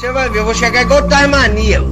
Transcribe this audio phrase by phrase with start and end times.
[0.00, 1.82] Você vai ver, eu vou chegar igual Tasmania.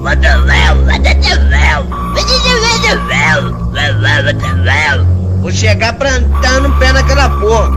[5.43, 7.77] Vou chegar plantando o pé naquela porra.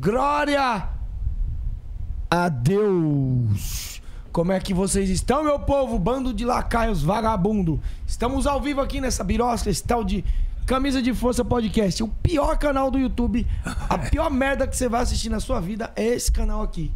[0.00, 0.88] Glória
[2.30, 3.91] a Deus!
[4.32, 5.98] Como é que vocês estão, meu povo?
[5.98, 7.78] Bando de lacaios vagabundo.
[8.06, 10.24] Estamos ao vivo aqui nessa birosca, esse tal de
[10.64, 12.02] Camisa de Força Podcast.
[12.02, 13.46] O pior canal do YouTube,
[13.90, 16.90] a pior merda que você vai assistir na sua vida é esse canal aqui.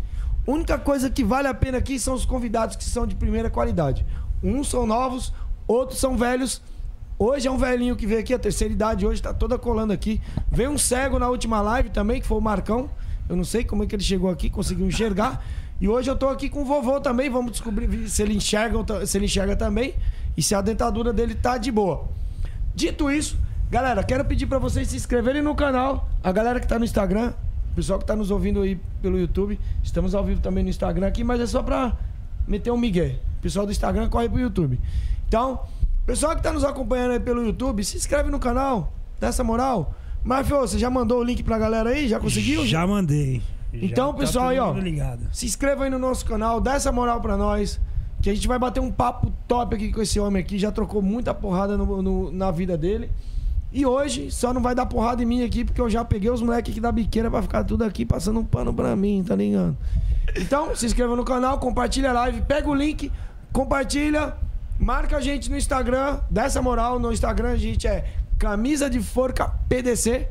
[0.46, 4.06] Única coisa que vale a pena aqui são os convidados que são de primeira qualidade.
[4.42, 5.30] Uns são novos,
[5.68, 6.62] outros são velhos.
[7.18, 10.22] Hoje é um velhinho que veio aqui, a terceira idade, hoje tá toda colando aqui.
[10.50, 12.88] Veio um cego na última live também, que foi o Marcão.
[13.28, 15.44] Eu não sei como é que ele chegou aqui, conseguiu enxergar.
[15.80, 19.18] E hoje eu tô aqui com o vovô também, vamos descobrir se ele enxerga, se
[19.18, 19.94] ele enxerga também
[20.36, 22.08] e se a dentadura dele tá de boa.
[22.74, 23.38] Dito isso,
[23.70, 26.08] galera, quero pedir pra vocês se inscreverem no canal.
[26.22, 27.32] A galera que tá no Instagram,
[27.72, 31.06] o pessoal que tá nos ouvindo aí pelo YouTube, estamos ao vivo também no Instagram
[31.06, 31.96] aqui, mas é só pra
[32.46, 33.18] meter um migué.
[33.38, 34.80] O pessoal do Instagram corre pro YouTube.
[35.28, 35.60] Então,
[36.06, 39.94] pessoal que tá nos acompanhando aí pelo YouTube, se inscreve no canal, dá essa moral.
[40.24, 42.08] Marfio, você já mandou o link pra galera aí?
[42.08, 42.66] Já conseguiu?
[42.66, 43.42] Já mandei.
[43.82, 44.72] Então, tá pessoal, aí, ó.
[44.72, 45.20] Ligado.
[45.32, 47.80] Se inscreva aí no nosso canal, dá essa moral pra nós.
[48.22, 50.58] Que a gente vai bater um papo top aqui com esse homem aqui.
[50.58, 53.10] Já trocou muita porrada no- no- na vida dele.
[53.72, 56.40] E hoje só não vai dar porrada em mim aqui, porque eu já peguei os
[56.40, 59.76] moleques aqui da biqueira pra ficar tudo aqui passando um pano pra mim, tá ligado?
[60.36, 63.12] Então, se inscreva no canal, compartilha a live, pega o link,
[63.52, 64.34] compartilha,
[64.78, 66.98] marca a gente no Instagram, dá essa moral.
[66.98, 68.04] No Instagram a gente é
[68.38, 70.28] Camisa de Forca PDC.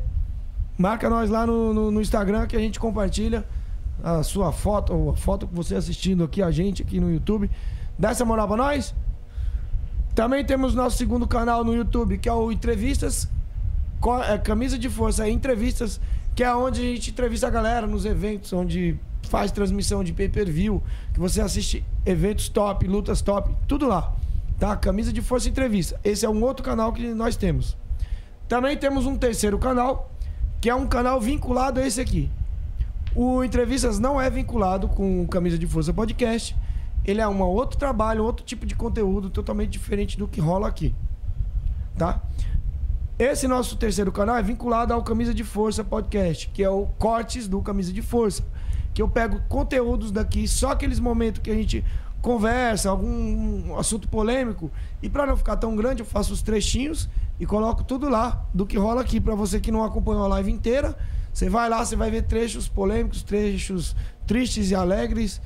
[0.77, 3.45] Marca nós lá no, no, no Instagram que a gente compartilha
[4.03, 7.49] a sua foto, ou a foto que você assistindo aqui, a gente aqui no YouTube.
[7.97, 8.93] Dá essa moral pra nós.
[10.13, 13.27] Também temos nosso segundo canal no YouTube, que é o Entrevistas,
[14.29, 15.99] é, Camisa de Força, é Entrevistas,
[16.33, 20.83] que é onde a gente entrevista a galera nos eventos, onde faz transmissão de pay-per-view,
[21.13, 24.13] que você assiste eventos top, lutas top, tudo lá.
[24.59, 24.75] Tá?
[24.75, 25.99] Camisa de Força Entrevista.
[26.03, 27.75] Esse é um outro canal que nós temos.
[28.47, 30.11] Também temos um terceiro canal,
[30.65, 32.27] que é um canal vinculado a esse aqui.
[33.15, 36.57] O Entrevistas não é vinculado com o Camisa de Força Podcast.
[37.05, 40.95] Ele é um outro trabalho, outro tipo de conteúdo totalmente diferente do que rola aqui.
[41.95, 42.19] Tá?
[43.19, 47.47] Esse nosso terceiro canal é vinculado ao Camisa de Força Podcast, que é o Cortes
[47.47, 48.43] do Camisa de Força.
[48.91, 51.85] Que eu pego conteúdos daqui, só aqueles momentos que a gente
[52.23, 57.07] conversa, algum assunto polêmico, e para não ficar tão grande, eu faço os trechinhos
[57.39, 59.19] e coloco tudo lá do que rola aqui.
[59.19, 60.97] Para você que não acompanhou a live inteira,
[61.33, 65.41] você vai lá, você vai ver trechos polêmicos, trechos tristes e alegres,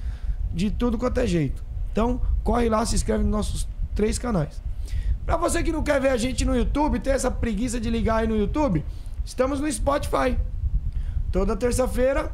[0.53, 1.63] de tudo quanto é jeito.
[1.91, 4.61] Então, corre lá, se inscreve nos nossos três canais.
[5.25, 8.17] Pra você que não quer ver a gente no YouTube, tem essa preguiça de ligar
[8.17, 8.83] aí no YouTube,
[9.23, 10.38] estamos no Spotify.
[11.31, 12.31] Toda terça-feira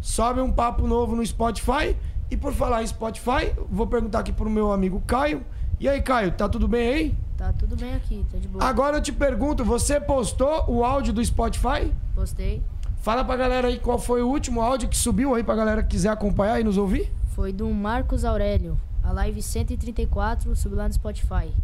[0.00, 1.96] sobe um papo novo no Spotify.
[2.30, 5.44] E por falar em Spotify, vou perguntar aqui pro meu amigo Caio.
[5.80, 7.27] E aí, Caio, tá tudo bem aí?
[7.38, 8.64] Tá tudo bem aqui, tá de boa.
[8.64, 11.92] Agora eu te pergunto, você postou o áudio do Spotify?
[12.12, 12.60] Postei.
[13.00, 15.90] Fala pra galera aí qual foi o último áudio que subiu aí pra galera que
[15.90, 17.12] quiser acompanhar e nos ouvir.
[17.36, 18.76] Foi do Marcos Aurélio.
[19.04, 21.54] A live 134 subiu lá no Spotify.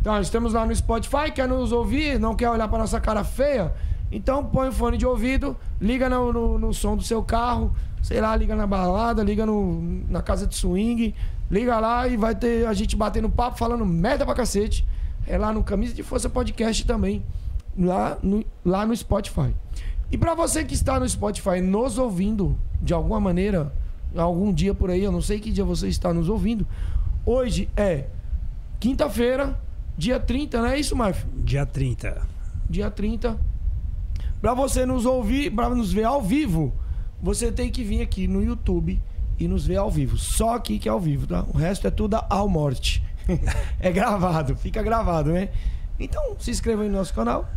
[0.00, 3.72] Então, estamos lá no Spotify, quer nos ouvir, não quer olhar pra nossa cara feia?
[4.12, 8.20] Então põe o fone de ouvido, liga no, no, no som do seu carro, sei
[8.20, 11.14] lá, liga na balada, liga no, na casa de swing,
[11.52, 14.88] liga lá e vai ter a gente batendo papo, falando merda pra cacete.
[15.26, 17.22] É lá no Camisa de Força Podcast também,
[17.78, 19.54] lá no, lá no Spotify.
[20.10, 23.70] E pra você que está no Spotify nos ouvindo, de alguma maneira,
[24.16, 26.66] algum dia por aí, eu não sei que dia você está nos ouvindo,
[27.24, 28.06] hoje é
[28.80, 29.60] quinta-feira,
[29.96, 31.24] dia 30, não é isso, Marf?
[31.36, 32.26] Dia 30.
[32.68, 33.38] Dia 30.
[34.40, 36.72] Pra você nos ouvir, pra nos ver ao vivo,
[37.22, 39.00] você tem que vir aqui no YouTube
[39.42, 40.16] e nos ver ao vivo.
[40.16, 41.44] Só aqui que é ao vivo, tá?
[41.52, 43.02] O resto é tudo ao morte.
[43.80, 45.48] é gravado, fica gravado, né?
[45.98, 47.48] Então, se inscreva aí no nosso canal.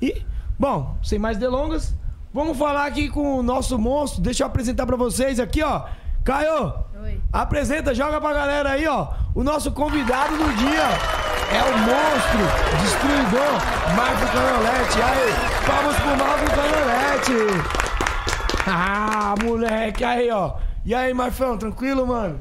[0.00, 0.22] E,
[0.58, 1.94] bom, sem mais delongas,
[2.32, 4.22] vamos falar aqui com o nosso monstro.
[4.22, 5.86] Deixa eu apresentar pra vocês aqui, ó.
[6.24, 6.72] Caio,
[7.02, 7.20] Oi.
[7.32, 9.08] apresenta, joga pra galera aí, ó.
[9.34, 10.88] O nosso convidado do dia
[11.52, 12.40] é o monstro,
[12.80, 13.52] destruidor,
[13.94, 15.02] Marco Canolete.
[15.02, 17.84] Aí, palmas pro Marco Canolete.
[18.66, 20.54] Ah, moleque, aí, ó.
[20.86, 22.38] E aí, Marfão, tranquilo, mano?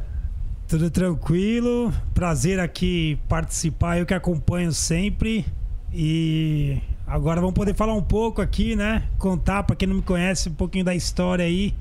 [0.67, 1.93] Tudo tranquilo.
[2.13, 3.97] Prazer aqui participar.
[3.97, 5.45] Eu que acompanho sempre.
[5.93, 9.03] E agora vamos poder falar um pouco aqui, né?
[9.17, 11.73] Contar pra quem não me conhece um pouquinho da história aí.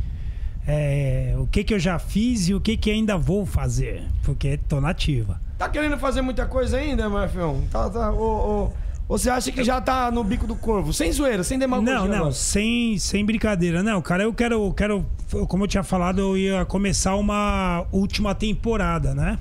[0.64, 4.04] É, o que que eu já fiz e o que que ainda vou fazer.
[4.22, 5.40] Porque tô nativa.
[5.58, 7.60] Tá querendo fazer muita coisa ainda, Marfão?
[7.72, 8.72] Tá, tá, ô, ô,
[9.08, 10.92] Ou você acha que já tá no bico do corvo?
[10.92, 11.94] Sem zoeira, sem demagogia.
[11.94, 12.32] Não, não, agora.
[12.32, 13.82] sem, sem brincadeira.
[13.82, 15.04] Não, cara, eu quero, eu quero.
[15.48, 19.38] Como eu tinha falado, eu ia começar uma última temporada, né?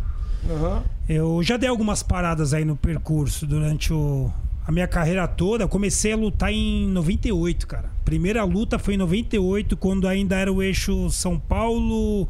[0.50, 0.84] Aham.
[1.08, 4.32] Eu já dei algumas paradas aí no percurso durante o,
[4.66, 5.64] a minha carreira toda.
[5.64, 7.90] Eu comecei a lutar em 98, cara.
[8.04, 12.28] Primeira luta foi em 98, quando ainda era o eixo São Paulo,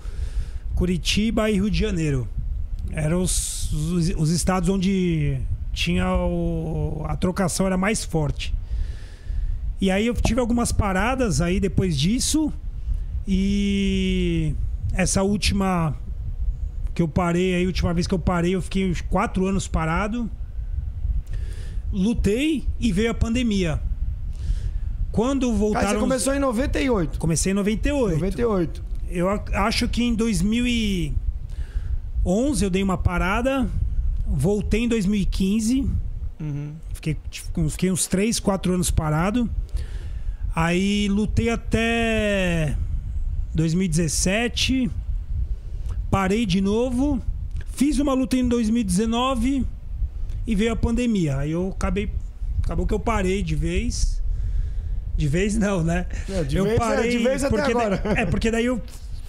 [0.75, 2.28] Curitiba e Rio de Janeiro.
[2.92, 5.38] Eram os, os, os estados onde
[5.73, 8.53] tinha o, a trocação era mais forte.
[9.79, 12.51] E aí eu tive algumas paradas aí depois disso.
[13.27, 14.53] E
[14.94, 15.95] essa última
[16.94, 19.68] que eu parei, aí, a última vez que eu parei, eu fiquei uns quatro anos
[19.68, 20.29] parado.
[21.91, 23.81] Lutei e veio a pandemia.
[25.12, 25.89] Quando Cara, voltaram.
[25.89, 27.19] você começou em 98.
[27.19, 28.13] Comecei em 98.
[28.15, 28.83] 98.
[29.09, 31.13] Eu ac- acho que em 2011
[32.63, 33.68] eu dei uma parada.
[34.31, 35.89] Voltei em 2015.
[36.39, 36.74] Uhum.
[36.94, 37.18] Fiquei,
[37.69, 39.50] fiquei uns 3, 4 anos parado.
[40.56, 42.75] Aí lutei até
[43.54, 44.89] 2017.
[46.10, 47.22] Parei de novo.
[47.74, 49.66] Fiz uma luta em 2019
[50.45, 51.38] e veio a pandemia.
[51.38, 52.12] Aí eu acabei.
[52.63, 54.22] Acabou que eu parei de vez.
[55.18, 56.06] De vez não, né?
[56.30, 58.01] É, de eu vez é- de vez até da- agora.
[58.18, 58.81] é, porque daí eu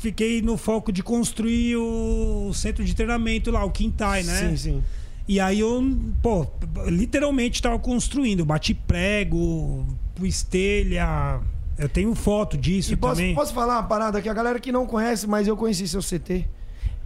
[0.03, 4.49] fiquei no foco de construir o centro de treinamento lá, o Quintai, né?
[4.51, 4.85] Sim, sim.
[5.29, 5.81] E aí eu,
[6.21, 6.47] pô,
[6.87, 11.41] literalmente tava construindo, bati prego, pus telha.
[11.79, 13.35] Eu tenho foto disso E posso, também.
[13.35, 16.47] posso falar uma parada que a galera que não conhece, mas eu conheci seu CT.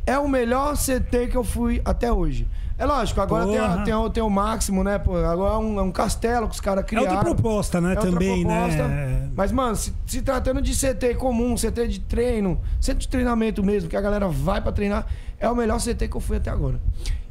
[0.06, 2.46] É o melhor CT que eu fui até hoje.
[2.78, 4.98] É lógico, agora tem, a- tem, o, tem o máximo, né?
[4.98, 7.08] Pô, agora é um, é um castelo que os caras É criaram.
[7.08, 7.94] outra proposta, né?
[7.94, 8.88] É outra também, proposta.
[8.88, 9.30] né?
[9.34, 13.88] Mas, mano, se, se tratando de CT comum, CT de treino, centro de treinamento mesmo,
[13.88, 15.06] que a galera vai pra treinar,
[15.40, 16.78] é o melhor CT que eu fui até agora.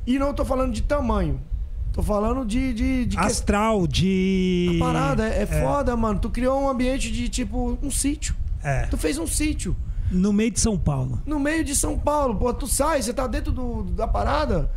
[0.07, 1.39] E não tô falando de tamanho.
[1.94, 2.74] Tô falando de.
[2.74, 4.80] de, de Astral, de.
[4.81, 6.19] a parada é, é foda, mano.
[6.19, 8.36] Tu criou um ambiente de tipo um sítio.
[8.63, 8.88] É.
[8.88, 9.75] Tu fez um sítio
[10.12, 11.21] No meio de São Paulo.
[11.25, 12.36] no meio de São Paulo.
[12.36, 14.69] Pô, tu sai, você tá dentro do, da parada.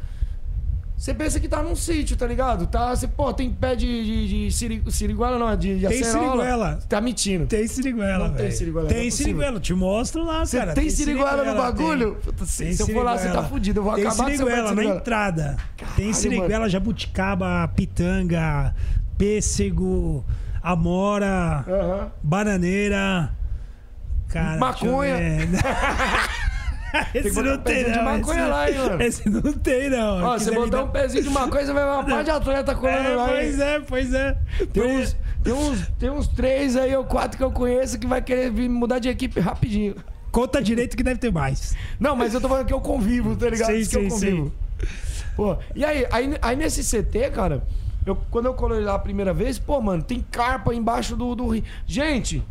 [0.98, 2.66] Você pensa que tá num sítio, tá ligado?
[2.66, 6.42] Tá, você, pô, tem pé de, de, de siri- siriguela, não, de, de Tem acerola.
[6.42, 6.78] siriguela.
[6.88, 7.46] Tá mentindo.
[7.46, 8.52] Tem siriguela, Não tem velho.
[8.56, 9.26] siriguela, é Tem possível.
[9.32, 9.60] siriguela.
[9.60, 10.72] Te mostro lá, Você cara.
[10.74, 12.14] tem siriguela no bagulho?
[12.16, 12.20] tem.
[12.24, 13.48] Puta, se- Tem se eu for lá, você tá siriguela.
[13.48, 13.78] fudido.
[13.78, 14.96] Eu vou tem acabar com siriguela na siriguela.
[14.98, 15.56] entrada.
[15.94, 16.68] tem siriguela, mano.
[16.68, 18.74] jabuticaba, pitanga,
[19.16, 20.24] pêssego,
[20.60, 22.10] amora, Aham.
[22.24, 23.30] bananeira.
[24.28, 25.16] Cara, Maconha.
[27.14, 28.05] Esse botar não um tem, de não.
[28.05, 29.02] maconha esse, lá, hein, mano?
[29.02, 30.23] Esse não tem, não.
[30.25, 32.75] Ó, você botar um pezinho de uma coisa, você vai ver uma parte de atleta
[32.75, 33.29] colando É, lá.
[33.29, 34.38] pois é, pois é.
[34.73, 38.23] Tem uns, tem, uns, tem uns três aí ou quatro que eu conheço que vai
[38.23, 39.94] querer vir mudar de equipe rapidinho.
[40.31, 41.75] Conta direito que deve ter mais.
[41.99, 43.70] Não, mas eu tô falando que eu convivo, tá ligado?
[43.73, 44.52] Sim, Isso que eu sim, convivo.
[45.37, 47.62] Pô, e aí, aí, aí nesse CT, cara,
[48.05, 51.46] eu, quando eu colei lá a primeira vez, pô, mano, tem carpa embaixo do, do
[51.49, 51.64] ringue.
[51.87, 52.43] Gente,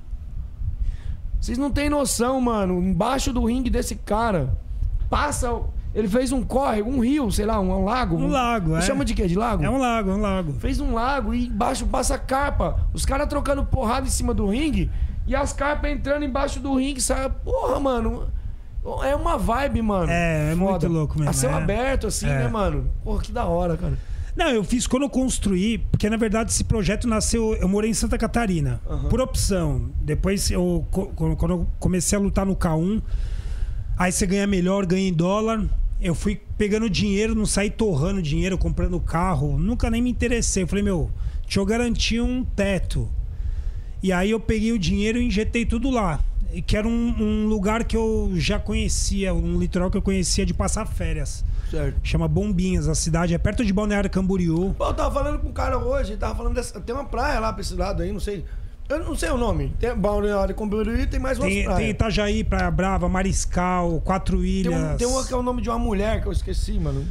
[1.39, 2.81] vocês não têm noção, mano.
[2.81, 4.57] Embaixo do ringue desse cara,
[5.09, 5.49] passa.
[5.95, 8.17] Ele fez um córrego, um rio, sei lá, um, um lago.
[8.17, 8.81] Um lago, é.
[8.81, 9.25] Chama de quê?
[9.27, 9.63] De lago?
[9.63, 10.53] É um lago, é um lago.
[10.53, 12.79] Fez um lago e embaixo passa carpa.
[12.93, 14.91] Os caras trocando porrada em cima do ringue
[15.25, 17.33] e as carpas entrando embaixo do ringue, sabe?
[17.43, 18.27] Porra, mano.
[19.03, 20.09] É uma vibe, mano.
[20.11, 21.53] É, é muito louco mesmo, A céu é.
[21.55, 22.39] aberto, assim, É.
[22.43, 22.89] né, mano?
[23.03, 23.97] Porra, que da hora, cara.
[24.37, 27.55] Não, eu fiz quando eu construí, porque na verdade esse projeto nasceu.
[27.55, 28.79] Eu morei em Santa Catarina,
[29.09, 29.89] por opção.
[29.99, 33.01] Depois, eu, quando eu comecei a lutar no K1,
[33.97, 35.65] aí você ganha melhor, ganha em dólar.
[35.99, 39.57] Eu fui pegando dinheiro, não saí torrando dinheiro, comprando carro.
[39.57, 40.61] Nunca nem me interessei.
[40.61, 41.09] Eu falei, meu,
[41.41, 43.09] deixa eu garantir um teto.
[44.03, 46.19] E aí eu peguei o dinheiro e injetei tudo lá.
[46.53, 50.45] E Que era um, um lugar que eu já conhecia, um litoral que eu conhecia
[50.45, 51.43] de passar férias.
[51.69, 51.99] Certo.
[52.01, 54.73] Chama Bombinhas, a cidade é perto de Balneário Camboriú.
[54.77, 56.79] Pô, eu tava falando com um cara hoje, tava falando dessa.
[56.79, 58.45] Tem uma praia lá pra esse lado aí, não sei.
[58.89, 59.73] Eu não sei o nome.
[59.77, 61.89] Tem Balneário Camboriú e tem mais umas Tem, tem praias.
[61.89, 64.93] Itajaí, Praia Brava, Mariscal, Quatro Tem, Ilhas.
[64.93, 67.05] um, tem uma que é o nome de uma mulher que eu esqueci, mano.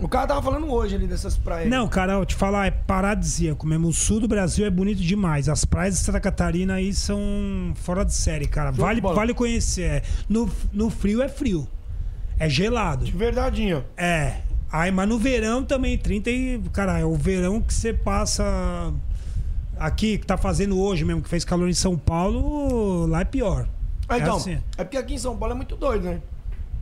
[0.00, 1.70] O cara tava falando hoje ali dessas praias.
[1.70, 3.88] Não, cara, eu te falar, é paradisíaco mesmo.
[3.88, 5.48] O sul do Brasil é bonito demais.
[5.48, 7.18] As praias de Santa Catarina aí são
[7.76, 8.72] fora de série, cara.
[8.72, 9.82] Show Vale, vale conhecer.
[9.82, 10.02] É.
[10.28, 11.66] No, no frio é frio.
[12.38, 13.04] É gelado.
[13.04, 13.84] De verdadinho.
[13.96, 14.38] É.
[14.70, 16.60] Aí, mas no verão também, 30 e.
[16.72, 18.92] Cara, é o verão que você passa
[19.78, 23.68] aqui, que tá fazendo hoje mesmo, que fez calor em São Paulo, lá é pior.
[24.08, 24.58] Ah, então, É assim.
[24.76, 26.20] é porque aqui em São Paulo é muito doido, né?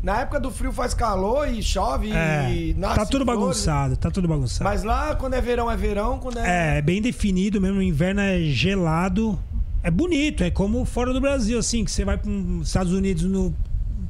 [0.02, 3.40] Na época do frio faz calor e chove É, e nasce tá tudo flores.
[3.40, 4.64] bagunçado, tá tudo bagunçado.
[4.64, 6.18] Mas lá, quando é verão, é verão.
[6.18, 6.74] Quando é...
[6.74, 7.78] É, é bem definido mesmo.
[7.78, 9.38] O inverno é gelado.
[9.82, 13.24] É bonito, é como fora do Brasil, assim, que você vai para os Estados Unidos
[13.24, 13.54] no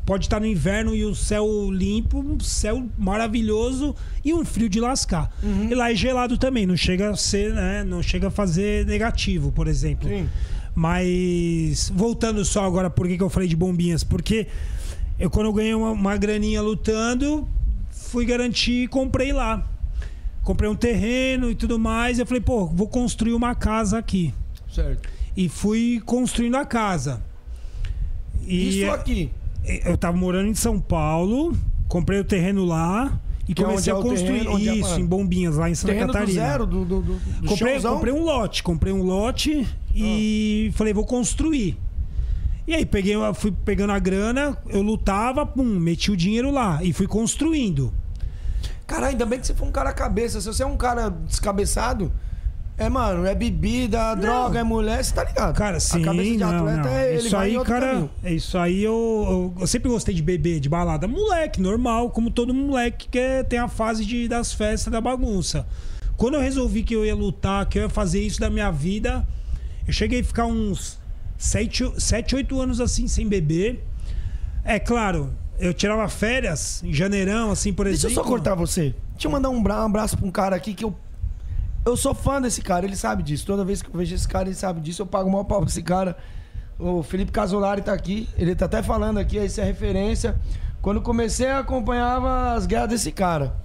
[0.05, 3.95] pode estar no inverno e o céu limpo, um céu maravilhoso
[4.25, 5.31] e um frio de lascar.
[5.43, 5.69] Uhum.
[5.71, 7.85] E lá é gelado também, não chega a ser, né?
[7.85, 10.09] Não chega a fazer negativo, por exemplo.
[10.09, 10.29] Sim.
[10.75, 14.03] Mas voltando só agora, por que, que eu falei de bombinhas?
[14.03, 14.47] Porque
[15.23, 17.47] eu, quando eu ganhei uma, uma graninha lutando,
[17.91, 19.67] fui garantir e comprei lá.
[20.43, 22.19] Comprei um terreno e tudo mais.
[22.19, 24.35] Eu falei, pô, vou construir uma casa aqui.
[24.69, 25.09] Certo.
[25.37, 27.23] E fui construindo a casa.
[28.45, 29.31] E Isso aqui.
[29.85, 33.97] eu tava morando em São Paulo, comprei o terreno lá e Que é comecei é
[33.97, 35.01] a construir terreno, é isso parada?
[35.01, 36.43] em Bombinhas, lá em Santa Terreno do Catarina.
[36.43, 40.77] zero, do, do, do, do comprei, comprei um lote, comprei um lote e Ah.
[40.77, 41.77] falei, vou construir.
[42.67, 46.93] E aí peguei, fui pegando a grana, eu lutava, pum, meti o dinheiro lá e
[46.93, 47.93] fui construindo.
[48.87, 50.41] Caralho, ainda bem que você foi um cara cabeça.
[50.41, 52.13] Se você é um cara descabeçado,
[52.79, 55.55] é, mano, é bebida, droga, é mulher, você tá ligado?
[55.57, 56.89] Cara, sim, A cabeça de não, atleta não.
[56.97, 58.11] é ele Isso aí, cara, caminho.
[58.23, 61.09] é isso aí eu, eu, eu sempre gostei de beber, de balada.
[61.09, 65.67] Moleque, normal, como todo moleque que é- tem a fase de, das festas, da bagunça.
[66.17, 69.27] Quando eu resolvi que eu ia lutar, que eu ia fazer isso da minha vida,
[69.87, 71.01] eu cheguei a ficar uns
[71.43, 73.85] 7, 8 anos assim sem beber.
[74.65, 78.25] É claro, eu tirava férias em janeirão, assim, por Deixa eu exemplo.
[78.25, 78.95] só cortar você.
[79.13, 80.95] Deixa eu mandar um, bra- abraço pra um cara aqui que eu.
[81.85, 83.45] Eu sou fã desse cara, ele sabe disso.
[83.45, 85.03] Toda vez que eu vejo esse cara, ele sabe disso.
[85.03, 86.17] Eu pago o maior pau pra esse cara.
[86.79, 88.29] O Felipe Casolari tá aqui.
[88.39, 90.37] Ele tá até falando aqui, essa é a referência.
[90.81, 93.57] Quando comecei, eu acompanhava as guerras desse cara.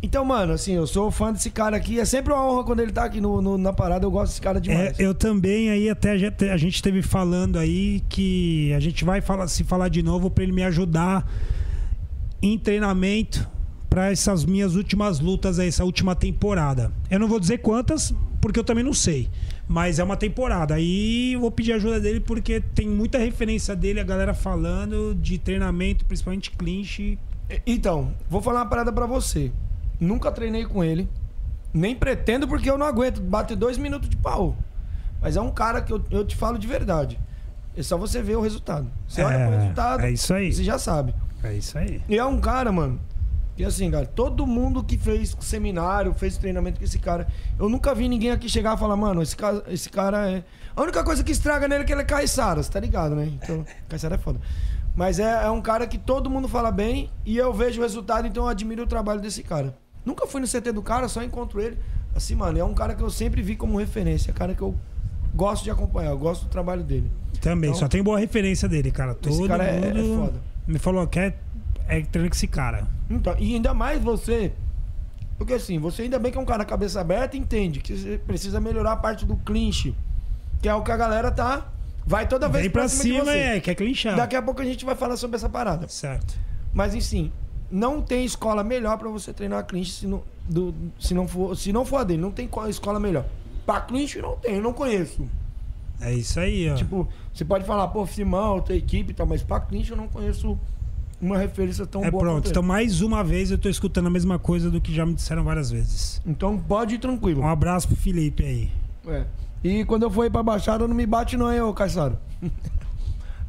[0.00, 1.98] Então, mano, assim, eu sou fã desse cara aqui.
[1.98, 4.06] É sempre uma honra quando ele tá aqui no, no- na parada.
[4.06, 5.00] Eu gosto desse cara É, demais.
[5.00, 9.20] eu também aí até a gente- a gente teve falando aí que a gente vai
[9.20, 11.28] falar, se falar de novo para ele me ajudar
[12.40, 13.48] em treinamento
[13.90, 16.92] para essas minhas últimas lutas aí, essa última temporada.
[17.10, 19.28] Eu não vou dizer quantas, porque eu também não sei.
[19.66, 20.74] Mas é uma temporada.
[20.76, 25.38] Aí eu vou pedir ajuda dele porque tem muita referência dele, a galera falando de
[25.38, 27.18] treinamento, principalmente clinch.
[27.66, 29.50] Então, vou falar uma parada pra você.
[30.00, 31.08] Nunca treinei com ele.
[31.72, 34.56] Nem pretendo porque eu não aguento bater dois minutos de pau.
[35.20, 37.18] Mas é um cara que eu, eu te falo de verdade.
[37.76, 38.90] É só você ver o resultado.
[39.06, 40.52] Você olha É, pro resultado, é isso aí.
[40.52, 41.14] você já sabe.
[41.42, 42.02] É isso aí.
[42.08, 43.00] E é um cara, mano.
[43.56, 47.26] E assim, cara, todo mundo que fez seminário, fez treinamento com esse cara,
[47.58, 50.44] eu nunca vi ninguém aqui chegar e falar, mano, esse cara, esse cara é.
[50.76, 53.26] A única coisa que estraga nele é que ele é caiçara, você tá ligado, né?
[53.26, 54.40] Então, caiçara é foda.
[54.94, 58.26] Mas é, é um cara que todo mundo fala bem e eu vejo o resultado,
[58.28, 59.76] então eu admiro o trabalho desse cara.
[60.08, 61.76] Nunca fui no CT do cara, só encontro ele.
[62.16, 64.62] Assim, mano, é um cara que eu sempre vi como referência, é um cara que
[64.62, 64.74] eu
[65.34, 67.10] gosto de acompanhar, eu gosto do trabalho dele.
[67.42, 69.14] Também, Então- só tem boa referência dele, cara.
[69.14, 70.40] Todo cara é- é foda.
[70.66, 71.34] me falou que é,
[71.86, 72.86] é treinar com esse cara.
[73.10, 74.50] Então, e ainda mais você.
[75.36, 78.58] Porque assim, você ainda bem que é um cara cabeça aberta entende que você precisa
[78.60, 79.94] melhorar a parte do clinch.
[80.62, 81.68] Que é o que a galera tá.
[82.06, 84.16] Vai toda vez Vem pra de cima, é, quer clinchar.
[84.16, 85.86] Daqui a pouco a gente vai falar sobre essa parada.
[85.88, 86.34] Certo.
[86.72, 87.30] Mas enfim,
[87.70, 91.72] não tem escola melhor pra você treinar clinch se não, do- se não, for, se
[91.72, 92.22] não for a dele.
[92.22, 93.24] Não tem co- escola melhor.
[93.66, 95.28] Pra clinch não tem, eu não conheço.
[96.00, 96.74] É isso aí, ó.
[96.74, 100.06] Tipo, você pode falar, pô, Simão, tua equipe e tal, mas pra clinch eu não
[100.08, 100.58] conheço
[101.20, 102.22] uma referência tão é boa.
[102.22, 102.48] pronto.
[102.48, 105.42] Então, mais uma vez eu tô escutando a mesma coisa do que já me disseram
[105.42, 106.22] várias vezes.
[106.24, 107.42] então pode ir tranquilo.
[107.42, 108.70] Um abraço pro Felipe aí.
[109.08, 109.24] É.
[109.64, 112.16] E quando eu for ir pra Baixada, não me bate não, hein, ô Caissaro.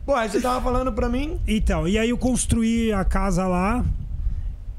[0.05, 1.39] Pô, aí você tava falando pra mim...
[1.47, 3.85] Então, e aí eu construí a casa lá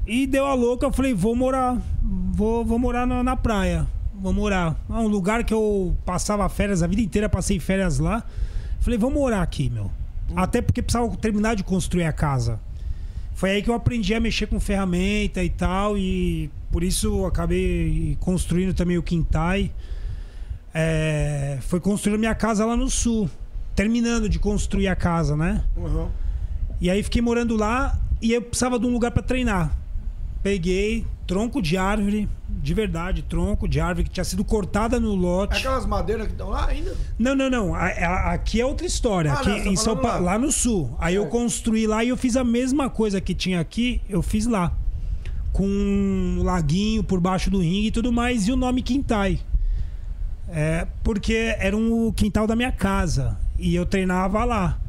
[0.05, 0.85] e deu a louca.
[0.85, 1.81] Eu falei, vou morar.
[2.01, 3.87] Vou, vou morar na, na praia.
[4.13, 4.75] Vou morar.
[4.89, 8.23] É um lugar que eu passava férias, a vida inteira passei férias lá.
[8.79, 9.91] Falei, vou morar aqui, meu.
[10.35, 12.59] Até porque precisava terminar de construir a casa.
[13.33, 15.97] Foi aí que eu aprendi a mexer com ferramenta e tal.
[15.97, 19.71] E por isso acabei construindo também o quintai.
[20.73, 23.29] É, foi construindo minha casa lá no sul.
[23.75, 25.63] Terminando de construir a casa, né?
[25.75, 26.09] Uhum.
[26.79, 29.80] E aí fiquei morando lá e eu precisava de um lugar pra treinar.
[30.43, 35.57] Peguei tronco de árvore, de verdade, tronco de árvore que tinha sido cortada no lote.
[35.57, 36.95] Aquelas madeiras que estão lá ainda?
[37.17, 37.75] Não, não, não.
[37.75, 39.31] A- a- aqui é outra história.
[39.31, 40.33] Ah, aqui não, tá em São Paulo, lá.
[40.33, 40.39] lá.
[40.39, 40.95] no sul.
[40.99, 41.31] Aí eu Certo.
[41.31, 44.73] construí lá e eu fiz a mesma coisa que tinha aqui, eu fiz lá.
[45.53, 49.39] Com um laguinho por baixo do ringue e tudo mais, e o nome Quintai.
[50.49, 53.37] É, porque era um o quintal da minha casa.
[53.57, 54.79] E eu treinava lá.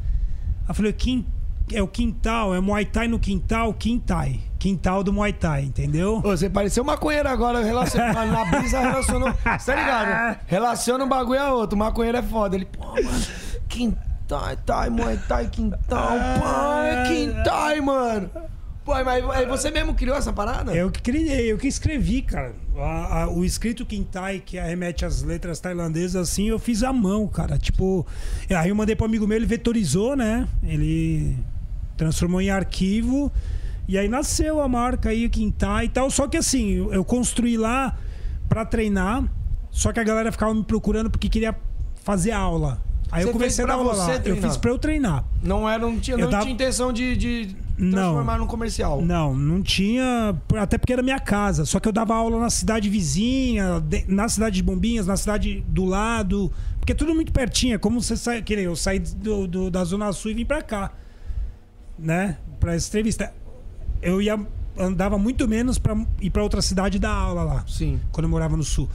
[0.63, 1.25] Aí eu falei, "Quin-
[1.71, 4.39] é o quintal, é Muay Thai no quintal, Quintai.
[4.59, 6.17] Quintal do Muay Thai, entendeu?
[6.17, 9.33] Ô, você pareceu maconheiro agora, relaciona, na brisa relacionou.
[9.59, 10.39] Você tá ligado?
[10.47, 11.77] Relaciona um bagulho a outro.
[11.77, 12.55] Maconheiro é foda.
[12.55, 13.21] Ele, pô, mano,
[13.67, 16.09] quintai, tai, muay thai, quintal,
[16.41, 18.29] pai, quintai, mano.
[18.85, 20.73] Pô, mas aí você mesmo criou essa parada?
[20.75, 22.53] Eu que criei, eu que escrevi, cara.
[22.77, 27.25] A- a- o escrito Quintai, que arremete às letras tailandesas, assim, eu fiz à mão,
[27.27, 27.57] cara.
[27.57, 28.05] Tipo,
[28.49, 30.45] aí eu mandei pro amigo meu, ele vetorizou, né?
[30.63, 31.37] Ele
[31.97, 33.31] Transformou em arquivo.
[33.87, 36.09] E aí nasceu a marca aí, o Quintai e tal.
[36.09, 37.97] Só que assim, eu construí lá
[38.47, 39.23] pra treinar.
[39.71, 41.55] Só que a galera ficava me procurando porque queria
[42.03, 42.81] fazer aula.
[43.11, 44.15] Aí Você eu comecei a dar aula lá.
[44.25, 45.23] Eu fiz pra eu treinar.
[45.43, 47.91] Não era, não tinha, Eu não dava- tinha intenção de, de Não.
[47.91, 49.01] transformar num comercial.
[49.03, 50.35] Não, não tinha.
[50.57, 51.63] Até porque era minha casa.
[51.65, 55.85] Só que eu dava aula na cidade vizinha, na cidade de Bombinhas, na cidade do
[55.85, 56.51] lado.
[56.79, 57.75] Porque é tudo muito pertinho.
[57.75, 58.41] É como você sai.
[58.41, 60.91] Que eu saí do, do- da Zona Sul e vim pra cá.
[61.97, 62.37] Né?
[62.67, 63.33] Essa entrevista.
[64.01, 64.39] Eu ia.
[64.77, 67.65] Andava muito menos pra ir pra outra cidade dar aula lá.
[67.67, 67.99] Sim.
[68.11, 68.89] Quando eu morava no sul.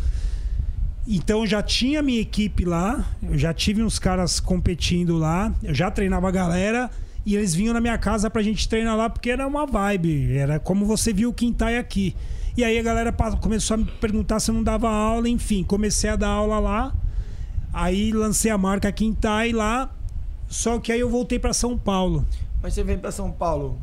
[1.11, 5.73] Então eu já tinha minha equipe lá, eu já tive uns caras competindo lá, eu
[5.73, 6.91] já treinava a galera
[7.25, 10.59] e eles vinham na minha casa pra gente treinar lá porque era uma vibe, era
[10.59, 12.15] como você viu o Quintai aqui.
[12.55, 16.11] E aí a galera começou a me perguntar se eu não dava aula, enfim, comecei
[16.11, 16.93] a dar aula lá.
[17.73, 19.91] Aí lancei a marca Quintai lá,
[20.47, 22.27] só que aí eu voltei pra São Paulo.
[22.63, 23.79] Mas você veio pra São Paulo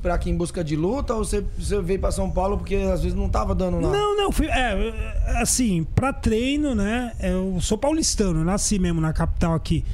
[0.00, 3.02] pra aqui em busca de luta ou você, você veio pra São Paulo porque às
[3.02, 3.96] vezes não tava dando nada?
[3.96, 7.12] Não, não, fui, é, assim, pra treino, né?
[7.20, 9.84] Eu sou paulistano, nasci mesmo na capital aqui.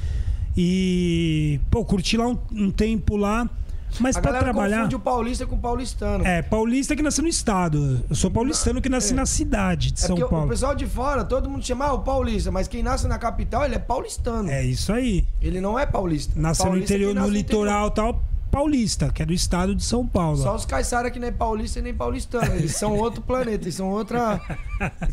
[0.55, 3.49] E, pô, curti lá um, um tempo lá,
[3.99, 4.77] mas A pra galera trabalhar.
[4.77, 6.25] confunde o paulista com o paulistano.
[6.25, 8.03] É, paulista que nasceu no estado.
[8.09, 9.15] Eu sou paulistano que nasci É.
[9.15, 10.47] na cidade de É São porque o Paulo.
[10.49, 13.75] pessoal de fora, todo mundo chama ah, o paulista, mas quem nasce na capital, ele
[13.75, 14.49] é paulistano.
[14.49, 15.25] É isso aí.
[15.41, 16.33] Ele não é paulista.
[16.35, 20.37] Nasceu no é interior, no litoral tal, paulista, que é do estado de São Paulo.
[20.37, 22.55] Só os caiçara que nem é paulista e nem paulistano.
[22.55, 24.41] Eles são outro planeta, eles são outra.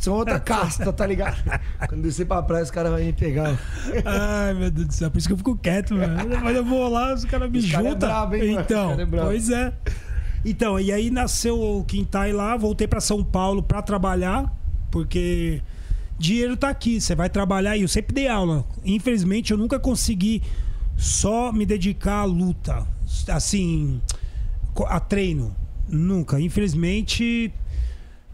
[0.00, 1.36] são outra casta, tá ligado?
[1.88, 3.58] Quando descer pra praia, os caras vão me pegar.
[4.04, 6.40] Ai, meu Deus do céu, por isso que eu fico quieto, mano.
[6.42, 8.08] Mas eu vou lá, os caras me cara é juntam.
[8.08, 8.52] brabo, hein, mano?
[8.52, 9.28] Esse então, cara é brabo.
[9.28, 9.72] pois é.
[10.44, 14.52] Então, e aí nasceu o Quintai lá, voltei pra São Paulo pra trabalhar,
[14.90, 15.62] porque
[16.18, 18.64] dinheiro tá aqui, você vai trabalhar e eu sempre dei aula.
[18.84, 20.42] Infelizmente, eu nunca consegui
[20.96, 22.86] só me dedicar à luta,
[23.28, 24.00] assim,
[24.86, 25.54] a treino.
[25.88, 26.40] Nunca.
[26.40, 27.52] Infelizmente,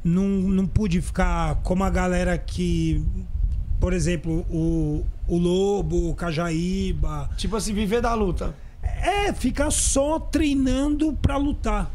[0.04, 3.04] não, não pude ficar como a galera que.
[3.78, 7.30] Por exemplo, o, o Lobo, o Cajaíba.
[7.36, 8.54] Tipo assim, viver da luta.
[8.82, 11.90] É, ficar só treinando pra lutar.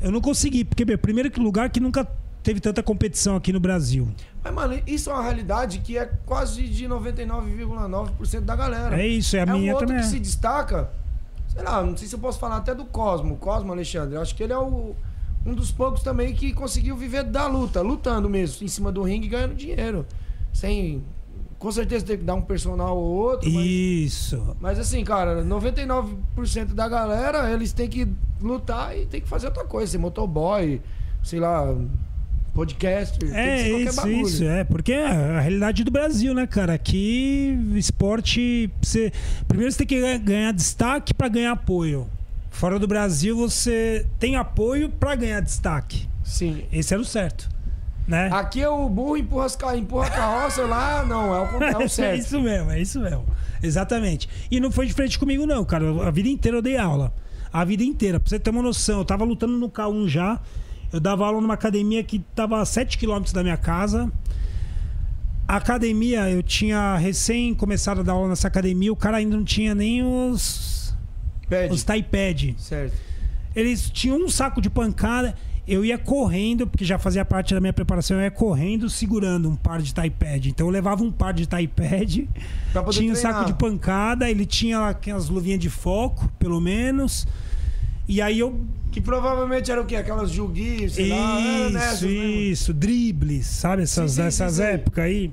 [0.00, 2.06] Eu não consegui, porque, meu, primeiro lugar que nunca
[2.42, 4.08] teve tanta competição aqui no Brasil.
[4.42, 9.02] Mas, mano, isso é uma realidade que é quase de 99,9% da galera.
[9.02, 10.02] É isso, é a é minha um outro também.
[10.02, 10.90] que se destaca.
[11.56, 13.38] Sei lá, não sei se eu posso falar até do Cosmo.
[13.38, 14.18] Cosmo Alexandre.
[14.18, 14.94] Acho que ele é o,
[15.46, 19.26] um dos poucos também que conseguiu viver da luta, lutando mesmo, em cima do ringue,
[19.26, 20.04] ganhando dinheiro.
[20.52, 21.02] Sem.
[21.58, 23.50] Com certeza tem que dar um personal ou outro.
[23.50, 24.54] Mas, Isso.
[24.60, 28.06] mas assim, cara, 99% da galera, eles têm que
[28.38, 29.92] lutar e tem que fazer outra coisa.
[29.92, 30.82] Ser motoboy,
[31.22, 31.74] sei lá,
[32.64, 34.20] que É isso, bagulho.
[34.22, 34.64] isso, é.
[34.64, 36.72] Porque é a realidade do Brasil, né, cara?
[36.74, 38.70] Aqui, esporte.
[38.80, 39.12] Você,
[39.46, 42.08] primeiro você tem que ganhar- destaque pra ganhar apoio.
[42.50, 46.08] Fora do Brasil, você tem apoio pra ganhar destaque.
[46.24, 46.62] Sim.
[46.72, 47.48] Esse era o certo.
[48.08, 48.30] Né?
[48.32, 51.88] Aqui é o burro empurra, empurra a carroça, lá não, é o, é o É
[51.88, 52.20] certo.
[52.20, 53.24] isso mesmo, é isso mesmo.
[53.62, 54.28] Exatamente.
[54.50, 56.06] E não foi diferente comigo, não, cara.
[56.06, 57.12] A vida inteira eu dei aula.
[57.52, 58.20] A vida inteira.
[58.20, 60.40] Pra você ter uma noção, eu tava lutando no K1 já.
[60.92, 64.10] Eu dava aula numa academia que tava a 7km da minha casa.
[65.48, 69.44] A academia, eu tinha recém começado a dar aula nessa academia, o cara ainda não
[69.44, 70.94] tinha nem os.
[71.48, 71.72] Pede.
[71.72, 72.54] os iPad.
[72.58, 72.94] Certo.
[73.54, 75.34] Eles tinham um saco de pancada.
[75.68, 79.56] Eu ia correndo, porque já fazia parte da minha preparação, eu ia correndo segurando um
[79.56, 80.46] par de iPad.
[80.46, 82.20] Então eu levava um par de iPad,
[82.72, 83.34] Pra poder tinha um treinar.
[83.34, 87.26] saco de pancada, ele tinha aquelas luvinhas de foco, pelo menos.
[88.08, 88.58] E aí eu.
[88.92, 89.96] Que provavelmente era o quê?
[89.96, 91.40] Aquelas Jugi, sei lá.
[91.40, 93.82] era nessas Isso, isso, dribles, sabe?
[93.82, 95.30] Essas, Sim, sim, essas sim, épocas aí.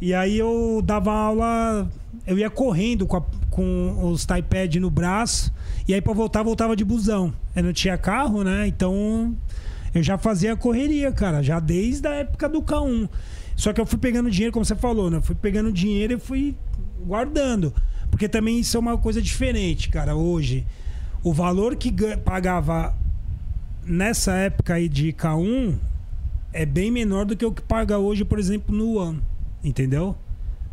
[0.00, 1.88] E aí eu dava aula,
[2.26, 5.52] eu ia correndo com, a- com os iPad no braço.
[5.88, 7.32] E aí pra voltar, voltava de busão.
[7.56, 8.66] Eu não tinha carro, né?
[8.66, 9.34] Então
[9.94, 13.08] eu já fazia correria, cara, já desde a época do K1.
[13.56, 15.18] Só que eu fui pegando dinheiro, como você falou, né?
[15.18, 16.54] Eu fui pegando dinheiro e fui
[17.06, 17.72] guardando.
[18.10, 20.66] Porque também isso é uma coisa diferente, cara, hoje.
[21.24, 22.94] O valor que ga- pagava
[23.84, 25.74] nessa época aí de K1
[26.52, 29.20] é bem menor do que o que paga hoje, por exemplo, no One.
[29.62, 30.14] Entendeu?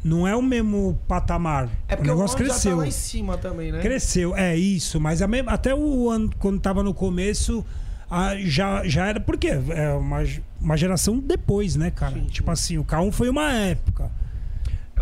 [0.03, 1.69] Não é o mesmo patamar.
[1.87, 2.71] É porque o o negócio já cresceu.
[2.71, 3.79] tá lá em cima também, né?
[3.81, 4.99] Cresceu, é isso.
[4.99, 7.63] Mas me- até o ano, quando tava no começo,
[8.09, 9.19] a- já, já era.
[9.19, 9.49] Por quê?
[9.69, 10.19] É uma,
[10.59, 12.13] uma geração depois, né, cara?
[12.15, 12.27] Sim, sim.
[12.27, 14.11] Tipo assim, o K1 foi uma época.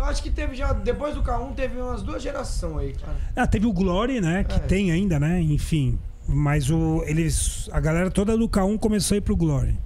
[0.00, 3.16] Eu acho que teve já, depois do K1, teve umas duas gerações aí, cara.
[3.36, 4.44] Ah, teve o Glory, né?
[4.44, 4.58] Que É.
[4.60, 5.40] tem ainda, né?
[5.42, 5.98] Enfim.
[6.26, 7.68] Mas o, eles.
[7.70, 9.76] A galera toda do K1 começou a ir pro Glory.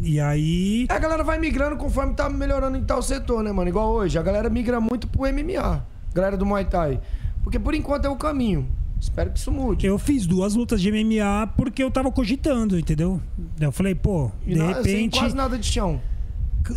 [0.00, 0.86] E aí.
[0.90, 3.68] É, A galera vai migrando conforme tá melhorando em tal setor, né, mano?
[3.68, 5.86] Igual hoje, a galera migra muito pro MMA.
[6.12, 7.00] Galera do Muay Thai.
[7.44, 8.66] Porque por enquanto é o caminho.
[9.00, 9.86] Espero que isso mude.
[9.86, 13.20] Eu fiz duas lutas de MMA porque eu tava cogitando, entendeu?
[13.60, 15.18] Eu falei, pô, E de sem repente.
[15.20, 16.00] quase nada de chão.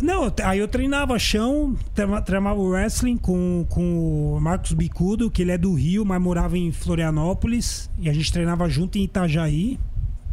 [0.02, 1.76] Não, aí eu treinava chão,
[2.24, 6.70] treinava wrestling com, com o Marcos Bicudo, que ele é do Rio, mas morava em
[6.72, 7.90] Florianópolis.
[7.98, 9.78] E a gente treinava junto em Itajaí,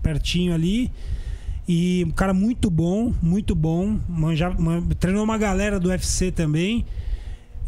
[0.01, 0.91] pertinho ali.
[1.67, 3.99] E um cara muito bom, muito bom.
[4.07, 6.85] Man- treinou uma galera do UFC também.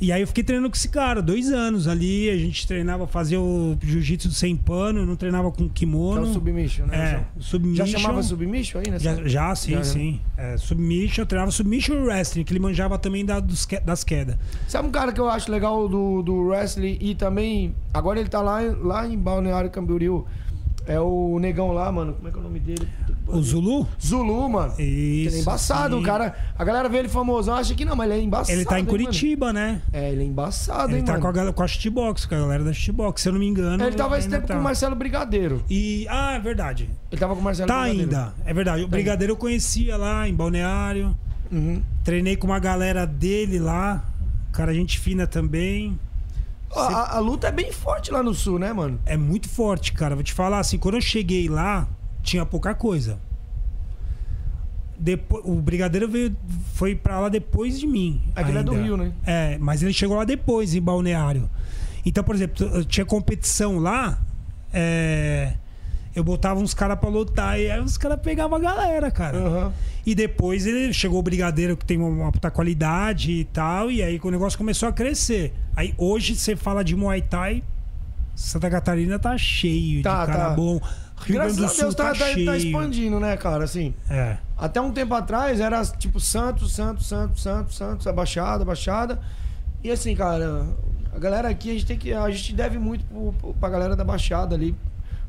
[0.02, 2.30] E aí eu fiquei treinando com esse cara, dois anos ali.
[2.30, 6.22] A gente treinava, fazia o jiu-jitsu sem pano, não treinava com kimono.
[6.22, 6.96] o submission, né?
[6.98, 7.86] É, Já- submission.
[7.86, 8.98] Já chamava submission aí, né?
[9.00, 10.22] Já, já, sim, Já, sim.
[10.38, 14.38] É, submission, eu treinava submission e wrestling, que ele manjava também da- dos das quedas.
[14.68, 17.76] Sabe um cara que eu acho legal do, do wrestling e também.
[17.94, 20.26] Agora ele tá lá, lá em Balneário Camboriú.
[20.86, 22.14] É o negão lá, mano.
[22.14, 22.88] Como é que é o nome dele?
[23.28, 23.88] O Zulu?
[24.04, 24.74] Zulu, mano.
[24.80, 25.38] Ele Isso.
[25.38, 26.02] é embaçado, sim.
[26.02, 26.36] o cara.
[26.58, 28.58] A galera vê ele famosão, acha que não, mas ele é embaçado.
[28.58, 28.98] Ele tá em hein, mano?
[28.98, 29.82] Curitiba, né?
[29.94, 31.22] É, ele é embaçado, Ele hein, tá mano.
[31.22, 33.48] com a, galera, com a Shitbox, com a galera da Shitbox, se eu não me
[33.48, 33.84] engano.
[33.84, 34.54] Ele tava esse ainda tempo tá.
[34.56, 35.64] com o Marcelo Brigadeiro.
[35.70, 36.08] E.
[36.10, 36.90] Ah, é verdade.
[37.12, 38.10] Ele tava com o Marcelo Tá Brigadeiro.
[38.12, 38.34] ainda.
[38.46, 38.84] É verdade.
[38.84, 41.16] O Brigadeiro eu conhecia lá em Balneário.
[41.52, 41.82] Uhum.
[42.04, 44.04] Treinei com uma galera dele lá.
[44.52, 46.00] Cara, gente fina também.
[46.76, 49.00] A, a luta é bem forte lá no sul, né, mano?
[49.06, 50.16] É muito forte, cara.
[50.16, 51.88] Vou te falar assim, quando eu cheguei lá,
[52.22, 53.20] tinha pouca coisa.
[54.98, 56.36] Depois, o Brigadeiro veio,
[56.74, 58.22] foi pra lá depois de mim.
[58.36, 58.74] É que ele é do.
[58.74, 59.14] Rio, né?
[59.26, 61.50] É, mas ele chegou lá depois, em Balneário.
[62.06, 64.20] Então, por exemplo, tinha competição lá,
[64.74, 65.54] é,
[66.16, 69.38] eu botava uns caras pra lutar e aí os caras pegavam a galera, cara.
[69.38, 69.74] Aham.
[70.06, 74.20] E depois ele chegou o Brigadeiro, que tem uma, puta qualidade e tal, e aí
[74.24, 75.54] o negócio começou a crescer.
[75.76, 77.64] Aí hoje você fala de Muay Thai,
[78.36, 80.56] Santa Catarina tá cheio Tá, de cara tá.
[80.56, 80.80] bom.
[81.22, 83.66] Rio Graças Grande do a Sul Deus tá, tá, tá- tá expandindo, né, cara?
[83.66, 83.94] Assim.
[84.10, 84.38] É.
[84.58, 89.20] Até um tempo atrás era tipo Santos, Santos, Santos, Santos, Santos, abaixada, abaixada.
[89.84, 90.66] E assim, cara,
[91.14, 92.14] a galera aqui a gente tem que.
[92.14, 94.74] A gente deve muito pro, pro, pra galera da Baixada ali.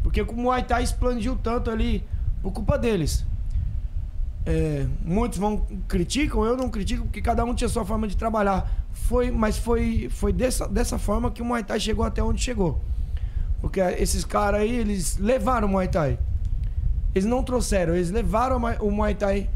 [0.02, 2.04] Porque como o Muay Thai expandiu tanto ali,
[2.42, 3.24] por culpa deles.
[4.46, 8.70] É, muitos vão criticam, eu não critico, porque cada um tinha sua forma de trabalhar.
[8.92, 12.80] Foi, mas foi, foi dessa, dessa forma que o Muay Thai chegou até onde chegou.
[13.60, 16.18] Porque esses caras aí, eles levaram o Muay Thai.
[17.14, 19.50] Eles não trouxeram, eles levaram o Muay Thai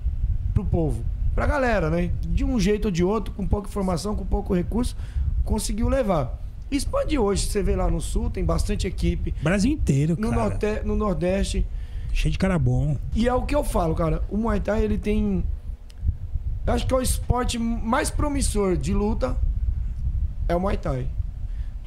[0.52, 1.04] pro povo.
[1.34, 2.10] Pra galera, né?
[2.20, 4.96] De um jeito ou de outro, com pouca informação, com pouco recurso,
[5.44, 6.38] conseguiu levar.
[6.74, 9.32] E Expandiu hoje, você vê lá no sul, tem bastante equipe.
[9.40, 10.42] Brasil inteiro, No, cara.
[10.42, 11.64] norte, no Nordeste.
[12.12, 12.96] Cheio de cara bom.
[13.14, 14.24] E é o que eu falo, cara.
[14.28, 15.44] O Muay Thai, ele tem.
[16.66, 19.36] Eu acho que é o esporte mais promissor de luta.
[20.48, 21.06] É o Muay Thai.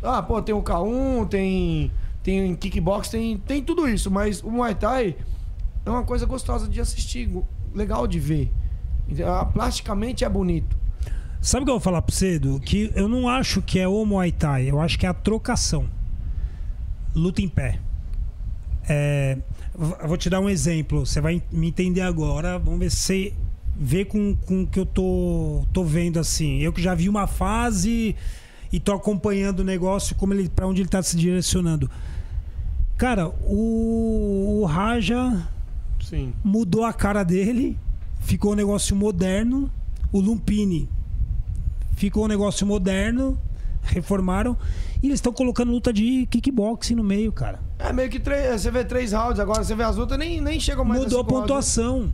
[0.01, 1.91] Ah, pô, tem o K1, tem.
[2.23, 4.09] Tem kickbox, tem, tem tudo isso.
[4.09, 5.17] Mas o Muay Thai
[5.85, 7.29] é uma coisa gostosa de assistir,
[7.75, 8.53] legal de ver.
[9.25, 10.77] Ah, Plasticamente é bonito.
[11.41, 12.59] Sabe o que eu vou falar pra você, Edu?
[12.59, 15.85] Que eu não acho que é o Muay Thai, eu acho que é a trocação.
[17.15, 17.79] Luta em pé.
[18.89, 19.37] É,
[19.75, 22.57] vou te dar um exemplo, você vai me entender agora.
[22.57, 23.33] Vamos ver se você
[23.75, 26.59] vê com, com o que eu tô, tô vendo assim.
[26.59, 28.15] Eu que já vi uma fase
[28.71, 31.89] e tô acompanhando o negócio, como ele, para onde ele tá se direcionando.
[32.97, 35.47] Cara, o, o Raja
[36.01, 36.33] Sim.
[36.43, 37.77] mudou a cara dele,
[38.19, 39.71] ficou um negócio moderno.
[40.11, 40.89] O Lumpini
[41.97, 43.37] ficou um negócio moderno,
[43.81, 44.55] reformaram.
[45.01, 47.59] E eles estão colocando luta de kickboxing no meio, cara.
[47.77, 48.61] É meio que três.
[48.61, 51.21] Você vê três rounds, agora você vê as lutas, nem, nem chegam mais Mudou a
[51.21, 51.41] rounds, né?
[51.41, 52.13] pontuação.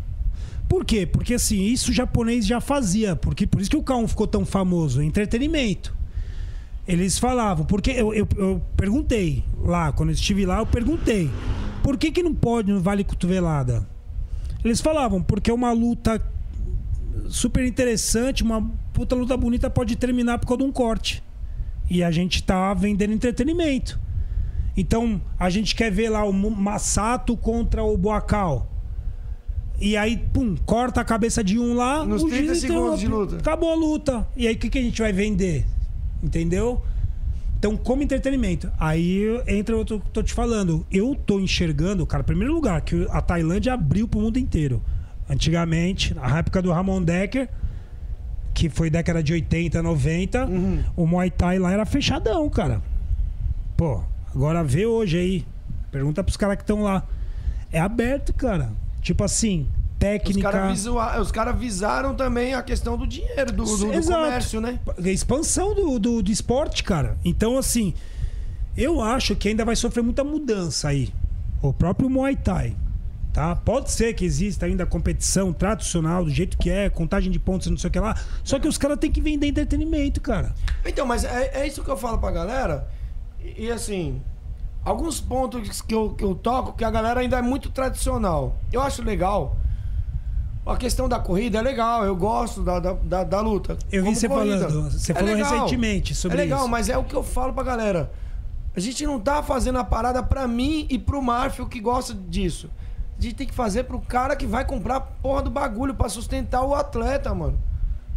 [0.67, 1.05] Por quê?
[1.05, 3.15] Porque assim, isso o japonês já fazia.
[3.15, 5.01] Porque, por isso que o K1 ficou tão famoso.
[5.01, 5.93] Entretenimento.
[6.87, 11.29] Eles falavam, porque eu, eu, eu perguntei lá, quando eu estive lá, eu perguntei.
[11.81, 13.87] Por que, que não pode no Vale Cotovelada?
[14.63, 16.21] Eles falavam, porque é uma luta
[17.29, 21.23] super interessante, uma puta luta bonita pode terminar por causa de um corte.
[21.89, 23.99] E a gente tá vendendo entretenimento.
[24.75, 28.69] Então, a gente quer ver lá o Massato contra o Boacal.
[29.79, 32.05] E aí, pum, corta a cabeça de um lá.
[32.05, 33.37] Nos o 30 juiz segundos de luta.
[33.37, 34.27] Acabou a luta.
[34.35, 35.65] E aí, o que, que a gente vai vender?
[36.23, 36.81] Entendeu?
[37.59, 38.71] Então, como entretenimento.
[38.79, 40.85] Aí entra o que eu tô te falando.
[40.91, 44.81] Eu tô enxergando, cara, em primeiro lugar, que a Tailândia abriu pro mundo inteiro.
[45.29, 47.49] Antigamente, na época do Ramon Decker,
[48.53, 50.83] que foi década de 80, 90, Uhum.
[50.95, 52.81] o Muay Thai lá era fechadão, cara.
[53.75, 54.01] Pô,
[54.33, 55.45] agora vê hoje aí.
[55.91, 57.03] Pergunta pros caras que estão lá.
[57.71, 58.71] É aberto, cara.
[59.01, 60.51] Tipo assim, Os técnica.
[60.51, 64.79] caras visua- os caras visaram também a questão do dinheiro, do, do- do comércio, né?
[65.05, 67.17] Expansão do, do, do esporte, cara.
[67.25, 67.93] Então, assim,
[68.77, 71.09] eu acho que ainda vai sofrer muita mudança aí.
[71.61, 72.75] O próprio Muay Thai.
[73.33, 73.55] Tá?
[73.55, 77.77] Pode ser que exista ainda competição tradicional, do jeito que é, contagem de pontos, não
[77.77, 78.15] sei o que lá.
[78.43, 80.53] Só que os caras têm que vender entretenimento, cara.
[80.85, 82.87] Então, mas é, é isso que eu falo pra galera.
[83.43, 84.21] E, e assim,
[84.85, 88.55] alguns pontos que eu, que eu toco que a galera ainda é muito tradicional.
[88.71, 89.57] Eu acho legal.
[90.65, 93.77] A questão da corrida é legal, eu gosto da, da, da, da luta.
[93.91, 94.69] Eu vi como você corrida.
[94.69, 95.51] falando, você É falou legal.
[95.53, 96.69] recentemente sobre É legal, isso.
[96.69, 98.11] mas é o que eu falo pra galera.
[98.75, 102.69] A gente não tá fazendo a parada pra mim e pro Marfio que gosta disso.
[103.31, 107.33] Tem que fazer pro cara que vai comprar porra do bagulho pra sustentar o atleta,
[107.33, 107.59] mano.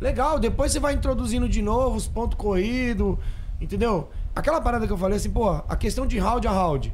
[0.01, 3.17] Legal, depois você vai introduzindo de novo os pontos corridos,
[3.61, 4.09] entendeu?
[4.35, 6.93] Aquela parada que eu falei assim, pô, a questão de round a round.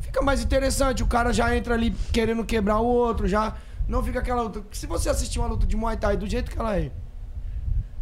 [0.00, 3.54] Fica mais interessante, o cara já entra ali querendo quebrar o outro, já
[3.86, 4.62] não fica aquela luta.
[4.72, 6.90] Se você assistir uma luta de Muay Thai do jeito que ela é,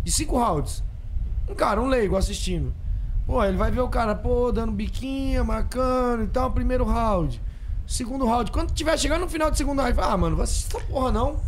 [0.03, 0.83] de cinco rounds,
[1.49, 2.73] um cara, um leigo assistindo.
[3.27, 7.43] Pô, ele vai ver o cara, pô, dando biquinha, marcando e tal, primeiro round.
[7.87, 8.51] Segundo round.
[8.51, 11.12] Quando tiver chegando no final do segundo round, fala, ah, mano, vai assistir essa porra
[11.12, 11.40] não.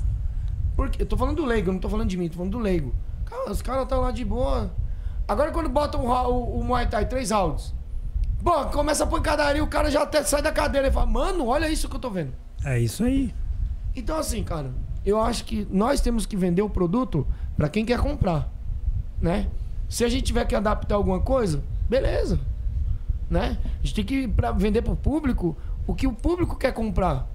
[0.76, 2.58] Porque, eu tô falando do leigo, eu não tô falando de mim, tô falando do
[2.58, 2.94] leigo.
[3.24, 4.70] Cara, os caras estão lá de boa.
[5.26, 7.74] Agora quando botam o, o, o Muay Thai, três rounds.
[8.42, 11.68] Pô, começa a pancadaria, o cara já até sai da cadeira e fala, mano, olha
[11.68, 12.32] isso que eu tô vendo.
[12.64, 13.34] É isso aí.
[13.94, 14.72] Então, assim, cara,
[15.04, 18.48] eu acho que nós temos que vender o produto pra quem quer comprar,
[19.20, 19.48] né?
[19.88, 22.38] Se a gente tiver que adaptar alguma coisa, beleza,
[23.28, 23.58] né?
[23.64, 25.56] A gente tem que pra vender pro público
[25.88, 27.26] o que o público quer comprar.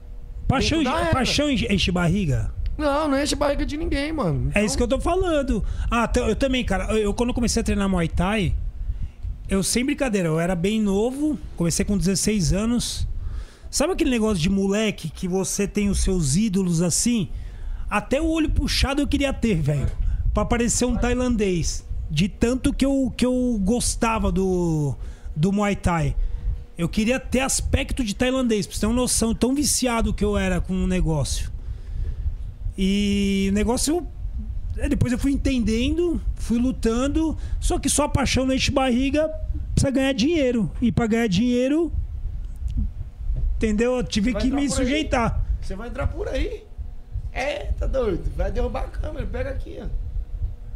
[0.47, 2.53] Paixão, paixão enche barriga.
[2.77, 4.51] Não, não enche barriga de ninguém, mano.
[4.53, 5.65] É isso que eu tô falando.
[5.89, 6.85] Ah, eu também, cara.
[6.91, 8.53] Eu, eu, quando comecei a treinar Muay Thai,
[9.49, 13.07] eu sem brincadeira, eu era bem novo, comecei com 16 anos.
[13.71, 17.29] Sabe aquele negócio de moleque que você tem os seus ídolos assim?
[17.89, 19.89] Até o olho puxado eu queria ter, velho.
[20.31, 21.83] Pra parecer um tailandês.
[22.09, 24.95] De tanto que eu, que eu gostava do,
[25.35, 26.15] do Muay Thai.
[26.77, 30.38] Eu queria ter aspecto de tailandês, pra você ter uma noção, tão viciado que eu
[30.38, 31.51] era com o negócio.
[32.77, 34.07] E o negócio.
[34.77, 37.38] é, Depois eu fui entendendo, fui lutando.
[37.59, 39.27] Só que só a paixão não enche barriga,
[39.73, 40.71] precisa ganhar dinheiro.
[40.81, 41.91] E pra ganhar dinheiro.
[43.57, 43.97] Entendeu?
[43.97, 44.69] Eu tive que me aí.
[44.69, 45.45] sujeitar.
[45.62, 46.63] Você vai entrar por aí.
[47.31, 48.23] É, tá doido.
[48.36, 49.25] Vai derrubar a câmera.
[49.25, 49.88] Pega aqui, ó.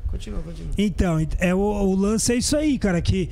[0.10, 0.72] Continua, continua.
[0.78, 3.02] Então, é, o, o lance é isso aí, cara.
[3.02, 3.30] Que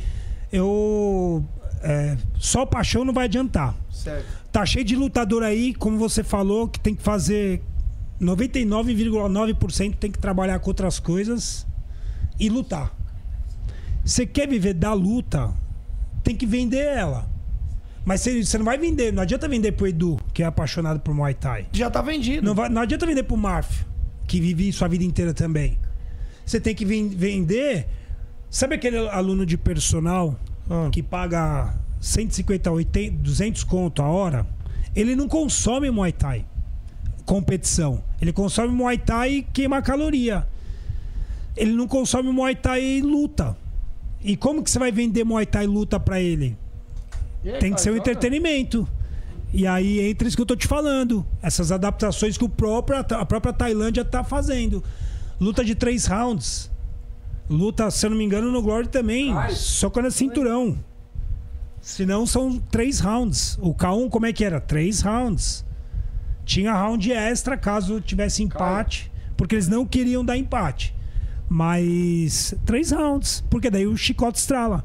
[0.51, 1.43] eu.
[1.85, 3.75] É, só paixão não vai adiantar.
[3.91, 4.25] Certo.
[4.51, 7.61] Tá cheio de lutador aí, como você falou, que tem que fazer
[8.21, 11.65] 99,9% tem que trabalhar com outras coisas
[12.39, 12.93] e lutar.
[14.03, 15.53] Você quer viver da luta,
[16.23, 17.27] tem que vender ela.
[18.05, 21.33] Mas você, não vai vender, não adianta vender pro Edu, que é apaixonado por Muay
[21.33, 21.67] Thai.
[21.71, 22.45] Já tá vendido.
[22.45, 23.83] Não, vai- não adianta vender pro Marf,
[24.27, 25.77] que vive sua vida inteira também.
[26.45, 27.87] Você tem que ven- vender.
[28.49, 30.89] Sabe aquele aluno de personal Ah.
[30.91, 34.45] que paga 150, 80, 200 conto a hora?
[34.95, 36.45] Ele não consome Muay Thai
[37.25, 38.03] competição.
[38.21, 40.47] Ele consome Muay Thai e queima caloria.
[41.57, 43.57] Ele não consome Muay Thai e luta.
[44.23, 46.57] E como que você vai vender Muay Thai e luta pra ele?
[47.43, 48.09] Aí, Tem que ser um joga?
[48.11, 48.87] entretenimento.
[49.53, 51.25] E aí entra isso que eu tô te falando.
[51.41, 54.83] Essas adaptações que o próprio, a própria Tailândia tá fazendo.
[55.39, 56.69] Luta de três rounds.
[57.49, 59.33] Luta, se eu não me engano, no Glory também.
[59.33, 59.51] Ai.
[59.51, 60.77] Só quando é cinturão.
[61.81, 63.57] Se não, são três rounds.
[63.61, 64.59] O K1, como é que era?
[64.59, 65.63] Três rounds.
[66.43, 69.11] Tinha round extra caso tivesse empate.
[69.37, 70.95] Porque eles não queriam dar empate.
[71.47, 73.43] Mas três rounds.
[73.49, 74.83] Porque daí o chicote estrala.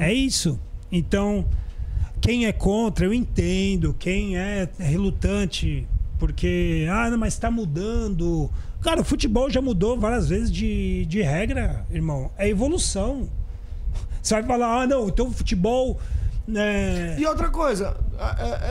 [0.00, 0.60] É isso.
[0.92, 1.46] Então,
[2.20, 3.94] quem é contra, eu entendo.
[3.98, 8.50] Quem é relutante, porque, ah, mas tá mudando.
[8.80, 12.30] Cara, o futebol já mudou várias vezes de, de regra, irmão.
[12.38, 13.28] É evolução.
[14.22, 15.98] Você vai falar, ah, não, então o futebol.
[16.54, 17.16] É...
[17.18, 17.96] E outra coisa,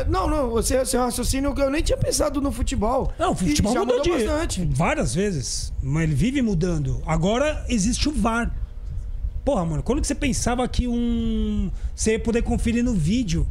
[0.09, 3.13] não, não, você, seu raciocínio que eu nem tinha pensado no futebol.
[3.17, 4.65] Não, o futebol mudou, mudou de bastante.
[4.71, 7.01] várias vezes, mas ele vive mudando.
[7.05, 8.53] Agora existe o VAR.
[9.45, 13.47] Porra, mano, quando que você pensava que um você ia poder conferir no vídeo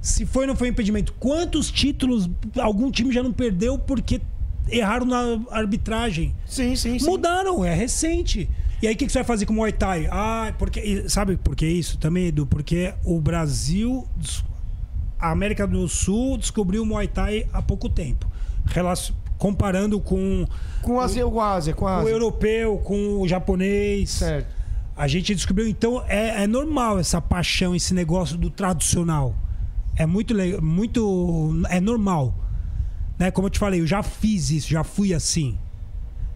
[0.00, 1.12] se foi ou não foi impedimento?
[1.20, 4.20] Quantos títulos algum time já não perdeu porque
[4.68, 6.34] erraram na arbitragem?
[6.46, 7.06] Sim, sim, sim.
[7.06, 8.48] Mudaram, é recente.
[8.82, 10.06] E aí o que, que você vai fazer com o Muay Thai?
[10.10, 11.08] Ah, porque.
[11.08, 12.46] Sabe por que isso também, Edu?
[12.46, 14.06] Porque o Brasil,
[15.18, 18.26] a América do Sul descobriu o Muay Thai há pouco tempo.
[18.66, 20.46] Relacion- Comparando com
[20.80, 22.10] Com a Ásia, com a Ásia, com a o Ásia.
[22.10, 24.08] europeu, com o japonês.
[24.10, 24.46] Certo.
[24.96, 29.34] A gente descobriu, então, é, é normal essa paixão, esse negócio do tradicional.
[29.94, 31.54] É muito legal, muito.
[31.68, 32.34] É normal.
[33.18, 33.30] Né?
[33.30, 35.58] Como eu te falei, eu já fiz isso, já fui assim.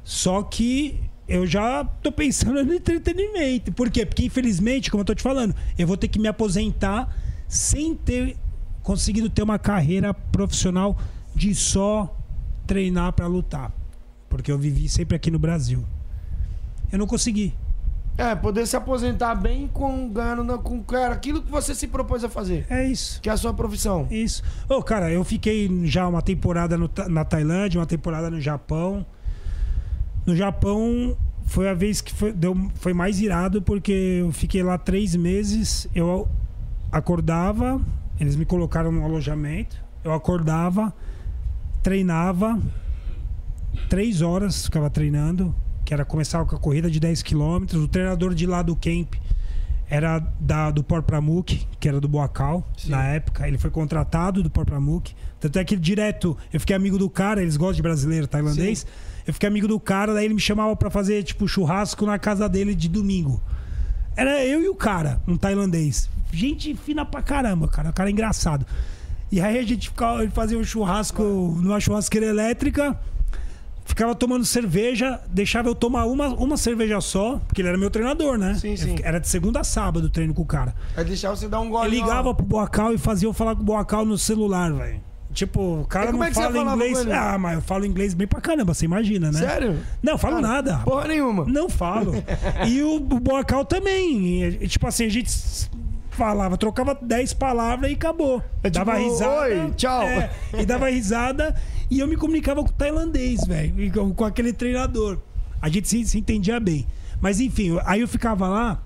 [0.02, 3.72] Só que eu já tô pensando no entretenimento.
[3.72, 4.04] Por quê?
[4.04, 7.14] Porque, infelizmente, como eu tô te falando, eu vou ter que me aposentar
[7.48, 8.36] sem ter
[8.82, 10.98] conseguido ter uma carreira profissional
[11.34, 12.16] de só
[12.66, 13.72] treinar pra lutar.
[14.28, 15.84] Porque eu vivi sempre aqui no Brasil.
[16.90, 17.54] Eu não consegui.
[18.18, 22.28] É, poder se aposentar bem com ganhando com cara, aquilo que você se propôs a
[22.28, 23.18] fazer, É isso.
[23.22, 24.06] que é a sua profissão.
[24.10, 24.42] Isso.
[24.68, 29.06] Ô, cara, eu fiquei já uma temporada no na Tailândia, uma temporada no Japão.
[30.26, 34.76] No Japão foi a vez que foi, deu, foi mais irado, porque eu fiquei lá
[34.76, 35.88] três meses.
[35.94, 36.28] Eu
[36.92, 37.80] acordava,
[38.18, 39.76] eles me colocaram no alojamento.
[40.04, 40.92] Eu acordava,
[41.82, 42.58] treinava,
[43.88, 45.54] três horas ficava treinando,
[45.90, 47.82] que era começar com a corrida de 10 quilômetros.
[47.82, 49.14] O treinador de lá do camp
[49.88, 52.92] era da, do Port Pramuk, que era do Boacal, Sim.
[52.92, 53.48] na época.
[53.48, 55.12] Ele foi contratado do Port Pramuk.
[55.40, 58.86] Tanto é que direto, eu fiquei amigo do cara, eles gostam de brasileiro tailandês.
[59.26, 62.48] Eu fiquei amigo do cara, daí ele me chamava pra fazer, tipo, churrasco na casa
[62.48, 63.42] dele de domingo.
[64.16, 66.08] Era eu e o cara, um tailandês.
[66.30, 67.90] Gente fina pra caramba, cara.
[67.90, 68.64] O cara é engraçado.
[69.32, 71.20] E aí a gente ficava, ele fazia um churrasco
[71.60, 72.96] numa churrasqueira elétrica.
[73.90, 78.38] Ficava tomando cerveja, deixava eu tomar uma, uma cerveja só, porque ele era meu treinador,
[78.38, 78.54] né?
[78.54, 78.94] Sim, sim.
[79.02, 80.72] Era de segunda a sábado o treino com o cara.
[80.96, 81.90] Aí deixar você dar um Eu gole.
[81.90, 85.00] ligava pro Boacal e fazia eu falar com o Boacal no celular, velho.
[85.32, 86.98] Tipo, o cara não é fala inglês.
[87.00, 87.12] ele?
[87.12, 89.40] Ah, mas eu falo inglês bem pra caramba, você imagina, né?
[89.40, 89.80] Sério?
[90.00, 90.76] Não, eu falo Cara, nada.
[90.84, 91.44] Porra nenhuma.
[91.46, 92.12] Não falo.
[92.68, 94.44] e o, o Boacal também.
[94.44, 95.28] E, tipo assim, a gente
[96.20, 98.42] falava, trocava 10 palavras e acabou.
[98.62, 99.40] É tipo, dava risada.
[99.40, 100.30] "Oi, tchau." é,
[100.60, 101.54] e dava risada
[101.90, 103.90] e eu me comunicava com o tailandês, velho.
[104.14, 105.18] Com, aquele treinador.
[105.62, 106.86] A gente se, se entendia bem.
[107.22, 108.82] Mas enfim, aí eu ficava lá.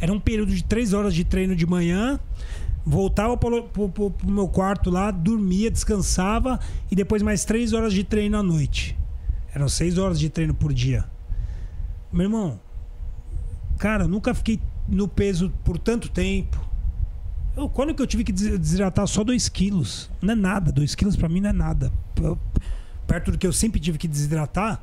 [0.00, 2.18] Era um período de 3 horas de treino de manhã.
[2.84, 6.58] Voltava pro, pro- pro- pro meu quarto lá, dormia, descansava
[6.90, 8.96] e depois mais 3 horas de treino à noite.
[9.54, 11.04] Eram 6 horas de treino por dia.
[12.12, 12.60] Meu irmão,
[13.78, 16.64] cara, eu nunca fiquei no peso por tanto tempo.
[17.56, 20.10] Eu, quando que eu tive que des- desidratar só 2 quilos?
[20.20, 21.90] Não é nada, 2 quilos pra mim não é nada.
[22.22, 22.38] Eu-
[23.06, 24.82] perto do que eu sempre tive que desidratar,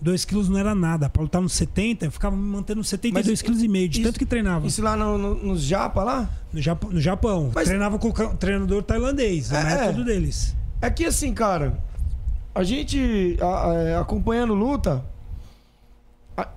[0.00, 1.08] 2 quilos não era nada.
[1.10, 4.00] Pra lutar nos 70, eu ficava me mantendo nos 72 Mas quilos e meio, de
[4.00, 4.66] isso- tanto que treinava.
[4.66, 6.30] Isso lá no, no, nos japa lá?
[6.52, 7.50] No Japão, no Japão.
[7.54, 10.54] Mas- treinava com o treinador tailandês, o É, método deles.
[10.80, 11.76] É que assim, cara,
[12.54, 13.44] a gente a-
[13.96, 15.04] a- acompanhando luta,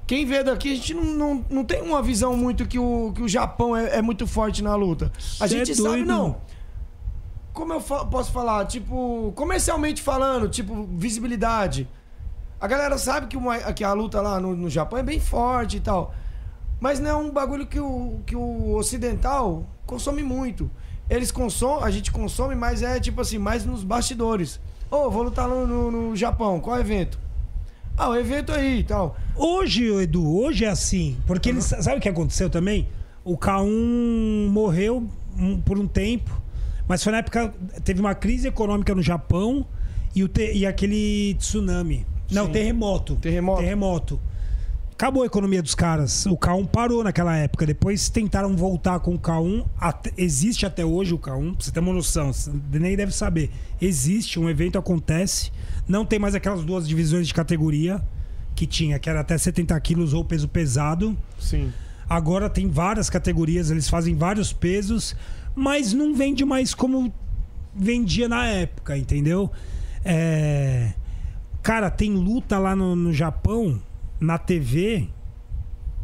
[0.07, 3.21] quem vê daqui, a gente não, não, não tem uma visão muito que o, que
[3.21, 5.11] o Japão é, é muito forte na luta.
[5.39, 6.37] A Cê gente é sabe, não.
[7.53, 8.65] Como eu fa- posso falar?
[8.65, 11.87] Tipo, comercialmente falando, tipo, visibilidade.
[12.59, 15.77] A galera sabe que, uma, que a luta lá no, no Japão é bem forte
[15.77, 16.13] e tal.
[16.79, 20.69] Mas não é um bagulho que o, que o ocidental consome muito.
[21.09, 24.59] Eles consomem, a gente consome, mas é tipo assim, mais nos bastidores.
[24.89, 27.19] Ô, vou lutar no, no, no Japão, qual evento?
[27.97, 29.15] Ah, o evento aí e tal.
[29.35, 31.17] Hoje, Edu, hoje é assim.
[31.27, 32.87] Porque eles, sabe o que aconteceu também?
[33.23, 35.07] O K1 morreu
[35.65, 36.41] por um tempo,
[36.87, 37.53] mas foi na época.
[37.83, 39.65] Teve uma crise econômica no Japão
[40.15, 42.05] e, o te- e aquele tsunami.
[42.31, 42.51] Não, Sim.
[42.51, 43.15] terremoto.
[43.17, 43.61] Terremoto.
[43.61, 44.19] Terremoto.
[44.93, 46.25] Acabou a economia dos caras.
[46.27, 47.65] O K1 parou naquela época.
[47.65, 49.65] Depois tentaram voltar com o K1.
[49.77, 52.31] Até- existe até hoje o K1, pra você ter uma noção.
[52.31, 53.49] Você nem deve saber.
[53.81, 55.51] Existe, um evento acontece.
[55.87, 58.01] Não tem mais aquelas duas divisões de categoria
[58.55, 61.17] que tinha, que era até 70 quilos ou peso pesado.
[61.39, 61.73] Sim.
[62.07, 65.15] Agora tem várias categorias, eles fazem vários pesos,
[65.55, 67.11] mas não vende mais como
[67.75, 69.49] vendia na época, entendeu?
[70.05, 70.91] É,
[71.63, 73.81] Cara, tem luta lá no, no Japão,
[74.19, 75.07] na TV,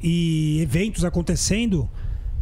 [0.02, 1.90] e eventos acontecendo,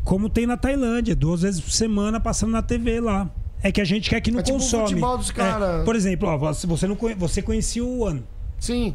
[0.04, 3.30] como tem na Tailândia, duas vezes por semana passando na TV lá.
[3.64, 4.84] É que a gente quer que não É tipo o consome.
[4.90, 5.82] futebol dos É, cara.
[5.84, 8.24] por exemplo, ó, você, não conhe- você conhecia o One
[8.60, 8.94] Sim,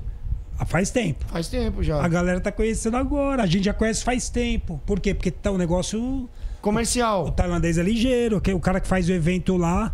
[0.66, 1.24] faz tempo.
[1.26, 2.00] faz tempo já.
[2.02, 3.42] A galera tá conhecendo agora.
[3.42, 4.80] A gente já conhece faz tempo.
[4.86, 5.12] Por quê?
[5.14, 6.00] Porque tá um negócio.
[6.00, 6.28] O
[6.62, 7.32] Comercial.
[7.32, 8.40] tailandês é ligeiro.
[8.40, 9.92] que O cara que faz o evento lá.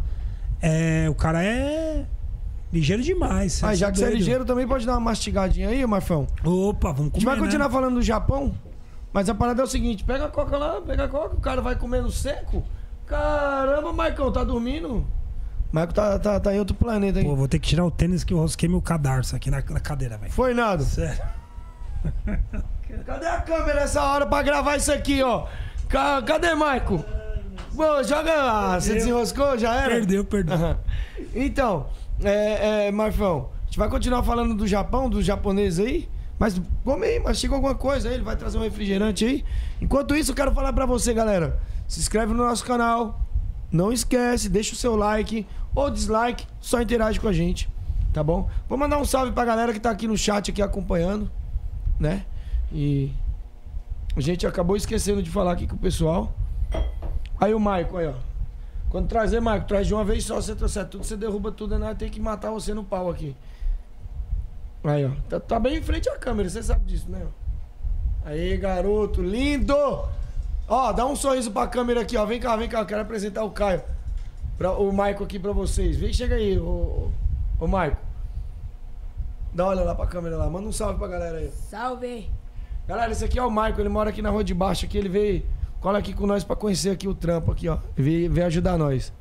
[0.61, 2.05] É, o cara é.
[2.73, 3.63] Ligeiro demais.
[3.65, 6.27] Ah, já tá que você é ligeiro, também pode dar uma mastigadinha aí, Marfão.
[6.45, 7.37] Opa, vamos A gente comer.
[7.37, 7.73] vai continuar né?
[7.75, 8.55] falando do Japão,
[9.13, 11.63] mas a parada é o seguinte: pega a coca lá, pega a coca, o cara
[11.63, 12.63] vai comendo seco.
[13.07, 15.07] Caramba, Marcão, tá dormindo?
[15.73, 17.25] Marco tá, tá, tá em outro planeta aí.
[17.25, 19.81] Pô, vou ter que tirar o tênis que eu rosquei meu cadarço aqui na, na
[19.81, 20.33] cadeira, velho.
[20.33, 20.83] Foi nada.
[20.83, 21.23] Sério.
[23.07, 25.47] Cadê a câmera essa hora pra gravar isso aqui, ó?
[25.89, 27.05] Ca- Cadê, Marco?
[27.75, 28.33] Pô, joga.
[28.75, 29.59] Ah, você desenroscou?
[29.59, 29.95] Já era?
[29.95, 30.55] Perdeu, perdeu.
[30.55, 30.79] Aham.
[31.35, 31.87] Então,
[32.23, 36.09] é, é, Marfão, a gente vai continuar falando do Japão, dos japoneses aí.
[36.39, 39.45] Mas come aí, mastiga alguma coisa aí, ele vai trazer um refrigerante aí.
[39.81, 41.61] Enquanto isso, eu quero falar pra você, galera.
[41.89, 43.21] Se inscreve no nosso canal.
[43.71, 47.69] Não esquece, deixa o seu like ou dislike, só interage com a gente,
[48.13, 48.49] tá bom?
[48.69, 51.31] Vou mandar um salve pra galera que tá aqui no chat aqui acompanhando,
[52.01, 52.25] né?
[52.73, 53.13] E
[54.17, 56.35] a gente acabou esquecendo de falar aqui com o pessoal.
[57.39, 58.15] Aí o Maico aí, ó.
[58.91, 61.97] Quando trazer, Maico, traz de uma vez só, você trouxer tudo, você derruba tudo, nós
[61.97, 63.37] tem que matar você no pau aqui.
[64.85, 65.11] Aí, ó.
[65.29, 67.27] Tá, tá bem em frente à câmera, você sabe disso, né?
[68.25, 69.75] Aí, garoto, lindo!
[70.67, 72.25] Ó, dá um sorriso pra câmera aqui, ó.
[72.25, 73.83] Vem cá, vem cá, eu quero apresentar o Caio.
[74.57, 75.97] Pra, o Maico aqui pra vocês.
[75.97, 77.11] Vem, chega aí, ô, ô,
[77.61, 77.97] ô Maico.
[79.53, 80.49] Dá uma olhada lá pra câmera lá.
[80.49, 81.51] Manda um salve pra galera aí.
[81.51, 82.31] Salve!
[82.87, 85.11] Galera, esse aqui é o Maico, ele mora aqui na rua de baixo aqui, ele
[85.11, 85.45] veio,
[85.81, 87.79] cola aqui com nós pra conhecer aqui o trampo aqui, ó.
[87.97, 89.13] Veio ajudar nós.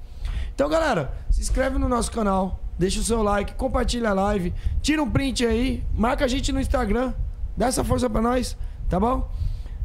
[0.53, 5.01] Então, galera, se inscreve no nosso canal, deixa o seu like, compartilha a live, tira
[5.01, 7.13] um print aí, marca a gente no Instagram,
[7.55, 8.57] dá essa força pra nós,
[8.89, 9.29] tá bom?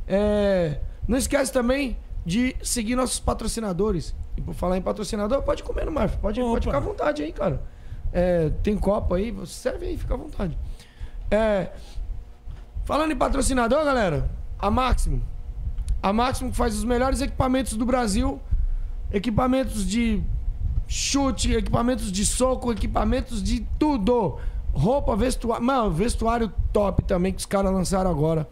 [0.06, 4.14] É, não esquece também de seguir nossos patrocinadores.
[4.36, 7.32] E por falar em patrocinador, pode comer no Marf, pode, pode ficar à vontade aí,
[7.32, 7.62] cara.
[8.12, 10.56] É, tem copo aí, serve aí, fica à vontade.
[11.30, 11.70] É,
[12.84, 15.22] Falando em patrocinador, galera, a Máximo.
[16.02, 18.40] A Máximo que faz os melhores equipamentos do Brasil.
[19.12, 20.20] Equipamentos de
[20.88, 24.38] chute, equipamentos de soco, equipamentos de tudo.
[24.72, 25.64] Roupa, vestuário.
[25.64, 28.48] Mano, vestuário top também que os caras lançaram agora.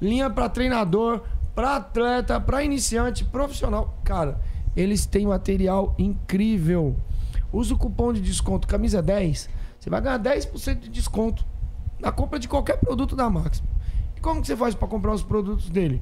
[0.00, 1.22] Linha pra treinador,
[1.56, 3.98] pra atleta, pra iniciante, profissional.
[4.04, 4.40] Cara,
[4.76, 6.94] eles têm material incrível.
[7.52, 9.50] Usa o cupom de desconto camisa 10.
[9.78, 11.44] Você vai ganhar 10% de desconto
[11.98, 13.66] na compra de qualquer produto da Máximo.
[14.16, 16.00] E como que você faz para comprar os produtos dele?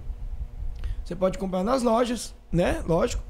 [1.11, 2.85] Você pode comprar nas lojas, né?
[2.87, 3.25] Lógico.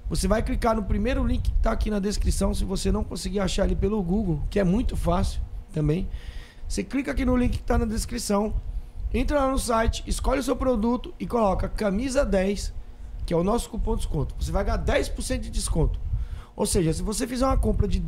[0.09, 3.39] Você vai clicar no primeiro link que está aqui na descrição, se você não conseguir
[3.41, 5.41] achar ele pelo Google, que é muito fácil
[5.73, 6.07] também.
[6.69, 8.53] Você clica aqui no link que está na descrição,
[9.13, 12.71] entra lá no site, escolhe o seu produto e coloca camisa 10,
[13.25, 14.35] que é o nosso cupom de desconto.
[14.39, 15.99] Você vai ganhar 10% de desconto.
[16.59, 18.03] Ou seja, se você fizer uma compra de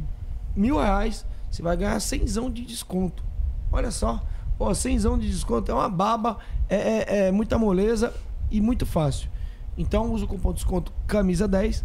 [0.53, 3.23] mil reais, você vai ganhar 100 de desconto.
[3.71, 4.21] Olha só.
[4.57, 6.37] Pô, 100 de desconto é uma baba,
[6.67, 8.13] é, é- é muita moleza
[8.51, 9.29] e muito fácil.
[9.77, 11.81] Então usa o cupom de desconto camisa 10,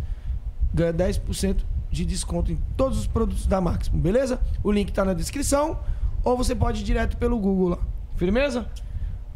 [0.75, 4.41] ganha 10% de desconto em todos os produtos da Máximo, beleza?
[4.65, 5.79] O link tá na descrição
[6.25, 7.79] ou você pode ir direto pelo Google lá.
[8.17, 8.67] Firmeza?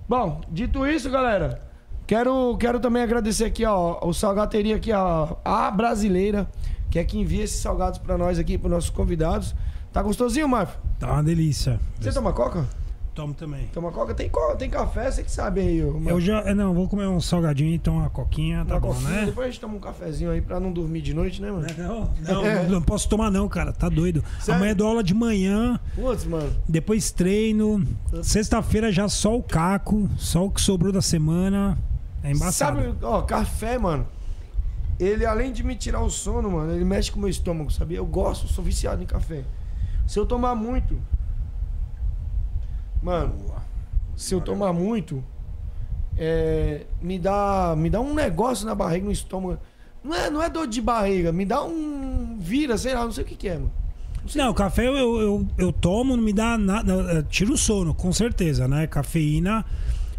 [0.08, 1.62] Bom, dito isso, galera,
[2.08, 6.50] quero, quero também agradecer aqui, ó, o Salgateria aqui, ó, a brasileira,
[6.90, 9.54] que é que envia esses salgados pra nós aqui, pros nossos convidados.
[9.92, 10.76] Tá gostosinho, Marco?
[10.98, 11.80] Tá uma delícia.
[12.00, 12.64] Você toma coca?
[13.12, 13.66] Tomo também.
[13.74, 14.14] Toma coca?
[14.14, 15.78] Tem, co- tem café, você que sabe aí.
[15.78, 16.42] Eu já.
[16.42, 19.26] é, Não, vou comer um salgadinho e tomar uma coquinha, tá Uma bom, coquinha, né?
[19.26, 21.66] Depois a gente toma um cafezinho aí pra não dormir de noite, né, mano?
[21.76, 23.72] Não, não, não, não posso tomar não, cara.
[23.72, 24.22] Tá doido.
[24.38, 24.54] Sério?
[24.60, 26.54] Amanhã dou aula de manhã, Putz, mano.
[26.68, 27.84] depois treino.
[28.22, 31.76] Sexta-feira já só o caco, só o que sobrou da semana.
[32.22, 32.76] É embaçado.
[32.80, 34.06] Sabe, ó, café, mano.
[35.00, 37.96] Ele, além de me tirar o sono, mano, ele mexe com o meu estômago, sabia?
[37.96, 39.42] Eu gosto, sou viciado em café.
[40.06, 41.00] Se eu tomar muito.
[43.02, 43.34] Mano,
[44.14, 45.24] se eu tomar muito,
[46.18, 49.58] é, me dá me dá um negócio na barriga, no estômago.
[50.04, 53.24] Não é, não é dor de barriga, me dá um vira, sei lá, não sei
[53.24, 53.72] o que, que é, mano.
[54.34, 57.26] Não, café eu, eu, eu tomo, não me dá nada.
[57.30, 58.86] Tira o sono, com certeza, né?
[58.86, 59.64] Cafeína.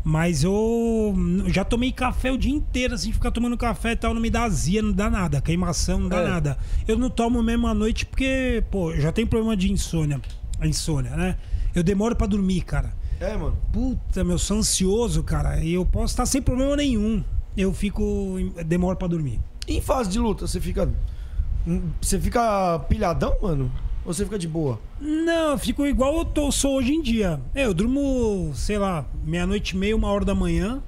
[0.04, 1.14] Mas eu
[1.48, 4.44] já tomei café o dia inteiro, assim, ficar tomando café e tal, não me dá
[4.44, 5.40] azia, não dá nada.
[5.42, 6.28] Queimação, não dá É.
[6.28, 6.58] nada.
[6.88, 10.20] Eu não tomo mesmo à noite porque, pô, já tem problema de insônia.
[10.60, 11.38] A insônia, né?
[11.76, 12.94] Eu demoro pra dormir, cara.
[13.20, 13.56] É, mano.
[13.72, 15.64] Puta, meu, sou ansioso, cara.
[15.64, 17.24] E eu posso estar sem problema nenhum.
[17.56, 18.38] Eu fico.
[18.66, 19.40] Demoro pra dormir.
[19.68, 20.92] E em fase de luta, você fica.
[22.02, 23.72] Você fica pilhadão, mano?
[24.06, 24.80] Ou você fica de boa?
[25.00, 27.40] Não, eu fico igual eu tô, sou hoje em dia.
[27.54, 30.82] É, Eu durmo, sei lá, meia-noite e meia, uma hora da manhã,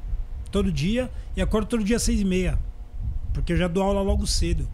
[0.51, 2.57] todo dia, e acordo todo dia às seis e meia.
[3.32, 4.68] Porque eu já dou aula logo cedo.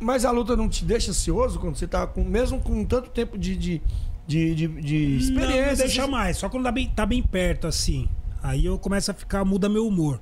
[0.00, 2.24] Mas a luta não te deixa ansioso quando você tá com.
[2.24, 3.82] Mesmo com tanto tempo de, de,
[4.26, 5.60] de, de, de experiência.
[5.60, 8.08] Não, não deixa mais, só quando tá bem, tá bem perto, assim.
[8.42, 10.20] Aí eu começo a ficar, muda meu humor.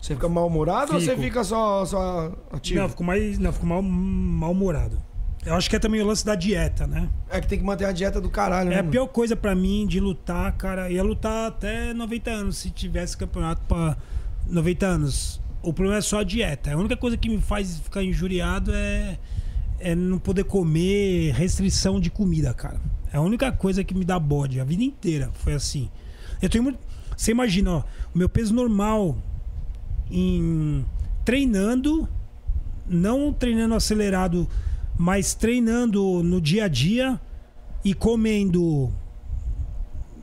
[0.00, 2.76] Você fica mal-humorado ou você fica só, só ativo?
[2.78, 3.38] Não, eu fico mais.
[3.38, 4.98] Não, eu fico mal, mal-humorado.
[5.44, 7.08] Eu acho que é também o lance da dieta, né?
[7.28, 8.76] É que tem que manter a dieta do caralho, né?
[8.76, 10.88] É a pior coisa pra mim de lutar, cara.
[10.88, 13.96] Ia lutar até 90 anos se tivesse campeonato pra
[14.46, 15.40] 90 anos.
[15.60, 16.72] O problema é só a dieta.
[16.72, 19.18] A única coisa que me faz ficar injuriado é,
[19.80, 22.80] é não poder comer, restrição de comida, cara.
[23.12, 24.60] É a única coisa que me dá bode.
[24.60, 25.90] A vida inteira foi assim.
[26.40, 26.78] Eu tenho muito.
[27.16, 27.82] Você imagina, ó,
[28.14, 29.16] o meu peso normal
[30.10, 30.84] em
[31.24, 32.08] treinando,
[32.86, 34.48] não treinando acelerado,
[35.02, 37.20] mas treinando no dia a dia
[37.84, 38.88] e comendo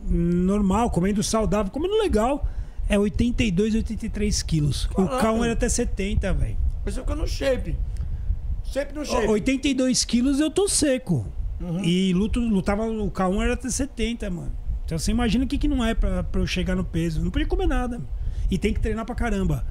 [0.09, 2.47] normal, comendo saudável, comendo legal,
[2.88, 4.86] é 82, 83 quilos.
[4.86, 5.27] O Caraca.
[5.27, 6.57] K1 era até 70, velho.
[6.86, 7.75] Mas você fica no shape.
[8.63, 9.27] Sempre no shape.
[9.27, 11.27] 82 quilos eu tô seco.
[11.59, 11.84] Uhum.
[11.84, 14.53] E luto, lutava, o K1 era até 70, mano.
[14.86, 17.21] Então você imagina o que, que não é pra, pra eu chegar no peso.
[17.21, 18.01] Não podia comer nada.
[18.49, 19.67] E tem que treinar pra caramba.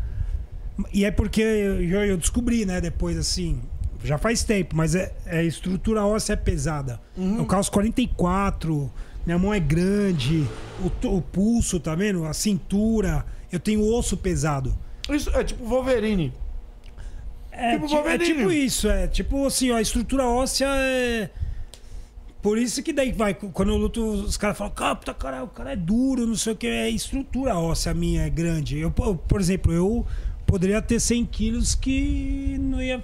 [0.92, 3.62] E é porque eu, eu descobri, né, depois assim.
[4.04, 7.00] Já faz tempo, mas é, é estrutura óssea é pesada.
[7.16, 8.90] Eu calço 44,
[9.26, 10.46] minha mão é grande,
[10.80, 12.24] o, o pulso, tá vendo?
[12.24, 13.24] A cintura.
[13.50, 14.76] Eu tenho osso pesado.
[15.10, 16.32] Isso é tipo Wolverine.
[17.50, 18.24] É, Tipo ti- é Wolverine.
[18.34, 21.30] tipo isso, é tipo assim, ó, a estrutura óssea é.
[22.40, 25.48] Por isso que daí vai, quando eu luto, os caras falam, cara, puta, cara, o
[25.48, 28.78] cara é duro, não sei o que, é estrutura óssea minha, é grande.
[28.78, 30.06] Eu, po- por exemplo, eu
[30.46, 33.02] poderia ter 100 quilos que não ia,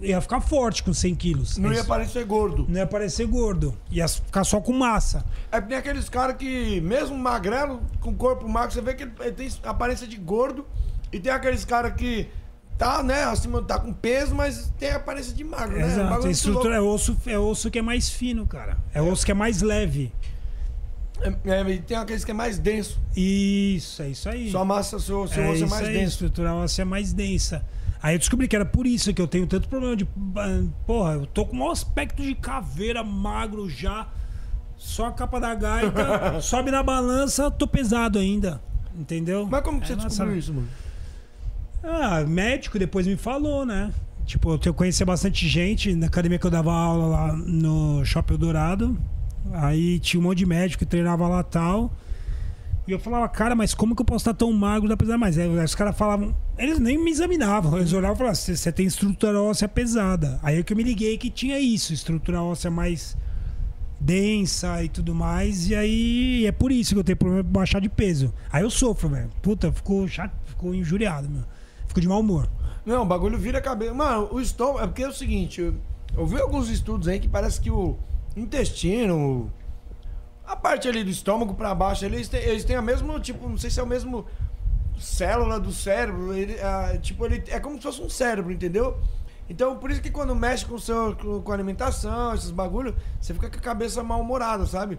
[0.00, 1.58] ia ficar forte com 100 quilos.
[1.58, 1.88] Não ia Isso.
[1.88, 2.66] parecer gordo.
[2.68, 5.24] não ia parecer gordo, ia ficar só com massa.
[5.50, 9.12] É que tem aqueles caras que, mesmo magrelo, com corpo magro, você vê que ele
[9.20, 10.66] ele tem aparência de gordo.
[11.12, 12.28] E tem aqueles caras que
[12.76, 15.84] tá, né, acima, tá com peso, mas tem aparência de magro, né?
[15.84, 18.76] Um Exato, a muito estrutura é osso, é osso que é mais fino, cara.
[18.92, 20.12] É osso que é mais leve.
[21.20, 23.00] É, é, tem aqueles que é mais denso.
[23.16, 24.50] Isso, é isso aí.
[24.50, 26.12] Sua massa, seu, seu é osso é mais aí, denso.
[26.12, 27.64] estrutura óssea é mais densa.
[28.04, 30.06] Aí eu descobri que era por isso que eu tenho tanto problema de.
[30.36, 34.08] ah, Porra, eu tô com um aspecto de caveira, magro já.
[34.76, 38.60] Só a capa da gaita, sobe na balança, tô pesado ainda.
[38.94, 39.48] Entendeu?
[39.50, 40.68] Mas como que você É, nossa, descobriu isso, mano?
[41.82, 43.90] Ah, médico depois me falou, né?
[44.26, 48.98] Tipo, eu conhecia bastante gente na academia que eu dava aula lá no Shopping Dourado.
[49.50, 51.90] Aí tinha um monte de médico que treinava lá tal.
[52.86, 55.38] E eu falava, cara, mas como que eu posso estar tão magro da pesada mais?
[55.38, 57.78] Aí os caras falavam, eles nem me examinavam.
[57.78, 60.38] Eles olhavam e falavam, "Você- tem estrutura óssea pesada.
[60.42, 63.16] Aí é que eu me liguei que tinha isso, estrutura óssea mais
[63.98, 65.68] densa e tudo mais.
[65.70, 68.34] E aí é por isso que eu tenho problema de baixar de peso.
[68.52, 69.30] Aí eu sofro, velho.
[69.40, 71.42] Puta, ficou chato, ficou injuriado, meu.
[71.88, 72.50] Fico de mau humor.
[72.84, 73.94] Não, o bagulho vira a cabeça.
[73.94, 74.80] Mano, o estômago.
[74.80, 75.74] É porque é o seguinte, eu,
[76.14, 77.96] eu vi alguns estudos aí que parece que o
[78.36, 79.50] intestino.
[80.46, 83.56] A parte ali do estômago pra baixo, eles têm, eles têm a mesma, tipo, não
[83.56, 84.26] sei se é o mesmo
[84.98, 86.34] célula do cérebro.
[86.34, 88.98] Ele, ah, tipo, ele é como se fosse um cérebro, entendeu?
[89.48, 93.50] Então, por isso que quando mexe com, seu, com, a alimentação, esses bagulho, você fica
[93.50, 94.98] com a cabeça mal-humorada, sabe?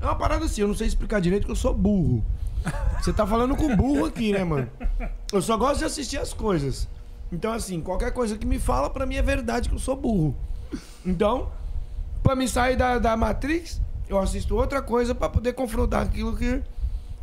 [0.00, 2.24] É uma parada assim, eu não sei explicar direito que eu sou burro.
[3.00, 4.70] Você tá falando com burro aqui, né, mano?
[5.32, 6.88] Eu só gosto de assistir as coisas.
[7.32, 10.36] Então, assim, qualquer coisa que me fala, pra mim é verdade que eu sou burro.
[11.04, 11.50] Então,
[12.22, 13.80] pra me sair da, da Matrix,
[14.14, 16.62] eu assisto outra coisa pra poder confrontar aquilo que,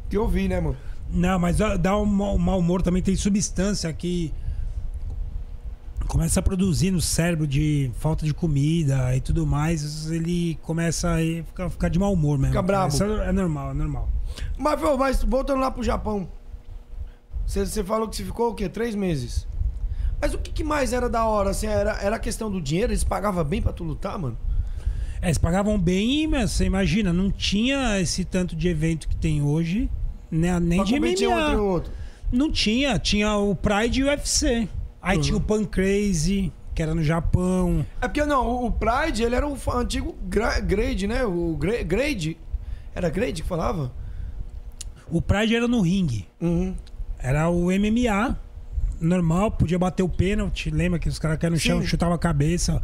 [0.09, 0.77] que eu vi, né, mano?
[1.11, 3.01] Não, mas dá- um mau um humor também.
[3.01, 4.33] Tem substância que
[6.07, 10.09] começa a produzir no cérebro de falta de comida e tudo mais.
[10.11, 12.53] Ele começa a ficar, ficar de mau humor mesmo.
[12.53, 12.93] Fica brabo.
[12.93, 14.09] Isso é é normal, é normal.
[14.57, 16.27] Mas, mas voltando lá pro Japão,
[17.45, 18.69] você, você falou que você ficou o quê?
[18.69, 19.47] Três meses.
[20.21, 21.51] Mas o que, que mais era da hora?
[21.51, 22.91] Assim, era, era a questão do dinheiro?
[22.91, 24.37] Eles pagavam bem pra tu lutar, mano?
[25.22, 29.41] É, eles pagavam bem, mas você imagina, não tinha esse tanto de evento que tem
[29.41, 29.89] hoje,
[30.32, 30.59] né?
[30.59, 31.61] nem pra de competir um MMA.
[31.61, 31.91] outro.
[32.32, 34.67] Não tinha, tinha o Pride e o UFC.
[35.01, 35.24] Aí Uhum.
[35.24, 37.86] tinha o Pan Crazy, que era no Japão.
[38.01, 41.26] É porque não, o- Pride, ele era o antigo gra- Grade, né?
[41.26, 42.38] O gra- Grade.
[42.95, 43.91] Era Grade que falava?
[45.09, 46.28] O Pride era no ringue.
[46.39, 46.76] Uhum.
[47.17, 48.38] Era o MMA
[49.01, 50.70] normal, podia bater o pênalti.
[50.70, 52.82] Lembra que os caras caíam no chão, chutavam a cabeça.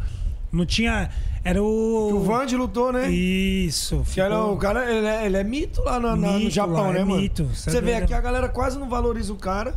[0.51, 1.09] Não tinha.
[1.43, 2.15] Era o.
[2.15, 3.09] O Vande lutou, né?
[3.09, 4.03] Isso.
[4.13, 6.87] Que era o cara, ele é, ele é mito lá no, na- no Mito Japão,
[6.87, 7.21] lá, né, é mano?
[7.21, 7.49] mito.
[7.53, 9.75] Cê Você é vê aqui a galera quase não valoriza o cara.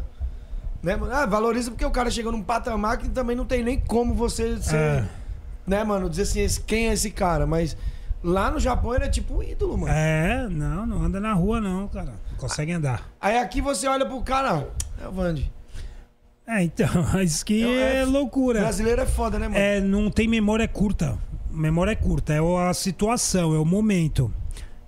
[0.82, 1.12] Né, mano?
[1.12, 4.56] Ah, valoriza porque o cara chegou num patamar que também não tem nem como você
[4.62, 5.04] ser, É.
[5.66, 7.76] né, mano, dizer assim, esse- quem é esse cara, mas
[8.22, 9.92] lá no Japão ele é tipo um ídolo, mano.
[9.92, 12.12] É, não, não anda na rua, não, cara.
[12.30, 13.08] Não consegue andar.
[13.20, 14.68] Aí aqui você olha pro cara,
[15.02, 15.50] é o Vande.
[16.48, 16.88] É, então,
[17.22, 18.60] isso que É, é, é- loucura.
[18.60, 19.60] Brasileiro é foda, né, mano?
[19.60, 21.18] É, não tem memória curta.
[21.50, 24.32] Memória é curta, é a situação, é o momento.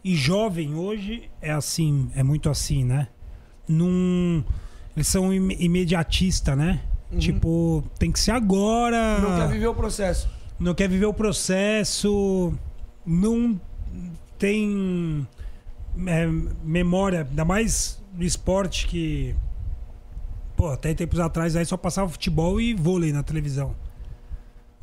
[0.03, 3.09] E jovem hoje é assim, é muito assim, né?
[3.69, 4.43] Num,
[4.97, 6.81] eles são im- imediatista, né?
[7.19, 9.19] Tipo, tem que ser agora.
[9.21, 9.29] Uhum.
[9.31, 10.29] Não quer viver o processo.
[10.59, 12.55] não quer viver o processo,
[13.05, 13.61] não
[14.39, 15.27] tem
[16.07, 16.27] é,
[16.65, 19.35] memória, ainda mais no esporte que.
[20.61, 23.75] Pô, até tempos atrás aí só passava futebol e vôlei na televisão.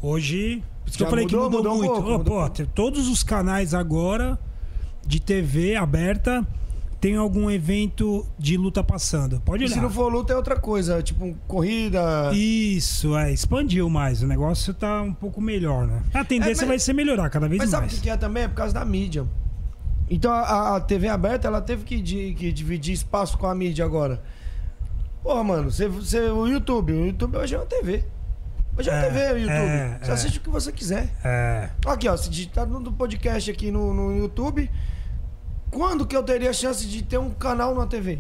[0.02, 0.64] Hoje.
[0.84, 1.94] Por isso que eu falei mudou, que mudou, mudou um muito.
[1.94, 4.40] pouco, Ô, mudou pô, um todos os canais agora
[5.06, 6.46] de TV aberta
[7.00, 9.40] tem algum evento de luta passando.
[9.42, 9.76] Pode E olhar.
[9.76, 12.32] se não for luta é outra coisa, tipo corrida.
[12.34, 14.24] Isso, é, expandiu mais.
[14.24, 16.02] O negócio tá um pouco melhor, né?
[16.14, 18.00] A tendência É, mas- vai ser melhorar cada vez Mas sabe o mais.
[18.02, 18.44] que é também?
[18.44, 19.28] É por causa da mídia.
[20.10, 23.86] Então a, a TV aberta, ela teve que, di- que dividir espaço com a mídia
[23.86, 24.24] agora.
[25.28, 28.06] Porra, mano, você, você, o YouTube, o YouTube hoje é uma TV.
[28.78, 29.52] Hoje é uma É, TV, o YouTube.
[29.52, 30.14] é, você é.
[30.14, 31.10] assiste o que você quiser.
[31.22, 34.72] É, Aqui, ó, se digitar no podcast aqui no, no YouTube,
[35.70, 38.20] quando que eu teria chance de ter um canal na TV?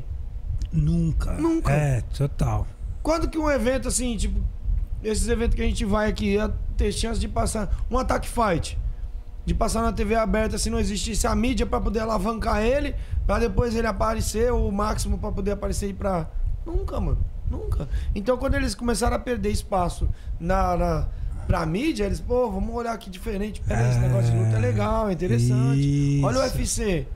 [0.69, 1.31] nunca.
[1.35, 1.71] Nunca.
[1.71, 2.67] É, total.
[3.01, 4.41] Quando que um evento assim, tipo,
[5.01, 8.77] esses eventos que a gente vai aqui, ia ter chance de passar um ataque fight.
[9.45, 12.93] De passar na TV aberta se não existisse a mídia pra poder alavancar ele,
[13.25, 16.29] pra depois ele aparecer, ou o máximo pra poder aparecer e pra.
[16.67, 17.19] Nunca, mano.
[17.49, 17.87] Nunca.
[18.13, 21.07] Então quando eles começaram a perder espaço na, na,
[21.47, 23.61] pra mídia, eles, pô, vamos olhar aqui diferente.
[23.61, 26.21] Peraí, esse negócio de luta é legal, é interessante.
[26.23, 26.57] Olha o Isso.
[26.57, 27.07] UFC.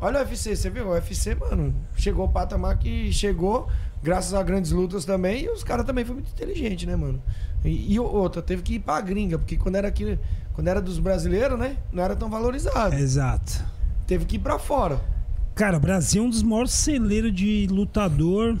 [0.00, 0.88] Olha o UFC, você viu?
[0.88, 3.68] O UFC, mano, chegou o patamar que chegou,
[4.02, 7.22] graças a grandes lutas também, e os caras também foi muito inteligente, né, mano?
[7.64, 10.18] E, e outra, teve que ir pra gringa, porque quando era aqui,
[10.54, 12.94] quando era dos brasileiros, né, não era tão valorizado.
[12.94, 13.64] Exato.
[14.06, 15.00] Teve que ir pra fora.
[15.54, 18.56] Cara, o Brasil é um dos maiores celeiros de lutador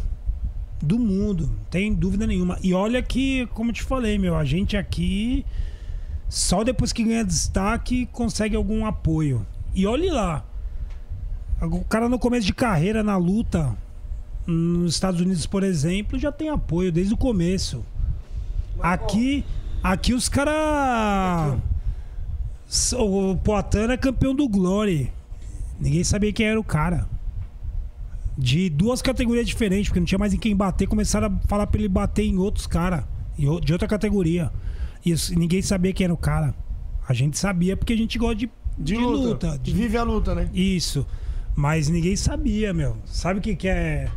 [0.80, 2.58] do mundo, tem dúvida nenhuma.
[2.62, 5.44] E olha que, como eu te falei, meu, a gente aqui
[6.28, 9.46] só depois que ganha destaque consegue algum apoio.
[9.74, 10.44] E olhe lá,
[11.60, 13.76] o cara no começo de carreira na luta
[14.46, 17.84] nos Estados Unidos, por exemplo, já tem apoio desde o começo.
[18.80, 19.44] Aqui,
[19.82, 21.58] aqui os caras
[22.94, 25.12] o Poatan é campeão do Glory.
[25.80, 27.06] Ninguém sabia quem era o cara.
[28.40, 31.80] De duas categorias diferentes, porque não tinha mais em quem bater, começaram a falar pra
[31.80, 33.02] ele bater em outros caras,
[33.36, 34.52] de outra categoria.
[35.04, 36.54] E ninguém sabia quem era o cara.
[37.08, 38.46] A gente sabia porque a gente gosta de,
[38.78, 39.46] De, de luta.
[39.48, 39.58] luta.
[39.58, 40.48] de- Vive a luta, né?
[40.54, 41.04] Isso.
[41.56, 42.96] Mas ninguém sabia, meu.
[43.06, 44.08] Sabe o que, que é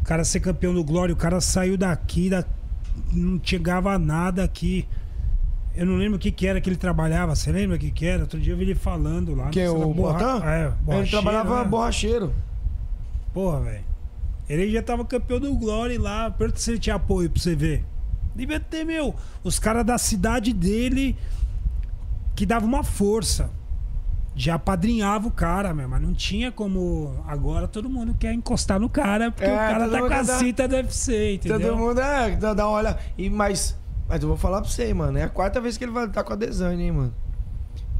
[0.00, 1.12] o cara ser campeão do Glória?
[1.12, 2.44] O cara saiu daqui, da...
[3.12, 4.86] não chegava nada aqui.
[5.74, 7.34] Eu não lembro o que, que era que ele trabalhava.
[7.34, 8.22] Você lembra o que, que era?
[8.22, 9.48] Outro dia eu vi ele falando lá.
[9.48, 10.44] Que é o Poatan?
[10.44, 11.68] É, Ele borracheiro, trabalhava né?
[11.68, 12.32] borracheiro.
[13.34, 13.84] Porra, velho.
[14.48, 16.30] Ele já tava campeão do Glória lá.
[16.30, 17.84] Perto se ele tinha apoio pra você ver.
[18.34, 19.14] Devia ter, meu.
[19.42, 21.16] Os caras da cidade dele
[22.34, 23.50] que dava uma força.
[24.36, 25.88] Já apadrinhava o cara, meu.
[25.88, 27.22] Mas não tinha como.
[27.26, 30.14] Agora todo mundo quer encostar no cara porque É, o cara todo tá mundo com
[30.14, 31.60] a quer dar- cita do UFC, entendeu?
[31.60, 32.98] Todo mundo é, dá, dá uma olhada.
[33.16, 33.78] E, mas,
[34.08, 35.16] mas eu vou falar pra você, mano.
[35.18, 37.14] É a quarta vez que ele vai lutar com a Design, hein, mano.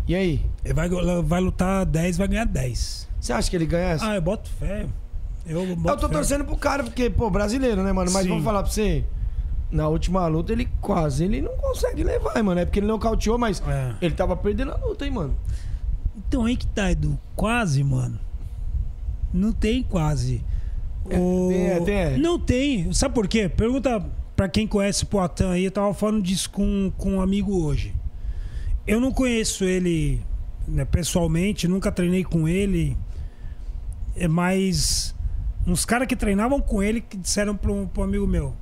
[0.08, 0.44] E aí?
[0.64, 0.88] Ele vai,
[1.22, 3.08] vai lutar 10, vai ganhar 10.
[3.20, 4.06] Você acha que ele ganha essa?
[4.10, 4.86] Ah, eu boto fé.
[5.46, 8.10] Eu, eu tô torcendo pro cara, porque, pô, brasileiro, né, mano?
[8.12, 8.28] Mas Sim.
[8.30, 9.04] vamos falar pra você.
[9.70, 12.60] Na última luta, ele quase ele não consegue levar, mano.
[12.60, 13.94] É porque ele nocauteou, mas É.
[14.00, 15.34] ele tava perdendo a luta, hein, mano.
[16.16, 17.18] Então aí que tá, Edu.
[17.34, 18.18] Quase, mano.
[19.32, 20.44] Não tem quase.
[21.10, 22.16] É, O- tem, é, tem, é.
[22.16, 22.92] Não tem.
[22.92, 23.48] Sabe por quê?
[23.48, 24.04] Pergunta
[24.36, 25.64] pra quem conhece o Poatan aí.
[25.64, 27.92] Eu tava falando disso com, com um amigo hoje.
[28.86, 30.22] Eu não conheço ele
[30.68, 32.96] né, pessoalmente, nunca treinei com ele.
[34.16, 35.14] É, mas
[35.66, 38.54] uns caras que treinavam com ele que disseram pra um, amigo meu.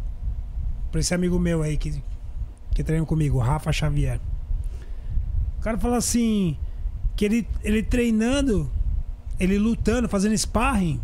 [0.90, 2.02] Pra esse amigo meu aí que,
[2.74, 4.20] que treina comigo, Rafa Xavier.
[5.58, 6.56] O cara fala assim:
[7.16, 8.70] que ele, ele treinando,
[9.38, 11.00] ele lutando, fazendo sparring,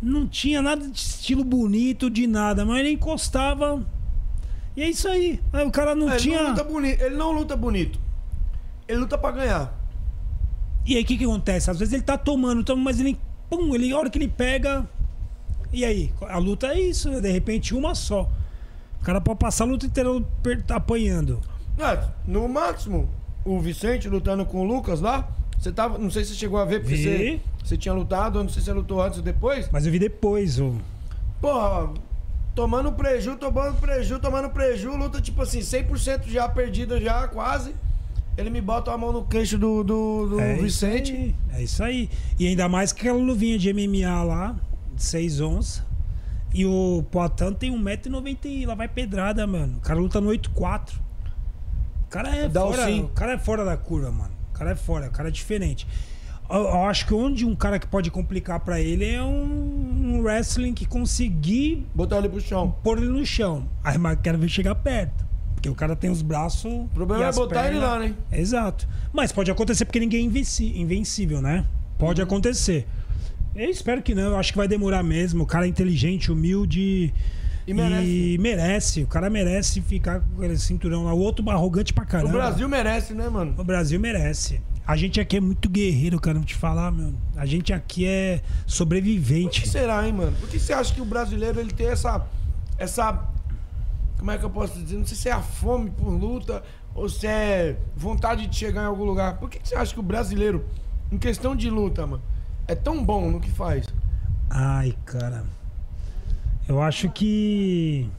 [0.00, 3.84] não tinha nada de estilo bonito, de nada, mas ele encostava.
[4.76, 5.40] E é isso aí.
[5.52, 6.42] Aí o cara não ele, tinha.
[6.42, 7.98] não luta bonito, ele não luta bonito.
[8.86, 9.80] Ele luta pra ganhar.
[10.86, 11.70] E aí o que, que acontece?
[11.70, 13.18] Às vezes ele tá tomando, toma, mas ele.
[13.56, 14.84] Pum, ele, a hora que ele pega.
[15.72, 16.12] E aí?
[16.22, 17.20] A luta é isso, né?
[17.20, 18.28] De repente uma só.
[19.00, 20.10] O cara pode passar a luta inteira
[20.70, 21.40] apanhando.
[21.78, 23.08] É, no máximo,
[23.44, 25.28] o Vicente lutando com o Lucas lá.
[25.58, 25.98] Você tava.
[25.98, 28.60] Não sei se você chegou a ver, porque você, você tinha lutado, eu não sei
[28.60, 29.68] se você lutou antes ou depois.
[29.70, 30.78] Mas eu vi depois, o.
[31.40, 31.92] Porra,
[32.54, 37.74] tomando preju, tomando preju, tomando preju, luta tipo assim, 100% já perdida já, quase.
[38.36, 41.12] Ele me bota a mão no queixo do, do, do É isso Vicente.
[41.12, 42.10] aí, É isso aí.
[42.38, 44.56] E ainda mais que aquela luvinha de MMA lá,
[44.94, 45.82] de 6 onças.
[46.52, 49.78] E o Poatan tem 1,90m e lá vai pedrada, mano.
[49.78, 50.92] O cara luta no 8,4.
[52.06, 52.86] O cara é Dá o fora.
[52.86, 53.00] sim.
[53.02, 54.32] O cara é fora da curva, mano.
[54.50, 55.86] O cara é fora, o cara é diferente.
[56.48, 60.22] Eu, eu acho que onde um cara que pode complicar pra ele é um, um
[60.22, 62.72] wrestling que conseguir Botar ele pro chão.
[62.84, 63.68] pôr ele no chão.
[63.82, 65.24] Aí, mas quero ver chegar perto.
[65.64, 66.70] Porque o cara tem os braços.
[66.70, 67.88] O problema e é botar ele pernas.
[67.90, 68.14] lá, né?
[68.30, 68.86] Exato.
[69.12, 71.64] Mas pode acontecer porque ninguém é invenci- invencível, né?
[71.98, 72.26] Pode Uhum.
[72.26, 72.86] acontecer.
[73.56, 74.24] Eu espero que não.
[74.32, 75.44] Eu acho que vai demorar mesmo.
[75.44, 77.14] O cara é inteligente, humilde.
[77.66, 78.36] E merece.
[78.38, 79.02] merece.
[79.04, 81.14] O cara merece ficar com aquele cinturão lá.
[81.14, 82.32] O outro arrogante pra O caramba.
[82.32, 83.54] Brasil merece, né, mano?
[83.56, 84.60] O Brasil merece.
[84.86, 86.36] A gente aqui é muito guerreiro, cara.
[86.36, 87.14] Vou te falar, meu.
[87.36, 89.66] A gente aqui é Por que sobrevivente.
[89.66, 90.36] será, hein, mano?
[90.38, 92.26] Por que você acha que o brasileiro ele tem essa.
[92.76, 93.32] essa.
[94.24, 94.96] Como é que eu posso dizer?
[94.96, 96.62] Não sei se é a fome por luta
[96.94, 99.36] ou se é vontade de chegar em algum lugar.
[99.36, 100.64] Por que que você acha que o brasileiro,
[101.12, 102.22] em questão de luta, mano,
[102.66, 103.84] é tão bom no que faz?
[104.48, 105.44] Ai, cara.
[106.66, 108.10] Eu acho que.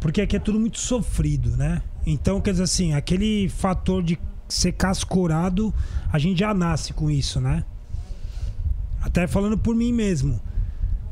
[0.00, 1.82] Porque aqui é tudo muito sofrido, né?
[2.06, 4.18] Então, quer dizer assim, aquele fator de
[4.48, 5.70] ser cascorado,
[6.10, 7.62] a gente já nasce com isso, né?
[9.02, 10.40] Até falando por mim mesmo.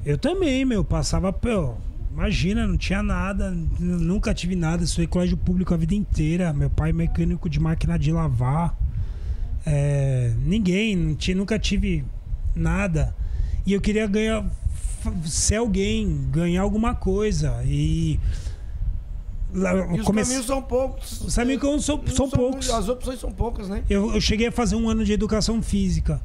[0.02, 1.30] Eu também, meu, passava.
[1.30, 1.74] Pô,
[2.14, 3.50] Imagina, não tinha nada,
[3.80, 4.84] nunca tive nada.
[4.84, 6.52] Estudei colégio público a vida inteira.
[6.52, 8.78] Meu pai é mecânico de máquina de lavar.
[9.66, 12.04] É, ninguém, não tinha, nunca tive
[12.54, 13.14] nada.
[13.66, 14.44] E eu queria ganhar,
[15.24, 17.60] ser alguém, ganhar alguma coisa.
[17.64, 18.20] E.
[19.52, 21.20] lá, E os comece- caminhos são poucos.
[21.20, 22.70] Os caminhos são- Não são poucos.
[22.70, 23.82] As opções são poucas, né?
[23.90, 26.20] Eu, eu cheguei a fazer um ano de educação física.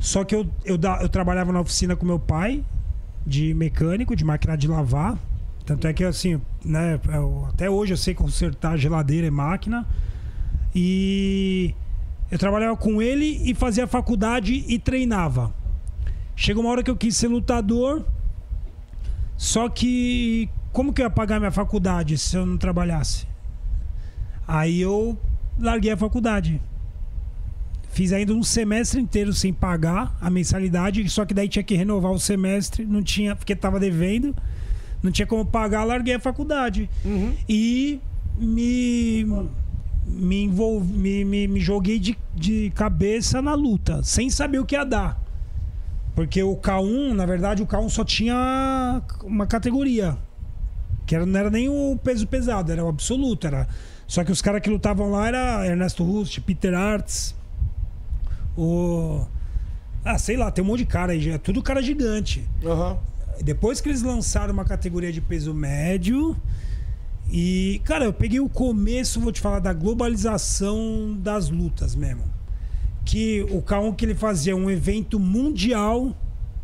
[0.00, 2.64] Só que eu, eu, da- eu trabalhava na oficina com meu pai,
[3.26, 5.18] de mecânico, de máquina de lavar.
[5.64, 9.86] Tanto é que, assim, né, eu- até hoje eu sei consertar geladeira e máquina.
[10.74, 11.74] E
[12.30, 15.54] eu trabalhava com ele e fazia faculdade e treinava.
[16.34, 18.04] Chegou uma hora que eu quis ser lutador.
[19.36, 23.26] Só que, como que eu ia pagar minha faculdade se eu não trabalhasse?
[24.46, 25.18] Aí eu
[25.58, 26.60] larguei a faculdade.
[27.92, 32.10] Fiz ainda um semestre inteiro sem pagar a mensalidade, só que daí tinha que renovar
[32.10, 34.34] o semestre, não tinha, porque tava devendo,
[35.02, 36.88] não tinha como pagar, larguei a faculdade.
[37.04, 37.34] Uhum.
[37.46, 38.00] E
[38.38, 39.26] me
[40.06, 44.74] me, envolvi, me, me, me joguei de, de cabeça na luta, sem saber o que
[44.74, 45.22] ia dar.
[46.14, 50.16] Porque o K1, na verdade, o K1 só tinha uma categoria.
[51.06, 53.46] Que era, não era nem o peso pesado, era o absoluto.
[53.46, 53.68] Era...
[54.06, 57.34] Só que os caras que lutavam lá era Ernesto Rust, Peter Arts,
[58.56, 59.24] o.
[60.04, 62.48] Ah, sei lá, tem um monte de cara aí, é tudo cara gigante.
[62.64, 62.98] Aham.
[63.42, 66.36] Depois que eles lançaram uma categoria de peso médio.
[67.30, 72.24] E, cara, eu peguei o começo, vou te falar, da globalização das lutas mesmo.
[73.04, 76.14] Que o K1 que ele fazia um evento mundial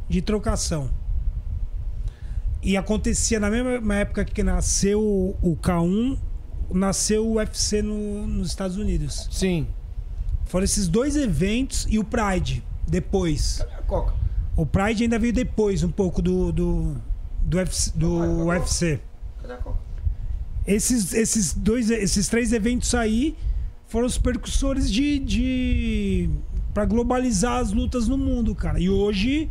[0.09, 0.91] de trocação.
[2.63, 5.01] E acontecia na mesma época que nasceu
[5.41, 6.19] o K1,
[6.73, 9.29] nasceu o UFC no- nos Estados Unidos.
[9.31, 9.67] Sim.
[10.49, 13.59] Foram esses dois eventos e o Pride depois.
[13.59, 14.15] Cadê a Coca?
[14.57, 16.97] O Pride ainda veio depois, um pouco do, do,
[17.43, 18.59] do, UFC, do vai.
[18.59, 19.01] UFC.
[19.41, 19.79] Cadê a Coca?
[20.67, 23.37] Esses, esses, dois, esses três eventos aí
[23.87, 26.31] foram os percussores de, de
[26.75, 28.81] para globalizar as lutas no mundo, cara.
[28.81, 29.51] E hoje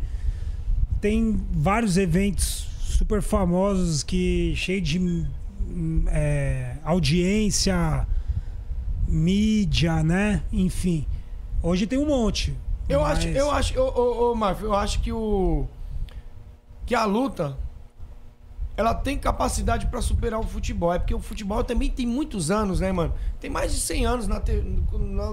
[1.00, 8.06] tem vários eventos super famosos que cheio de hum, é, audiência,
[9.08, 10.42] mídia, né?
[10.52, 11.06] Enfim,
[11.62, 12.56] hoje tem um monte.
[12.88, 15.66] Eu Mas- acho, eu acho, ô, ô, eu acho que o.
[16.86, 17.56] Que a luta.
[18.76, 20.94] Ela tem capacidade pra superar o futebol.
[20.94, 23.12] É porque o futebol também tem muitos anos, né, mano?
[23.40, 24.62] Tem mais de 100 anos na te-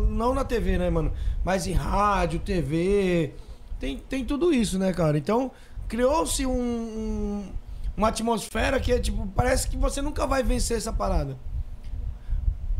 [0.09, 1.13] não na TV, né, mano?
[1.43, 3.33] Mas em rádio, TV.
[3.79, 5.15] Tem, tem tudo isso, né, cara?
[5.17, 5.51] Então,
[5.87, 7.45] criou-se um, um-
[7.95, 9.27] uma atmosfera que é tipo.
[9.35, 11.37] Parece que você nunca vai vencer essa parada.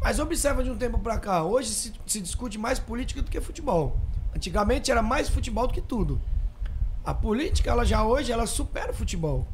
[0.01, 1.43] Mas observa de um tempo pra cá.
[1.43, 3.97] Hoje se, se discute mais política do que futebol.
[4.35, 6.19] Antigamente era mais futebol do que tudo.
[7.03, 9.47] A política, ela já hoje, ela supera o futebol.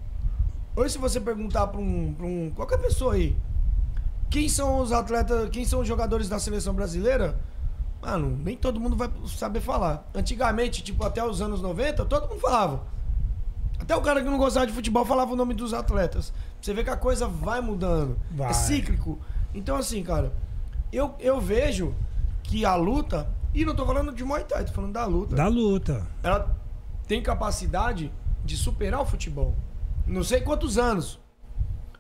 [0.76, 3.36] Hoje, se você perguntar pra um, pra um qualquer pessoa aí,
[4.30, 7.38] quem são os atletas, quem são os jogadores da seleção brasileira,
[8.02, 10.10] mano, nem todo mundo vai saber falar.
[10.16, 12.84] Antigamente, tipo, até os anos 90, todo mundo falava.
[13.78, 16.32] Até o cara que não gostava de futebol falava o nome dos atletas.
[16.62, 18.18] Você vê que a coisa vai mudando.
[18.32, 18.52] Vai.
[18.52, 19.20] É cíclico.
[19.54, 20.34] Então, assim, cara,
[20.92, 21.96] eu, eu vejo
[22.44, 23.28] que a luta.
[23.54, 25.36] E não tô falando de Muay Thai, tô falando da luta.
[25.36, 26.08] Da luta.
[26.24, 26.56] Ela
[27.08, 28.12] tem capacidade
[28.44, 29.56] de superar o futebol.
[30.08, 31.20] Não sei quantos anos.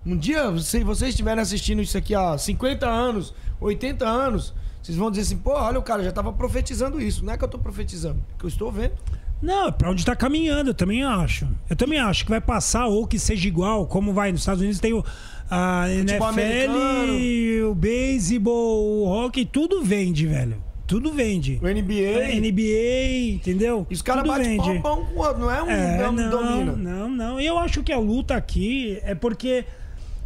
[0.05, 5.11] Um dia, se vocês estiverem assistindo isso aqui há 50 anos, 80 anos, vocês vão
[5.11, 7.23] dizer assim, pô, olha, o cara já tava profetizando isso.
[7.23, 8.93] Não é que eu tô profetizando, é que eu estou vendo.
[9.41, 11.47] Não, é pra onde tá caminhando, eu também acho.
[11.69, 14.79] Eu também acho que vai passar ou que seja igual, como vai nos Estados Unidos
[14.79, 15.03] tem o
[15.51, 17.13] a Futebol americano.
[17.13, 20.63] NFL, o beisebol, o hockey, tudo vende, velho.
[20.87, 21.59] Tudo vende.
[21.61, 21.93] O NBA.
[21.93, 23.85] É, NBA, entendeu?
[23.89, 26.71] E os caras batem pau pau com o outro, não é um É, não, domina.
[26.75, 27.39] não, não.
[27.39, 29.63] Eu acho que a luta aqui é porque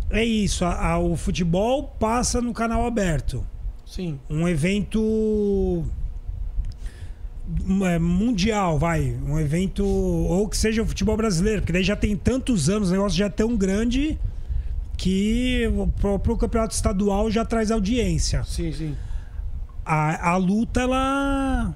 [0.10, 3.46] é isso, a- a- o futebol passa no canal aberto.
[3.86, 4.20] Sim.
[4.30, 5.84] Um evento
[7.84, 9.16] é, mundial, vai.
[9.28, 9.86] Um evento.
[9.86, 13.26] Ou que seja o futebol brasileiro, porque daí já tem tantos anos, o negócio já
[13.26, 14.18] é tão grande
[14.98, 18.44] que o próprio campeonato estadual já traz audiência.
[18.44, 18.96] Sim, sim.
[19.86, 21.76] A, a luta, ela.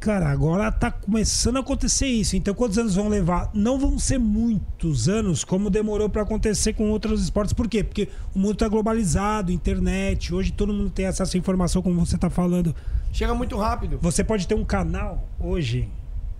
[0.00, 2.36] Cara, agora tá começando a acontecer isso.
[2.36, 3.50] Então, quantos anos vão levar?
[3.52, 7.52] Não vão ser muitos anos, como demorou pra acontecer com outros esportes.
[7.52, 7.82] Por quê?
[7.82, 10.32] Porque o mundo tá globalizado, internet.
[10.32, 12.74] Hoje todo mundo tem acesso à informação, como você tá falando.
[13.12, 13.98] Chega muito rápido.
[14.00, 15.88] Você pode ter um canal hoje.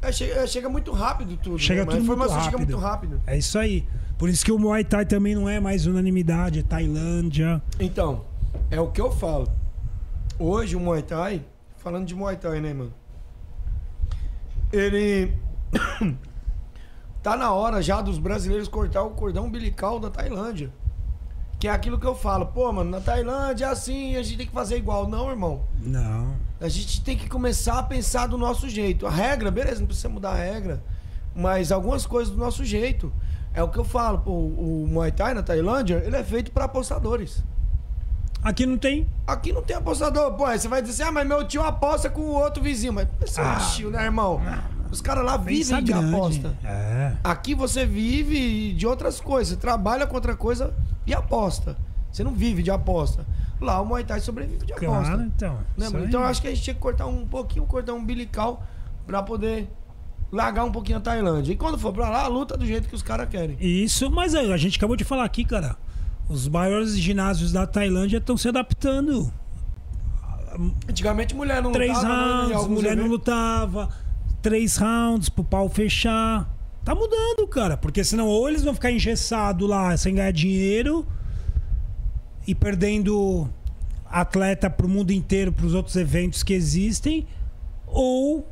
[0.01, 1.59] É, chega, é, chega muito rápido tudo.
[1.59, 1.87] Chega né?
[1.87, 2.71] Tudo a informação muito chega rápido.
[2.73, 3.23] muito rápido.
[3.27, 3.87] É isso aí.
[4.17, 7.63] Por isso que o Muay Thai também não é mais unanimidade, é Tailândia.
[7.79, 8.25] Então,
[8.71, 9.49] é o que eu falo.
[10.39, 11.45] Hoje o Muay Thai,
[11.77, 12.93] falando de Muay Thai, né, mano?
[14.73, 15.33] Ele
[17.23, 20.73] Tá na hora já dos brasileiros cortar o cordão umbilical da Tailândia.
[21.59, 24.47] Que é aquilo que eu falo, pô, mano, na Tailândia é assim, a gente tem
[24.47, 25.09] que fazer igual.
[25.09, 25.63] Não, irmão.
[25.81, 26.35] Não.
[26.61, 29.07] A gente tem que começar a pensar do nosso jeito.
[29.07, 30.83] A regra, beleza, não precisa mudar a regra.
[31.35, 33.13] Mas algumas coisas do nosso jeito.
[33.55, 36.67] É o que eu falo, pô, o Muay Thai na Tailândia, ele é feito pra
[36.67, 37.43] apostadores.
[38.43, 39.09] Aqui não tem.
[39.27, 40.33] Aqui não tem apostador.
[40.35, 42.93] Pô, aí você vai dizer assim, ah, mas meu tio aposta com o outro vizinho.
[42.93, 44.41] Mas você Ah, é tio, né, irmão?
[44.93, 46.15] Os caras lá vivem de grande.
[46.15, 46.57] aposta.
[46.65, 47.13] É.
[47.25, 49.55] Aqui você vive de outras coisas.
[49.55, 50.73] Você trabalha com outra coisa
[51.11, 51.77] e aposta.
[52.11, 53.27] Você não vive de aposta.
[53.61, 54.87] Lá o Muay Thai sobrevive de aposta.
[55.05, 55.59] Claro, então.
[55.77, 56.05] Né, mano?
[56.07, 58.63] Então eu acho que a gente tinha que cortar um pouquinho, cortar um umbilical
[59.07, 59.69] pra poder
[60.31, 61.53] largar um pouquinho a Tailândia.
[61.53, 63.57] E quando for pra lá, luta do jeito que os caras querem.
[63.61, 65.77] Isso, mas a gente acabou de falar aqui, cara.
[66.29, 69.33] Os maiores ginásios da Tailândia estão se adaptando.
[70.89, 73.11] Antigamente mulher não Três lutava, né, em rounds, mulher não eventos.
[73.11, 73.89] lutava.
[74.43, 76.49] Três rounds pro pau fechar.
[76.89, 77.77] Tá mudando, cara.
[77.77, 81.07] Porque senão ou eles vão ficar engessados lá sem ganhar dinheiro
[82.47, 83.47] e perdendo
[84.07, 87.29] atleta pro mundo inteiro, pros outros eventos que existem,
[87.87, 88.49] ou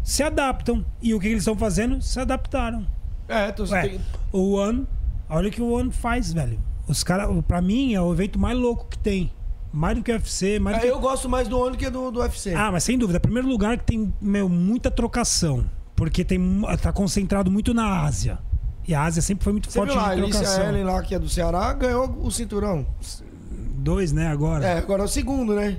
[0.00, 0.86] se adaptam.
[1.02, 2.00] E o que eles estão fazendo?
[2.00, 2.86] Se adaptaram.
[3.28, 4.00] É, então você Ué, tem...
[4.30, 4.86] o One,
[5.28, 6.60] olha o que o One faz, velho.
[6.86, 9.32] Os caras, pra mim, é o evento mais louco que tem.
[9.72, 11.90] Mais do que o UFC, mais do É, que eu gosto mais do ONU que
[11.90, 12.54] do, do UFC.
[12.54, 13.18] ah, mas sem dúvida.
[13.18, 15.64] Primeiro lugar que tem, meu, muita trocação.
[16.02, 16.40] Porque tem,
[16.80, 18.40] tá concentrado muito na Ásia.
[18.88, 20.68] E a Ásia sempre foi muito Você forte viu lá, a Alicia trocação.
[20.68, 22.84] Ellen lá, que é do Ceará, ganhou o cinturão.
[23.76, 24.66] Dois, né, agora.
[24.66, 25.76] É, agora é o segundo, né?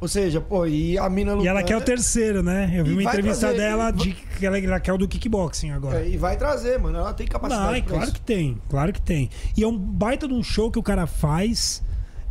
[0.00, 2.72] Ou seja, pô, e a mina E ela lutando- quer o terceiro, né?
[2.74, 5.70] Eu vi E uma entrevista trazer- dela de que ela, ela quer o do kickboxing
[5.70, 6.00] agora.
[6.04, 6.98] É, e vai trazer, mano.
[6.98, 8.14] Ela tem capacidade Vai, pra claro isso.
[8.14, 9.30] que tem, claro que tem.
[9.56, 11.80] E é um baita de um show que o cara faz.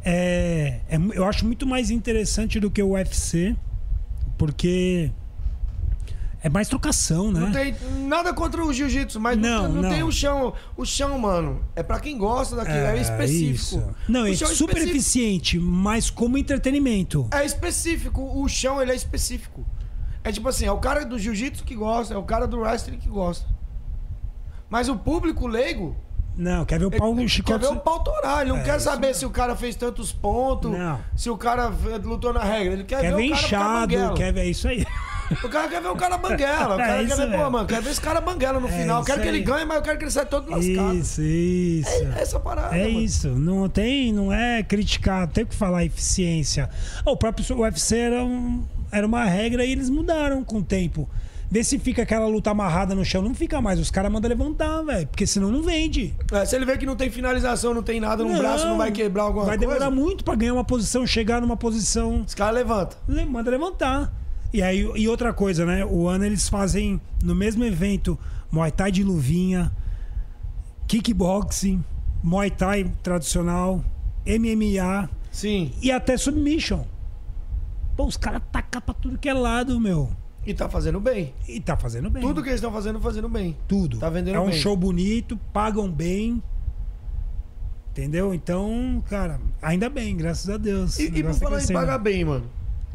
[0.03, 3.55] É, é eu acho muito mais interessante do que o UFC,
[4.37, 5.11] porque
[6.41, 7.39] é mais trocação, né?
[7.39, 7.75] Não tem
[8.07, 10.53] nada contra o jiu-jitsu, mas Não, não, não, tem o chão.
[10.77, 13.53] O chão, mano, é pra quem gosta daquilo, é, específico.
[13.55, 13.83] isso.
[14.07, 14.89] Não, é chão super específico.
[14.97, 17.27] eficiente, mas como entretenimento.
[17.31, 18.21] É específico.
[18.41, 19.65] O chão, ele é específico.
[20.23, 22.97] É tipo assim, é o cara do jiu-jitsu que gosta, é o cara do wrestling
[22.99, 23.45] que gosta.
[24.69, 25.95] Mas o público leigo
[26.37, 27.59] Não, quer ver o pau no quer chicote?
[27.59, 28.41] ver o pau torar.
[28.41, 30.99] Ele não É, quer saber se o cara fez tantos pontos, Não.
[31.15, 31.71] se o cara
[32.03, 32.73] lutou na regra.
[32.73, 34.85] Ele quer, Quer ver ver o cara inchado, quer ver é isso aí.
[35.43, 36.75] O cara quer ver o cara banguela.
[36.75, 38.71] O É cara isso quer ver, pô, mano, quer ver esse cara banguela no É
[38.71, 38.99] final.
[39.01, 39.43] Eu quero isso que ele aí.
[39.43, 40.95] ganhe, mas eu quero que ele saia todo lascado.
[40.95, 41.89] Isso, isso.
[42.15, 42.99] É essa parada, É mano.
[43.01, 46.69] isso, não tem, não é criticar, tem que falar eficiência.
[47.05, 51.07] O próprio UFC era, um- era uma regra e eles mudaram com o tempo.
[51.51, 53.79] Vê se fica aquela luta amarrada no chão, não fica mais.
[53.79, 56.13] Os caras mandam levantar, velho, porque senão não vende.
[56.31, 58.91] É, se ele vê que não tem finalização, não tem nada no braço, não vai
[58.91, 59.73] quebrar alguma Vai coisa.
[59.73, 62.99] demorar muito pra ganhar uma posição, chegar numa posição Os caras levantam.
[63.07, 64.13] Le- manda levantar.
[64.51, 65.85] E aí e outra coisa, né?
[65.85, 68.17] O ano eles fazem no mesmo evento
[68.51, 69.71] Muay Thai de luvinha,
[70.87, 71.83] kickboxing,
[72.23, 73.83] Muay Thai tradicional,
[74.25, 75.71] MMA Sim.
[75.81, 76.83] e até submission.
[77.95, 80.09] Pô, os caras tacam pra tudo que é lado, meu.
[80.45, 81.33] E tá fazendo bem.
[81.47, 82.23] E tá fazendo bem.
[82.23, 83.55] Tudo que eles estão fazendo, fazendo bem.
[83.67, 83.99] Tudo.
[83.99, 84.53] tá vendendo É um bem.
[84.59, 86.41] show bonito, pagam bem.
[87.91, 88.33] Entendeu?
[88.33, 90.97] Então, cara, ainda bem, graças a Deus.
[90.97, 92.45] E, e por tá falar em pagar bem, mano.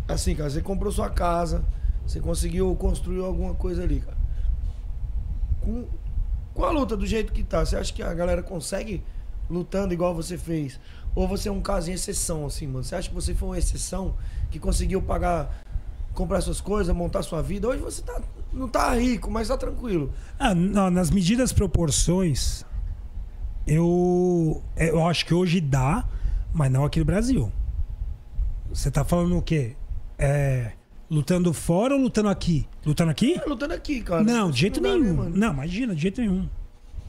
[0.06, 1.64] Assim, cara, você comprou sua casa,
[2.06, 4.16] você conseguiu construir alguma coisa ali, cara.
[5.60, 5.86] Com,
[6.52, 9.02] com a luta do jeito que tá, você acha que a galera consegue
[9.48, 10.78] lutando igual você fez?
[11.14, 12.84] Ou você é um caso em exceção, assim, mano?
[12.84, 14.14] Você acha que você foi uma exceção
[14.50, 15.64] que conseguiu pagar,
[16.12, 17.68] comprar suas coisas, montar sua vida?
[17.68, 18.20] Hoje você tá,
[18.52, 20.12] não tá rico, mas tá tranquilo.
[20.38, 22.64] Ah, não, nas medidas proporções,
[23.66, 26.06] eu, eu acho que hoje dá,
[26.52, 27.50] mas não aqui no Brasil.
[28.68, 29.76] Você tá falando o quê?
[30.24, 30.72] É,
[31.10, 32.66] lutando fora ou lutando aqui?
[32.84, 33.34] Lutando aqui?
[33.34, 34.22] É, lutando aqui, cara.
[34.22, 35.30] Não, de jeito dá, né, nenhum.
[35.30, 36.48] Não, imagina, de jeito nenhum.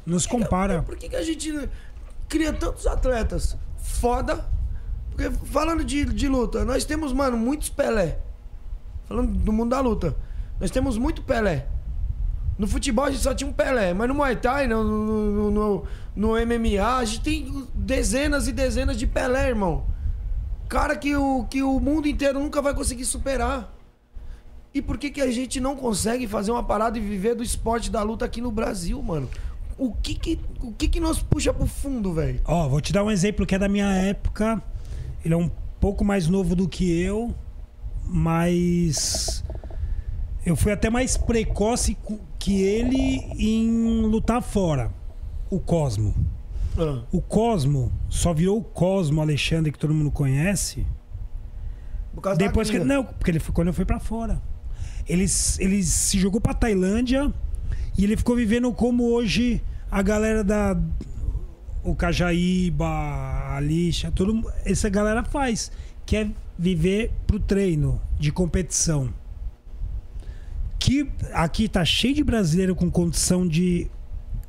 [0.06, 0.84] Não se compara.
[0.84, 1.70] Por que, que a gente
[2.28, 4.46] cria tantos atletas foda?
[5.12, 8.20] Porque falando de, de luta, nós temos, mano, muitos Pelé.
[9.06, 10.16] Falando do mundo da luta.
[10.60, 11.68] Nós temos muito Pelé.
[12.58, 15.84] No futebol a gente só tinha um Pelé, mas no Muay Thai, no, no, no,
[16.16, 19.86] no MMA, a gente tem dezenas e dezenas de Pelé, irmão.
[20.68, 23.74] Cara que o, que o mundo inteiro nunca vai conseguir superar.
[24.74, 27.90] E por que, que a gente não consegue fazer uma parada e viver do esporte
[27.90, 29.30] da luta aqui no Brasil, mano?
[29.78, 32.42] O que que, o que, que nos puxa pro fundo, velho?
[32.46, 34.62] Ó, vou te dar um exemplo que é da minha época.
[35.24, 35.50] Ele é um
[35.80, 37.34] pouco mais novo do que eu,
[38.06, 39.44] mas
[40.46, 41.98] eu fui até mais precoce
[42.38, 44.92] que ele em lutar fora.
[45.50, 46.14] O Cosmo.
[46.78, 50.86] Ah, O Cosmo só virou o Cosmo Alexandre que todo mundo conhece
[52.14, 54.42] por causa depois que não, porque ele foi quando eu fui pra fora.
[55.08, 55.26] Ele,
[55.60, 57.32] ele se jogou pra Tailândia
[57.96, 59.62] E ele ficou vivendo como hoje
[59.92, 60.78] a galera da.
[61.84, 65.72] O Cajaíba, a Lixa, tudo, essa galera faz.
[66.06, 69.14] Quer viver pro treino de competição.
[70.80, 73.88] Que aqui tá cheio de brasileiro com condição de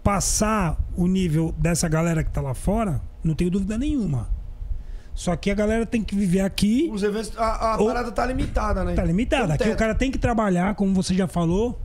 [0.06, 4.28] passar o nível dessa galera que tá lá fora, não tenho dúvida nenhuma.
[5.12, 6.88] Só que a galera tem que viver aqui.
[6.92, 7.36] Os eventos.
[7.36, 8.94] A, a Ou- parada tá limitada, né?
[8.94, 9.54] Tá limitada.
[9.54, 11.80] Aqui o cara tem que trabalhar, como você já falou.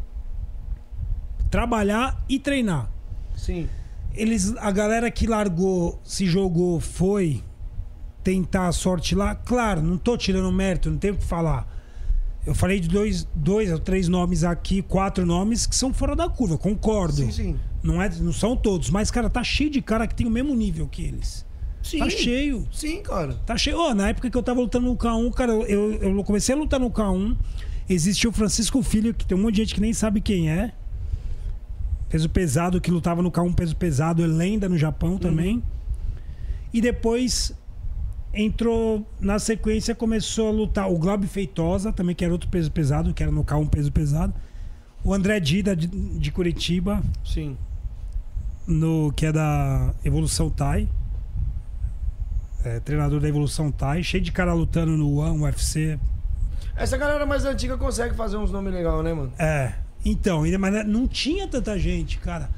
[1.49, 2.91] Trabalhar e treinar.
[3.35, 3.67] Sim.
[4.13, 7.43] Eles, a galera que largou, se jogou, foi
[8.23, 9.33] tentar a sorte lá.
[9.33, 11.67] Claro, não tô tirando mérito, não tenho o que falar.
[12.45, 16.29] Eu falei de dois, dois ou três nomes aqui, quatro nomes que são fora da
[16.29, 17.15] curva, concordo.
[17.15, 17.59] Sim, sim.
[17.83, 20.55] Não, é, não são todos, mas, cara, tá cheio de cara que tem o mesmo
[20.55, 21.45] nível que eles.
[21.81, 21.99] Sim.
[21.99, 22.67] Tá cheio.
[22.71, 23.33] Sim, cara.
[23.45, 23.77] Tá cheio.
[23.77, 26.79] Ó, na época que eu tava lutando no K1, cara, eu, eu comecei a lutar
[26.79, 27.35] no K1.
[27.89, 30.73] Existia o Francisco Filho, que tem um monte de gente que nem sabe quem é.
[32.07, 35.63] Peso pesado, que lutava no K1 peso pesado, é lenda no Japão também.
[36.73, 37.53] E depois
[38.33, 43.13] entrou na sequência, começou a lutar o Globo Feitosa, também que era outro peso pesado,
[43.13, 44.33] que era no K1 peso pesado.
[45.03, 47.57] O André Dida de, de Curitiba, Sim.
[48.67, 50.87] No que é da Evolução Thai.
[52.63, 55.99] É, treinador da Evolução Thai, cheio de cara lutando no One, UFC.
[56.75, 59.31] Essa galera mais antiga consegue fazer uns nomes legais, né, mano?
[59.37, 59.73] É.
[60.03, 62.49] Então, mas não tinha tanta gente, cara.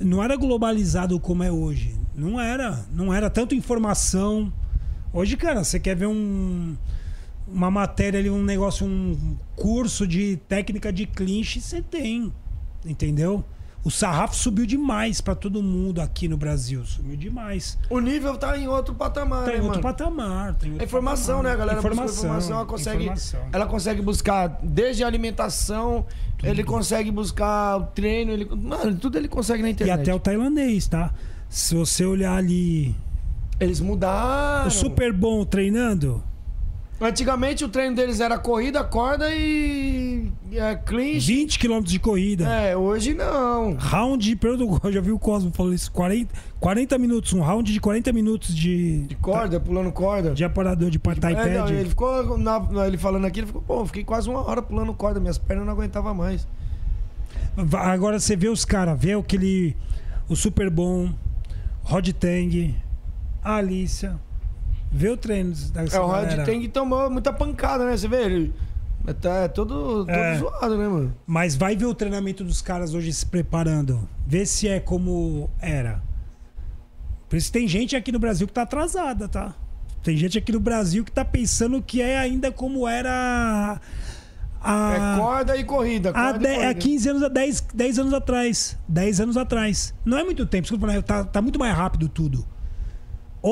[0.00, 1.96] Não era globalizado como é hoje.
[2.14, 2.84] Não era.
[2.92, 4.52] Não era tanta informação.
[5.12, 6.76] Hoje, cara, você quer ver um
[7.50, 12.32] uma matéria ali, um negócio, um curso de técnica de clinch, você tem.
[12.84, 13.44] Entendeu?
[13.84, 16.84] O sarrafo subiu demais pra todo mundo aqui no Brasil.
[16.84, 17.78] Subiu demais.
[17.88, 19.82] O nível tá em outro patamar, Tem né, outro mano?
[19.82, 20.54] patamar.
[20.56, 21.44] Tem outro É informação, patamar.
[21.44, 21.52] né?
[21.52, 23.40] A galera informação, informação, ela consegue, informação.
[23.52, 26.04] ela consegue buscar desde a alimentação,
[26.42, 30.00] ele consegue buscar o treino, ele, mano, tudo ele consegue na E internet.
[30.02, 31.12] até o tailandês, tá?
[31.48, 32.94] Se você olhar ali
[33.58, 34.66] Eles mudaram.
[34.66, 36.22] o super bom treinando,
[37.00, 41.24] Antigamente o treino deles era corrida, corda e é, clinch.
[41.26, 42.48] 20 km de corrida.
[42.48, 43.74] É, hoje não.
[43.74, 44.34] Round de.
[44.34, 45.92] perdão, Eu já vi o Cosmo falando isso.
[45.92, 49.02] 40, 40 minutos, um round de 40 minutos de.
[49.02, 50.32] De corda, pulando corda.
[50.34, 51.70] De aparador de É, não, iPad.
[51.70, 55.20] ele ficou, na- ele falando aqui, ele ficou, pô, fiquei quase uma hora pulando corda,
[55.20, 56.48] minhas pernas não aguentavam mais.
[57.74, 59.76] Agora você vê os caras, vê aquele.
[60.28, 61.10] O Super Bom,
[61.84, 62.74] Rod Tang,
[63.42, 64.16] a Alicia.
[64.90, 67.96] Vê o treino dessa É, o Rod tem que tomar muita pancada, né?
[67.96, 68.54] Você vê, ele
[69.06, 70.38] é, tá, é todo, todo É.
[70.38, 71.14] zoado, né, mano?
[71.26, 74.08] Mas vai ver o treinamento dos caras hoje se preparando.
[74.26, 76.00] Vê se é como era.
[77.28, 79.54] Por isso tem gente aqui no Brasil que tá atrasada, tá?
[80.02, 83.78] Tem gente aqui no Brasil que tá pensando que é ainda como era
[84.60, 86.10] a, É corda e corrida.
[86.10, 86.74] há, Corda e de- há corrida.
[86.80, 88.78] 15 anos, 10, 10 anos atrás.
[88.88, 89.92] 10 anos atrás.
[90.04, 91.02] Não é muito tempo, desculpa, né?
[91.02, 92.46] tá, tá muito mais rápido tudo.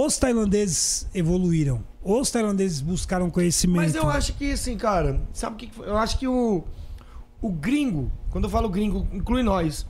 [0.04, 1.82] Os tailandeses evoluíram.
[2.02, 3.76] Os tailandeses buscaram conhecimento.
[3.82, 5.70] Mas eu acho que, assim, cara, sabe o que?
[5.80, 6.64] Eu acho que o,
[7.40, 9.86] o gringo, quando eu falo gringo, inclui nós,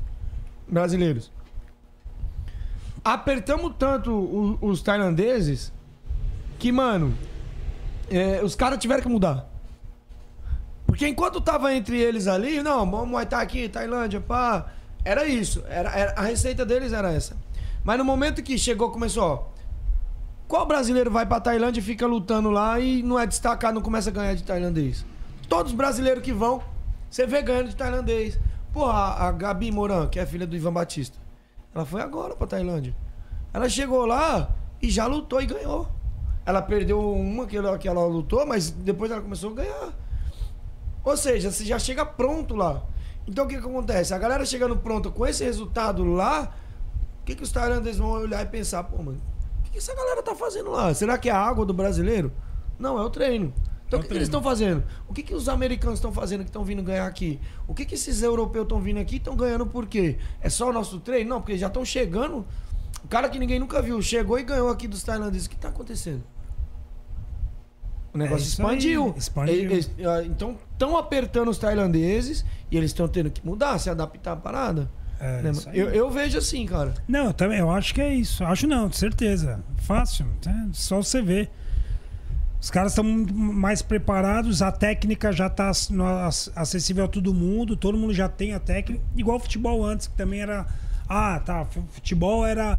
[0.69, 1.33] brasileiros.
[3.05, 5.73] Apertamos tanto o- os tailandeses
[6.59, 7.13] que, mano,
[8.09, 9.49] é, os caras tiveram que mudar.
[10.87, 14.73] Porque enquanto tava entre eles ali, não, vamos Thai aqui, Tailândia, pá.
[15.05, 15.65] Era isso.
[15.69, 17.37] Era, era- a receita deles era essa.
[17.85, 19.56] Mas no momento que chegou, começou, ó.
[20.49, 24.11] Qual brasileiro vai pra Tailândia e fica lutando lá e não é destacado, não começa
[24.11, 25.05] a ganhar de tailandês?
[25.49, 26.63] Todos os brasileiros que vão,
[27.11, 28.39] você vê ganhando de tailandês.
[28.73, 31.19] Porra, a Gabi Moran, que é filha do Ivan Batista,
[31.75, 32.95] ela foi agora pra Tailândia.
[33.53, 35.89] Ela chegou lá e já lutou e ganhou.
[36.45, 39.93] Ela perdeu uma que ela, que ela lutou, mas depois ela começou a ganhar.
[41.03, 42.83] Ou seja, você já chega pronto lá.
[43.27, 44.15] Então o que, que acontece?
[44.15, 46.55] A galera chegando pronta com esse resultado lá,
[47.23, 49.21] o que, que os tailandeses vão olhar e pensar, pô, mano,
[49.77, 50.93] que, que essa galera tá fazendo lá?
[50.95, 52.33] Será que é a água do brasileiro?
[52.79, 53.53] Não, é o treino.
[53.87, 54.39] Então É o que, que eles treino.
[54.39, 54.85] estão fazendo?
[55.09, 57.41] O que, que os americanos estão fazendo que estão vindo ganhar aqui?
[57.69, 60.19] O que, que esses europeus estão vindo aqui e estão ganhando por quê?
[60.41, 61.31] É só o nosso treino?
[61.31, 62.45] Não, porque já estão chegando.
[63.05, 65.47] O cara que ninguém nunca viu chegou e ganhou aqui dos tailandeses.
[65.47, 66.23] O que tá acontecendo?
[68.13, 69.15] O negócio aí, expandiu.
[69.17, 69.55] expandiu.
[69.55, 74.33] Eles- ah, então estão apertando os tailandeses e eles estão tendo que mudar, se adaptar
[74.33, 74.91] à parada.
[75.19, 76.93] É, Né, eu, eu vejo assim, cara.
[77.09, 78.45] Não, eu também, eu acho que é isso.
[78.45, 79.63] Acho não, de certeza.
[79.79, 80.69] Fácil, né?
[80.73, 81.51] só você ver.
[82.61, 85.71] Os caras estão mais preparados, a técnica já está
[86.57, 89.03] acessível a todo mundo, todo mundo já tem a técnica.
[89.17, 90.67] Igual o futebol antes, que também era.
[91.09, 91.65] Ah, tá.
[91.67, 92.79] fu- Futebol era.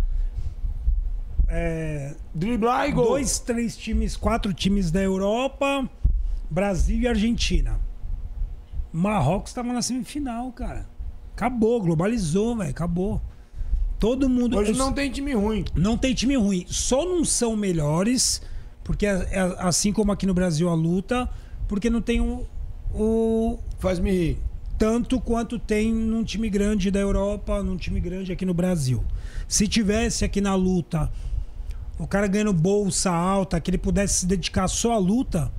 [1.47, 3.05] é, Driblar e gol.
[3.05, 5.89] dois, três times, quatro times da Europa,
[6.49, 7.79] Brasil e Argentina.
[8.91, 10.85] Marrocos estava na semifinal, cara.
[11.37, 12.71] Acabou, globalizou, velho.
[12.71, 13.21] Acabou.
[13.99, 14.57] Todo mundo.
[14.57, 15.63] Hoje não tem time ruim.
[15.75, 16.65] não tem time ruim.
[16.67, 18.41] Só não são melhores,
[18.83, 21.29] porque é, é assim como aqui no Brasil a luta,
[21.67, 22.43] porque não tem o,
[22.91, 24.37] o Faz-me rir.
[24.79, 29.03] tanto quanto tem num time grande da Europa, num time grande aqui no Brasil.
[29.47, 31.11] Se tivesse aqui na luta
[31.99, 35.51] o cara ganhando bolsa alta, que ele pudesse se dedicar só à luta,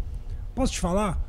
[0.57, 1.25] posso te falar?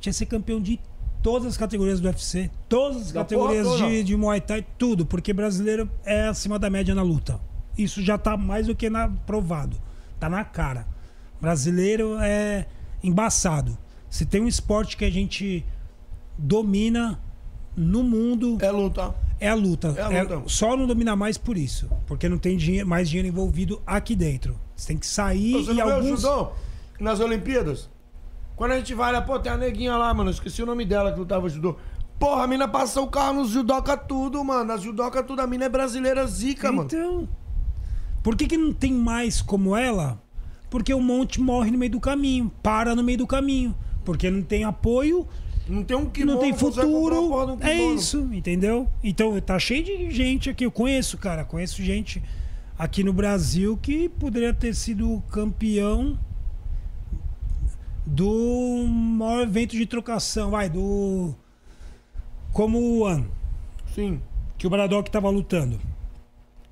[0.00, 0.80] Tinha ser campeão de
[1.22, 5.04] todas as categorias do UFC, todas as Da categorias porra de, de Muay Thai, tudo,
[5.06, 7.40] porque brasileiro é acima da média na luta.
[7.76, 9.76] Isso já tá mais do que na- provado.
[10.18, 10.86] Tá na cara.
[11.40, 12.66] Brasileiro é
[13.02, 13.76] embaçado.
[14.10, 15.64] Se tem um esporte que a gente
[16.36, 17.18] domina
[17.76, 19.14] no mundo É luta.
[19.38, 19.94] é a luta.
[19.96, 20.42] É a É- luta.
[20.48, 24.58] só não domina mais por isso, porque não tem mais dinheiro envolvido aqui dentro.
[24.76, 26.48] Você tem que sair Você e não vê o alguns judô
[26.98, 27.88] nas Olimpíadas?
[28.60, 30.28] Quando a gente vai lá, pô, tem a neguinha lá, mano.
[30.28, 31.76] Esqueci o nome dela que lutava judô.
[32.18, 34.70] Porra, a mina passa o carro nos judoca tudo, mano.
[34.70, 36.84] As judoca tudo, a mina é brasileira zica, mano.
[36.84, 37.26] Então,
[38.22, 40.22] por que, que não tem mais como ela?
[40.68, 44.42] Porque um monte morre no meio do caminho, para no meio do caminho, porque não
[44.42, 45.26] tem apoio,
[45.66, 47.30] Não tem um kimono, não tem futuro.
[47.30, 48.86] porra um É isso, entendeu?
[49.02, 50.66] Então tá cheio de gente aqui.
[50.66, 51.46] Eu conheço, cara.
[51.46, 52.22] Conheço gente
[52.78, 56.18] aqui no Brasil que poderia ter sido campeão
[58.10, 61.32] do maior evento de trocação, vai, do.
[62.52, 63.30] Como o ano
[63.94, 64.20] Sim.
[64.58, 65.80] que o Braddock tava lutando.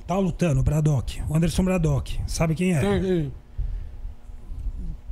[0.04, 1.22] Tá lutando, o Braddock.
[1.28, 2.18] O Anderson Braddock.
[2.26, 2.80] Sabe quem é?
[2.80, 3.32] Tem, tem.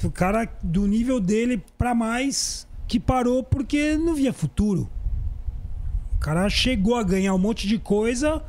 [0.04, 4.88] O cara do nível dele pra mais que parou porque não via futuro.
[6.16, 8.42] O cara chegou a ganhar um monte de coisa,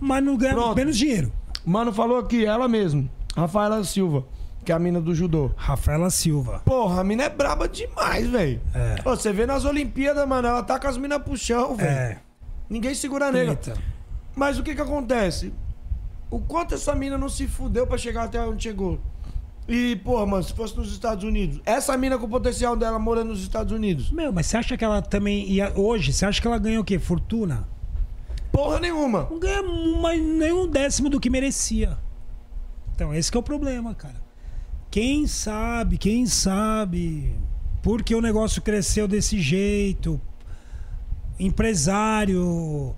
[0.00, 0.76] mas não ganha Pronto.
[0.76, 1.30] menos dinheiro.
[1.66, 3.10] Mano falou aqui, ela mesmo.
[3.36, 4.24] Rafaela Silva,
[4.64, 5.50] que é a mina do judô.
[5.56, 6.60] Rafaela Silva.
[6.64, 8.60] Porra, a mina é braba demais, velho.
[8.74, 8.96] É.
[9.08, 11.90] Ô, Você vê nas Olimpíadas, mano, ela tá com as minas pro chão, velho.
[11.90, 12.18] É.
[12.68, 13.50] Ninguém segura a nega.
[13.52, 13.74] Eita.
[14.36, 15.52] Mas o que que acontece?
[16.30, 19.00] O quanto essa mina não se fudeu pra chegar até onde chegou?
[19.68, 23.28] E, porra, mano, se fosse nos Estados Unidos, essa mina com o potencial dela morando
[23.30, 25.72] nos Estados Unidos, Meu, mas você acha que ela também ia.
[25.76, 26.98] Hoje, você acha que ela ganhou o quê?
[26.98, 27.68] Fortuna?
[28.52, 29.28] porra nenhuma.
[29.30, 31.96] Não ganha uma- nem um décimo do que merecia.
[32.94, 34.16] Então, esse que é o problema, cara.
[34.90, 37.32] Quem sabe, quem sabe
[37.80, 40.20] por que o negócio cresceu desse jeito?
[41.38, 42.94] Empresário.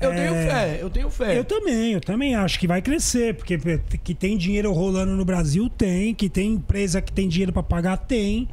[0.00, 1.38] Eu é, tenho fé, eu tenho fé.
[1.38, 3.58] Eu também, eu também acho que vai crescer, porque
[4.02, 7.96] que tem dinheiro rolando no Brasil, tem, que tem empresa que tem dinheiro pra pagar,
[7.96, 8.48] tem.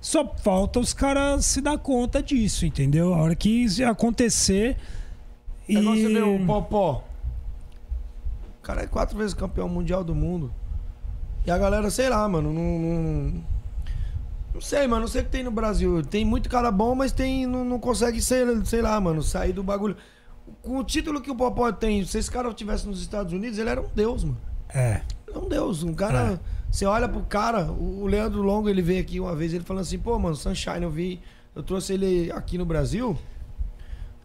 [0.00, 3.14] Só falta os caras se dar conta disso, entendeu?
[3.14, 4.76] A hora que isso acontecer.
[5.68, 7.04] É igual você vê o Popó.
[8.58, 10.52] O cara é quatro vezes campeão mundial do mundo.
[11.48, 12.78] E a galera, sei lá, mano, não.
[12.78, 13.42] Não,
[14.52, 16.02] não sei, mano, não sei o que tem no Brasil.
[16.02, 17.46] Tem muito cara bom, mas tem.
[17.46, 19.96] Não, não consegue ser, sei lá, mano, sair do bagulho.
[20.60, 23.70] Com o título que o Popó tem, se esse cara estivesse nos Estados Unidos, ele
[23.70, 24.36] era um deus, mano.
[24.68, 25.00] É.
[25.26, 25.82] Ele é um deus.
[25.82, 26.38] Um cara.
[26.70, 29.80] Você olha pro cara, o o Leandro Longo, ele veio aqui uma vez, ele falando
[29.84, 31.18] assim, pô, mano, Sunshine, eu vi.
[31.56, 33.16] Eu trouxe ele aqui no Brasil.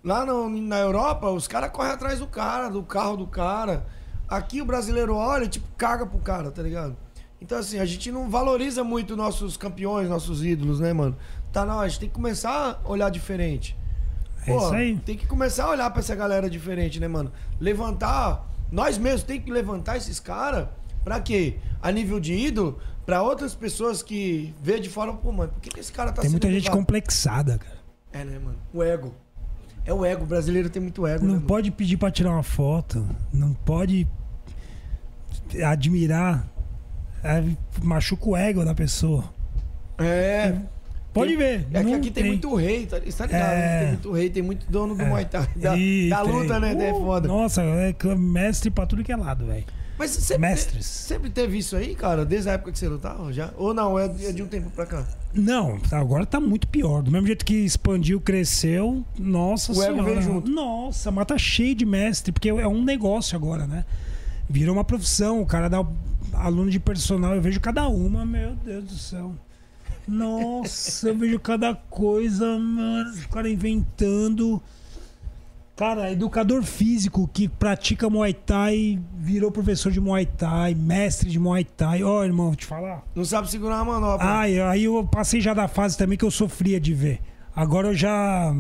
[0.04, 3.86] Lá no- na Europa, os caras correm atrás do cara, do carro do cara.
[4.28, 6.98] Aqui o brasileiro olha e, tipo, caga pro cara, tá ligado?
[7.44, 11.18] Então, assim, a gente não valoriza muito nossos campeões, nossos ídolos, né, mano?
[11.52, 13.76] Tá, não, a gente tem que começar a olhar diferente.
[14.48, 14.98] É isso aí.
[15.06, 17.34] Tem que começar a olhar pra essa galera diferente, né, mano?
[17.60, 20.70] Levantar, nós mesmos tem que levantar esses caras
[21.04, 21.58] pra quê?
[21.82, 25.70] A nível de ídolo, pra outras pessoas que vê de fora, pô, mano, por que,
[25.70, 27.78] que esse cara tá Tem muita gente complexada, cara.
[28.14, 28.58] É, né, mano?
[28.74, 29.14] O ego.
[29.86, 32.42] É o ego, o brasileiro tem muito ego, Não né, pode pedir pra tirar uma
[32.42, 33.06] foto.
[33.34, 34.08] Não pode
[35.62, 36.53] admirar.
[37.24, 37.44] É,
[37.82, 39.24] machuca o ego da pessoa.
[39.98, 40.56] É.
[41.14, 41.68] Pode Tem- ver.
[41.72, 43.32] É que aqui tem, muito rei, tá, tá ligado?
[43.54, 43.80] É.
[43.82, 45.48] Tem muito rei, tem muito dono do Muay Thai.
[45.56, 46.10] Da, da tem.
[46.32, 46.88] luta, né?
[46.90, 47.28] É Uh, foda.
[47.28, 49.64] Nossa, é mestre pra tudo que é lado, velho.
[49.96, 50.88] Mas sempre, Mestres.
[50.88, 52.26] sempre teve isso aí, cara?
[52.26, 53.52] Desde a época que você lutava já?
[53.56, 55.06] Ou não, é é de um tempo pra cá?
[55.36, 57.04] Não, agora tá muito pior.
[57.04, 60.02] Do mesmo jeito que expandiu, cresceu, nossa O senhora.
[60.02, 60.50] veio junto.
[60.50, 63.86] Nossa, mas tá cheio de mestre, porque é um negócio agora, né?
[64.50, 65.40] Virou uma profissão.
[65.40, 65.86] O cara dá
[66.44, 69.34] aluno de personal, eu vejo cada uma, meu Deus do céu.
[70.06, 73.14] Nossa, eu vejo cada coisa, mano.
[73.26, 74.62] O cara inventando.
[75.76, 81.64] Cara, educador físico que pratica Muay Thai, virou professor de Muay Thai, mestre de Muay
[81.64, 82.04] Thai.
[82.04, 83.04] Ó, irmão, vou te falar.
[83.16, 84.26] Não sabe segurar uma manobra.
[84.26, 87.22] Ai, aí eu passei já da fase também que eu sofria de ver.
[87.56, 88.54] Agora eu já.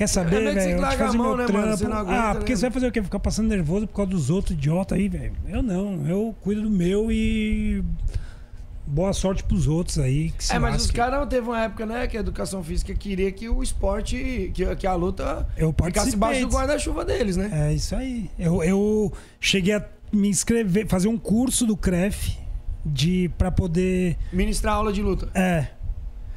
[0.00, 0.78] Quer É saber, você velho?
[0.78, 1.82] Eu fazer mão, meu né, trampo.
[1.84, 1.94] mano?
[1.94, 2.56] Aguenta, ah, porque né?
[2.56, 3.02] você vai fazer o quê?
[3.02, 5.34] Ficar passando nervoso por causa dos outros idiota aí, velho?
[5.46, 6.06] Eu não.
[6.06, 7.84] Eu cuido do meu e.
[8.86, 10.32] boa sorte pros outros aí.
[10.48, 10.96] É, mas os lasquem.
[10.96, 14.86] caras teve uma época, né, que a educação física queria que o esporte, que, que
[14.86, 17.50] a luta Eu ficasse embaixo do guarda-chuva deles, né?
[17.52, 18.30] É isso aí.
[18.38, 22.38] Eu, eu cheguei a me inscrever, fazer um curso do CREF
[22.86, 24.16] de para poder.
[24.32, 25.28] Ministrar aula de luta.
[25.34, 25.66] É.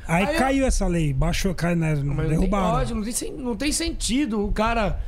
[0.08, 1.96] Aí, Aí eu- caiu essa lei, baixou, caiu, né?
[1.96, 5.00] Mas não tem lógica, não tem, não tem sentido o cara...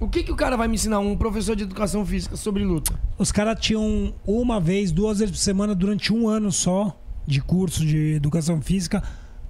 [0.00, 2.92] O que, que o cara vai me ensinar, um professor de educação física, sobre luta?
[3.16, 6.94] Os caras tinham uma vez, duas vezes por semana, durante um ano só,
[7.24, 9.02] de curso de educação física,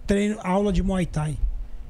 [0.06, 1.38] treino, aula de Muay Thai.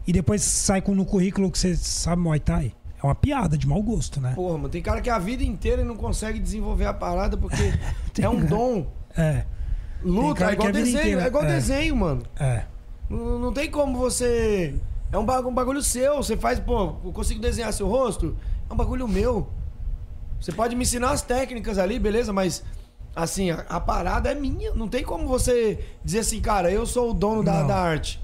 [0.07, 2.73] E depois sai com no currículo que você sabe Muay Thai.
[3.03, 4.33] É uma piada de mau gosto, né?
[4.37, 7.73] Porra, mano, tem cara que a vida inteira não consegue desenvolver a parada porque
[8.23, 8.87] é um dom.
[9.17, 9.45] É,
[10.03, 11.49] Luta, é igual desenho, inteira- é igual é.
[11.49, 12.23] desenho, mano.
[12.39, 12.65] é.
[13.09, 14.75] Não, não tem como você.
[15.13, 16.17] É um bagulho, um bagulho seu.
[16.17, 18.37] Você faz, pô, eu consigo desenhar seu rosto?
[18.69, 19.49] É um bagulho meu.
[20.41, 22.63] Você pode me ensinar as técnicas ali, beleza, mas.
[23.17, 24.75] Assim, a, a parada é minha.
[24.75, 28.21] Não tem como você dizer assim, cara, eu sou o dono da, da arte.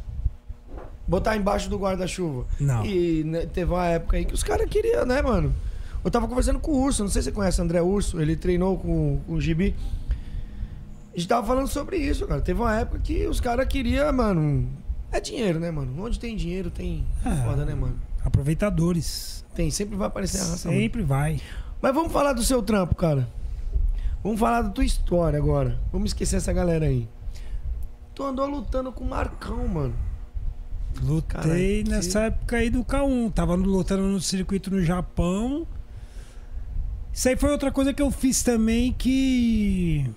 [1.07, 2.47] Botar embaixo do guarda-chuva.
[2.59, 2.85] Não.
[2.85, 5.55] E né, teve uma época aí que os caras queriam, né, mano?
[6.03, 8.35] Eu tava conversando com o Urso, não sei se você conhece o André Urso, ele
[8.35, 9.77] treinou com, com o Gibi.
[11.13, 12.41] A gente tava falando sobre isso, cara.
[12.41, 14.69] Teve uma época que os caras queriam, mano.
[15.11, 16.05] É dinheiro, né, mano?
[16.05, 17.05] Onde tem dinheiro tem.
[17.25, 17.45] Ah.
[17.45, 17.99] Foda, né, mano?
[18.25, 19.45] Aproveitadores.
[19.55, 20.69] Tem, sempre vai aparecer a raça.
[20.69, 20.81] mano.
[20.81, 21.41] Sempre vai.
[21.83, 23.29] Mas vamos falar do seu trampo, cara.
[24.23, 25.79] Vamos falar da tua história agora.
[25.91, 27.09] Vamos esquecer essa galera aí.
[28.15, 29.95] Tu andou lutando com o Marcão, mano.
[31.03, 33.33] Lutei Caralho, nessa época aí do K1.
[33.33, 35.67] Tava lutando no circuito no Japão.
[37.13, 40.09] Isso aí foi outra coisa que eu fiz também que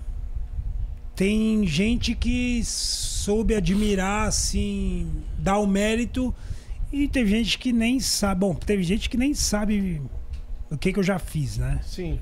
[1.14, 6.34] tem gente que soube admirar, assim, dar o mérito
[6.92, 8.40] e teve gente que nem sabe.
[8.40, 10.02] Bom, teve gente que nem sabe
[10.70, 11.80] o que, que eu já fiz, né?
[11.84, 12.20] Sim.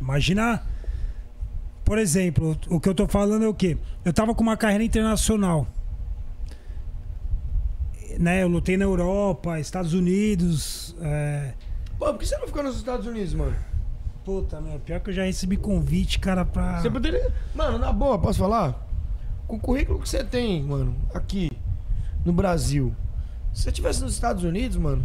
[0.00, 0.62] Imagina,
[1.84, 3.76] por exemplo, o que eu tô falando é o quê?
[4.04, 5.66] Eu tava com uma carreira internacional.
[8.18, 10.94] Né, eu lutei na Europa, Estados Unidos.
[11.00, 11.54] É...
[11.98, 13.56] Pô, por que você não ficou nos Estados Unidos, mano?
[14.28, 16.82] Puta, meu, pior que eu já recebi convite, cara, pra.
[16.82, 17.32] Você poderia.
[17.54, 18.86] Mano, na boa, posso falar?
[19.46, 21.50] Com o currículo que você tem, mano, aqui
[22.26, 22.94] no Brasil.
[23.54, 25.02] Se você tivesse nos Estados Unidos, mano,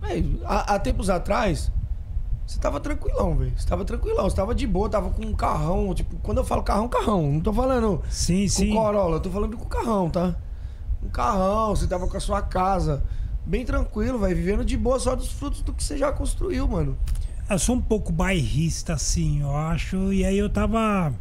[0.00, 1.72] véi, há, há tempos atrás,
[2.46, 3.52] você tava tranquilão, velho.
[3.56, 5.92] Você tava tranquilão, você tava de boa, tava com um carrão.
[5.92, 7.32] Tipo, quando eu falo carrão, carrão.
[7.32, 8.72] Não tô falando Sim, com sim.
[8.72, 10.36] Corolla, eu tô falando com carrão, tá?
[11.02, 13.02] Um carrão, você tava com a sua casa.
[13.44, 16.96] Bem tranquilo, vai vivendo de boa só dos frutos do que você já construiu, mano.
[17.52, 20.12] Eu sou um pouco bairrista, assim, eu acho.
[20.12, 21.12] E aí eu tava.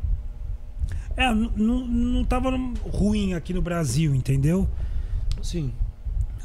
[1.17, 2.51] É, não tava
[2.91, 4.67] ruim aqui no Brasil, entendeu?
[5.41, 5.73] Sim.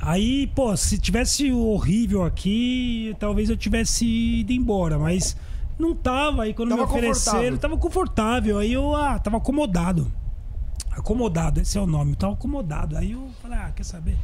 [0.00, 5.36] Aí, pô, se tivesse horrível aqui, talvez eu tivesse ido embora, mas
[5.78, 6.42] não tava.
[6.42, 8.58] Aí quando Tava me ofereceram, tava confortável.
[8.58, 10.10] Aí eu, ah, tava acomodado.
[10.90, 12.12] Acomodado, esse é o nome.
[12.12, 12.96] Eu tava acomodado.
[12.96, 14.16] Aí eu falei, ah, quer saber?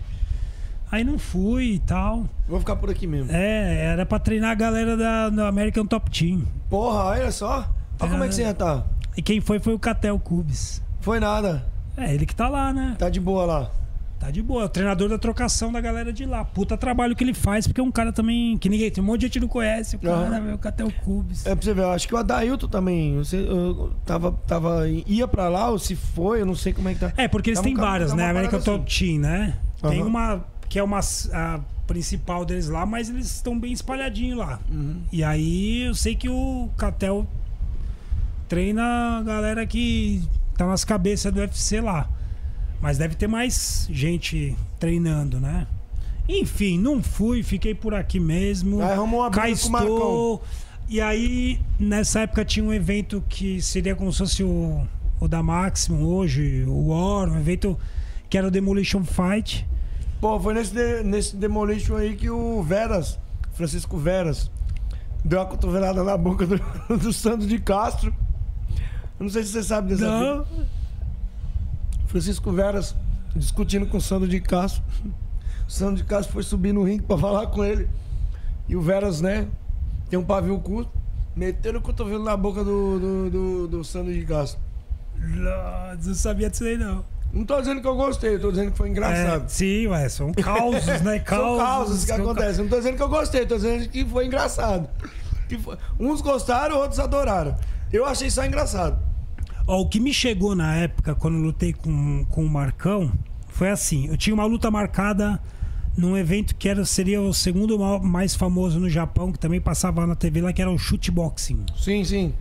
[0.92, 2.26] Aí não fui e tal.
[2.46, 3.32] Vou ficar por aqui mesmo.
[3.32, 6.42] É, era pra treinar a galera da, do American Top Team.
[6.68, 7.66] Porra, olha só.
[7.98, 8.84] Olha como é que você ia tá.
[9.16, 10.82] E quem foi foi o Catel Cubes.
[11.00, 11.64] Foi nada.
[11.96, 12.94] É, ele que tá lá, né?
[12.98, 13.70] Tá de boa lá.
[14.20, 16.44] Tá de boa, é o treinador da trocação da galera de lá.
[16.44, 19.20] Puta trabalho que ele faz, porque é um cara também que ninguém, tem um monte
[19.20, 19.96] de gente não conhece.
[19.96, 20.40] O cara, Aham.
[20.40, 21.46] meu, o Catel Cubes.
[21.46, 23.16] É pra você ver, eu acho que o Adailton também.
[23.16, 24.86] Você, eu tava, tava.
[24.88, 27.12] ia pra lá, ou se foi, eu não sei como é que tá.
[27.16, 28.28] É, porque eles têm várias, né?
[28.28, 29.06] American parada Top assim.
[29.06, 29.54] Team, né?
[29.80, 30.08] Tem Aham.
[30.08, 31.00] uma que é uma
[31.34, 34.58] a principal deles lá, mas eles estão bem espalhadinhos lá.
[34.70, 35.02] Uhum.
[35.12, 37.26] E aí eu sei que o Catel
[38.48, 40.22] treina a galera que
[40.56, 42.08] tá nas cabeças do UFC lá.
[42.80, 45.66] Mas deve ter mais gente treinando, né?
[46.26, 48.80] Enfim, não fui, fiquei por aqui mesmo.
[48.80, 50.42] Aí arrumou uma Cá estou.
[50.88, 54.86] E aí, nessa época tinha um evento que seria como se fosse o,
[55.20, 57.78] o da Maximum hoje, o War, um evento
[58.30, 59.66] que era o Demolition Fight.
[60.22, 63.18] Pô, foi nesse, de- nesse Demolition aí que o Veras,
[63.54, 64.48] Francisco Veras,
[65.24, 66.56] deu uma cotovelada na boca do,
[66.96, 68.14] do Sandro de Castro.
[69.18, 70.44] Não sei se você sabe dessa Não.
[70.46, 70.66] fita.
[72.06, 72.94] Francisco Veras
[73.34, 74.82] discutindo com o Sandro de Castro.
[75.66, 77.88] O Sandro de Castro foi subir no ringue pra falar com ele.
[78.68, 79.48] E o Veras, né?
[80.10, 80.90] Tem um pavio curto.
[81.34, 84.60] Metendo o cotovelo na boca do, do, do, do Sandro de Castro.
[85.18, 87.02] Nossa, não sabia disso aí, não.
[87.32, 89.44] Não tô dizendo que eu gostei, tô dizendo que foi engraçado.
[89.44, 91.16] É, sim, ué, são causos, né?
[91.24, 92.62] São Causos, causas que acontecem.
[92.64, 94.88] Não tô dizendo que eu gostei, tô dizendo que foi engraçado.
[95.48, 97.56] Que foi- Uns gostaram, outros adoraram.
[97.92, 98.98] Eu achei só engraçado.
[99.66, 103.10] Ó, o que me chegou na época, quando eu lutei com, com o Marcão,
[103.48, 105.40] foi assim: eu tinha uma luta marcada
[105.96, 110.06] num evento que era, seria o segundo ma- mais famoso no Japão, que também passava
[110.06, 111.64] na TV lá, que era o shootboxing.
[111.78, 112.34] Sim, sim.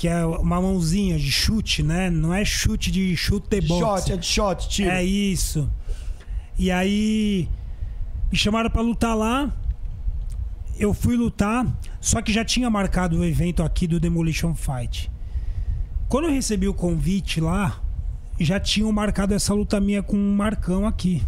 [0.00, 2.08] Que é uma mãozinha de chute, né?
[2.08, 4.04] Não é chute de chute boxe.
[4.04, 4.88] Shot, é de shot, tiro.
[4.88, 5.70] É isso.
[6.58, 7.46] E aí
[8.32, 9.54] me chamaram pra lutar lá.
[10.78, 11.66] Eu fui lutar,
[12.00, 15.12] só que já tinha marcado o evento aqui do Demolition Fight.
[16.08, 17.78] Quando eu recebi o convite lá,
[18.40, 21.22] já tinham marcado essa luta minha com um Marcão aqui.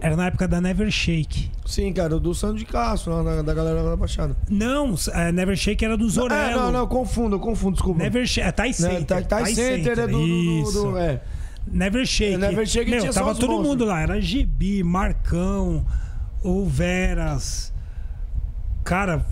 [0.00, 1.50] Era na época da Never Shake.
[1.66, 4.34] Sim, cara, do Sandro de Castro, da, da galera da Baixada.
[4.48, 6.40] Não, é, Never Shake era do Zorello.
[6.52, 8.02] É, não, não, confundo, eu confundo, desculpa.
[8.02, 8.48] Never Shake.
[8.48, 9.04] É Thai Né, Center.
[9.06, 10.82] Thai- Thai Center é do- do- do- Isso.
[10.84, 11.20] do- é.
[11.70, 12.34] Never Shake.
[12.34, 13.68] É, Never Shake Meu, tava todo monstros.
[13.68, 14.00] mundo lá.
[14.00, 15.84] Era Gibi, Marcão,
[16.42, 17.70] o Veras,
[18.82, 19.24] cara,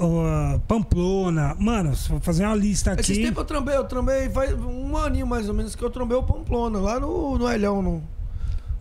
[0.00, 1.54] ah, Pamplona.
[1.58, 3.22] Mano, eu fazer uma lista Esses aqui.
[3.26, 6.22] tempos eu trombei, eu trombei faz um aninho mais ou menos que eu trombei o
[6.22, 7.82] Pamplona, lá no, no Elhão.
[7.82, 8.02] No,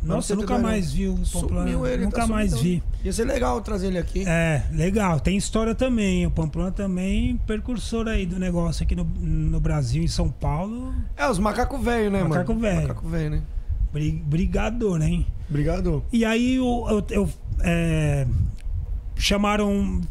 [0.05, 1.89] Nossa, eu nunca mais vi o Sumiu Pamplona.
[1.89, 2.83] ele, Nunca tá mais sumido.
[3.01, 3.05] vi.
[3.05, 4.23] Ia ser legal trazer ele aqui.
[4.27, 5.19] É, legal.
[5.19, 6.25] Tem história também.
[6.27, 10.93] O Pamplona também, precursor aí do negócio aqui no, no Brasil, em São Paulo.
[11.17, 12.61] É, os macacos velho, né, Macaco mano?
[12.61, 12.81] velho.
[12.87, 13.41] Macaco velho, né?
[13.91, 15.25] Bri- Brigador, hein?
[15.49, 16.03] Obrigado.
[16.11, 17.29] E aí eu, eu- eu,
[17.61, 18.27] é,
[19.15, 20.01] chamaram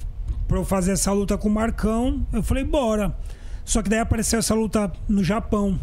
[0.48, 2.26] pra eu fazer essa luta com o Marcão.
[2.32, 3.14] Eu falei, bora.
[3.64, 5.78] Só que daí apareceu essa luta no Japão.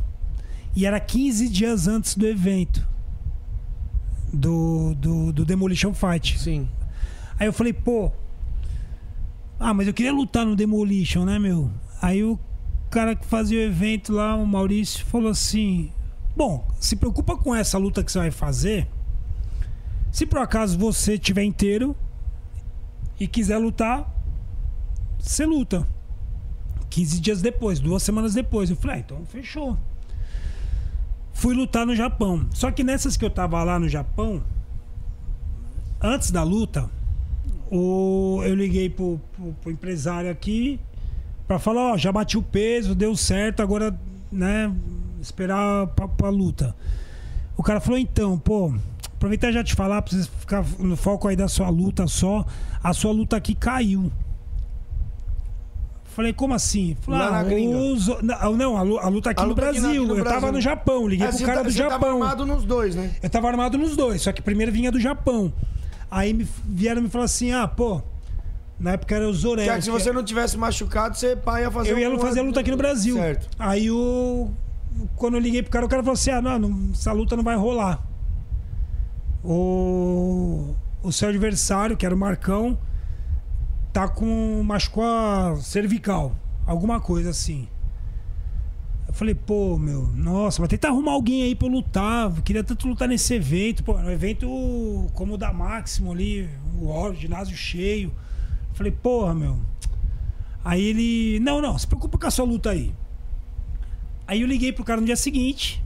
[0.75, 2.87] E era 15 dias antes do evento.
[4.33, 6.39] Do, do, do Demolition Fight.
[6.39, 6.67] Sim.
[7.39, 8.11] Aí eu falei, pô.
[9.59, 11.69] Ah, mas eu queria lutar no Demolition, né, meu?
[12.01, 12.39] Aí o
[12.89, 15.91] cara que fazia o evento lá, o Maurício, falou assim:
[16.35, 18.87] Bom, se preocupa com essa luta que você vai fazer.
[20.11, 21.95] Se por acaso você tiver inteiro
[23.19, 24.09] e quiser lutar,
[25.19, 25.87] você luta.
[26.89, 28.69] 15 dias depois, duas semanas depois.
[28.69, 29.77] Eu falei, ah, então fechou.
[31.33, 32.47] Fui lutar no Japão.
[32.51, 34.43] Só que nessas que eu tava lá no Japão,
[36.01, 36.89] antes da luta,
[37.71, 40.79] o, eu liguei pro, pro, pro empresário aqui
[41.47, 43.97] pra falar, ó, já bati o peso, deu certo, agora,
[44.31, 44.73] né,
[45.21, 46.73] esperar pra, pra luta.
[47.57, 48.73] O cara falou, então, pô,
[49.15, 52.45] aproveitar já te falar, pra você ficar no foco aí da sua luta só,
[52.81, 54.11] a sua luta aqui caiu.
[56.15, 56.95] Falei, como assim?
[57.01, 57.77] Falei, Lá na ah, gringa.
[57.77, 60.03] os- não, não, a lu- a luta aqui A no luta aqui na- Brasil.
[60.03, 60.51] aqui no eu tava Brasil.
[60.53, 62.13] no Japão, liguei É, pro cara tá- do você tava Japão.
[62.23, 63.11] armado nos dois, né?
[63.23, 65.53] Eu tava armado nos dois, só que primeiro vinha do Japão.
[66.09, 68.01] Aí me vieram me falar assim: ah, pô,
[68.77, 69.63] na época era o Zorel.
[69.63, 72.19] Que, é que se você não tivesse machucado, você pá, ia fazer Eu ia um-
[72.19, 73.15] fazer a luta aqui no Brasil.
[73.15, 73.47] Certo.
[73.57, 74.49] Aí o.
[75.15, 77.43] Quando eu liguei pro cara, o cara falou assim: ah, não, não, essa luta não
[77.43, 78.03] vai rolar.
[79.43, 80.75] O.
[81.03, 82.77] O seu adversário, que era o Marcão,
[83.91, 84.63] tá com.
[84.63, 86.35] machucou a cervical.
[86.65, 87.67] Alguma coisa assim.
[89.07, 92.33] Eu falei, pô, meu, nossa, mas tenta arrumar alguém aí pra eu lutar.
[92.33, 94.47] Eu queria tanto lutar nesse evento, pô, um evento
[95.13, 96.49] como o da Máximo ali,
[96.79, 98.09] o ó, ginásio cheio.
[98.69, 99.59] Eu falei, porra, meu.
[100.63, 102.93] Aí ele, não, não, se preocupa com a sua luta aí.
[104.25, 105.83] Aí eu liguei pro cara no dia seguinte,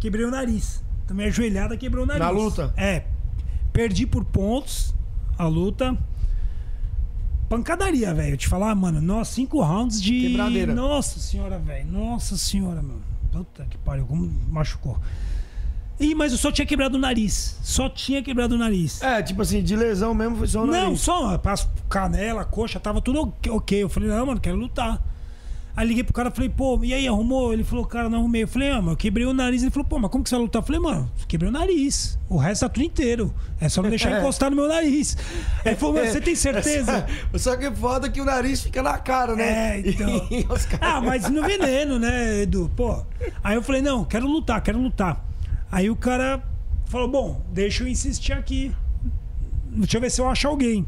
[0.00, 0.82] quebrei o nariz.
[1.06, 2.24] Tomei a joelhada, quebrou o nariz.
[2.24, 2.72] Na luta?
[2.78, 3.04] É.
[3.74, 4.94] Perdi por pontos
[5.36, 5.98] a luta.
[7.48, 8.36] Pancadaria, velho.
[8.36, 10.28] Te falar, mano, nossa, cinco rounds de.
[10.28, 10.74] Quebradeira.
[10.74, 11.86] Nossa senhora, velho.
[11.90, 12.96] Nossa senhora, meu.
[13.32, 14.96] Puta que pariu, como machucou.
[16.00, 17.56] Ih, mas eu só tinha quebrado o nariz.
[17.62, 19.00] Só tinha quebrado o nariz.
[19.02, 21.00] É, tipo assim, de lesão mesmo foi só o Não, nariz.
[21.00, 23.82] só as canela, coxa, tava tudo ok- ok.
[23.84, 25.00] Eu falei, não, mano, quero lutar.
[25.76, 27.52] Aí liguei pro cara falei, pô, e aí, arrumou?
[27.52, 28.44] Ele falou, cara, não arrumei.
[28.44, 29.62] Eu falei, ah, mas eu quebrei o nariz.
[29.62, 30.62] Ele falou, pô, mas como que você vai lutar?
[30.62, 32.16] Eu falei, mano, quebrei o nariz.
[32.28, 33.34] O resto tá tudo inteiro.
[33.60, 35.16] É só não deixar encostar no meu nariz.
[35.64, 37.06] Ele falou, mas você tem certeza?
[37.34, 39.78] Só que foda que o nariz fica na cara, né?
[39.78, 40.28] É, então.
[40.80, 42.70] Ah, mas no veneno, né, Edu?
[42.76, 43.04] Pô.
[43.42, 45.24] Aí eu falei, não, quero lutar, quero lutar.
[45.72, 46.40] Aí o cara
[46.86, 48.70] falou, bom, deixa eu insistir aqui.
[49.70, 50.86] Deixa eu ver se eu acho alguém.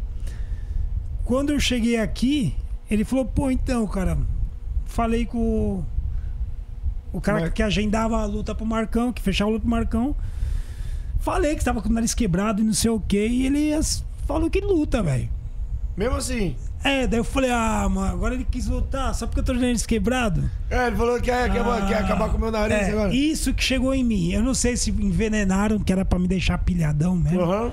[1.24, 2.54] Quando eu cheguei aqui,
[2.88, 4.16] ele falou, pô, então, cara,
[4.96, 5.84] falei com
[7.12, 10.16] o, cara Mar- que agendava a luta pro Marcão, que fechava a luta pro Marcão.
[11.20, 13.26] Falei que estava com o nariz quebrado e não sei o quê.
[13.28, 13.70] E ele
[14.26, 15.28] falou que luta, velho.
[15.96, 16.56] Mesmo assim.
[16.84, 19.60] É, daí eu falei, ah, mano, agora ele quis lutar só porque eu tô de
[19.60, 20.48] nariz quebrado.
[20.70, 23.14] É, ele falou que quer, quer, Ah, quer acabar com o meu nariz é, agora.
[23.14, 24.30] Isso que chegou em mim.
[24.32, 27.40] Eu não sei se envenenaram, que era pra me deixar pilhadão mesmo.
[27.42, 27.72] Aham.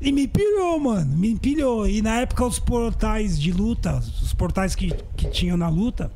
[0.00, 1.14] E me pilhou, mano.
[1.16, 1.86] Me pilhou.
[1.86, 6.10] E na época os portais de luta, os portais que, que tinham na luta,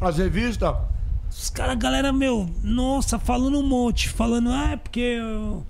[0.00, 0.74] As revistas.
[1.30, 4.08] os caras, galera, meu, nossa, falando um monte.
[4.08, 5.64] Falando, ah, é porque o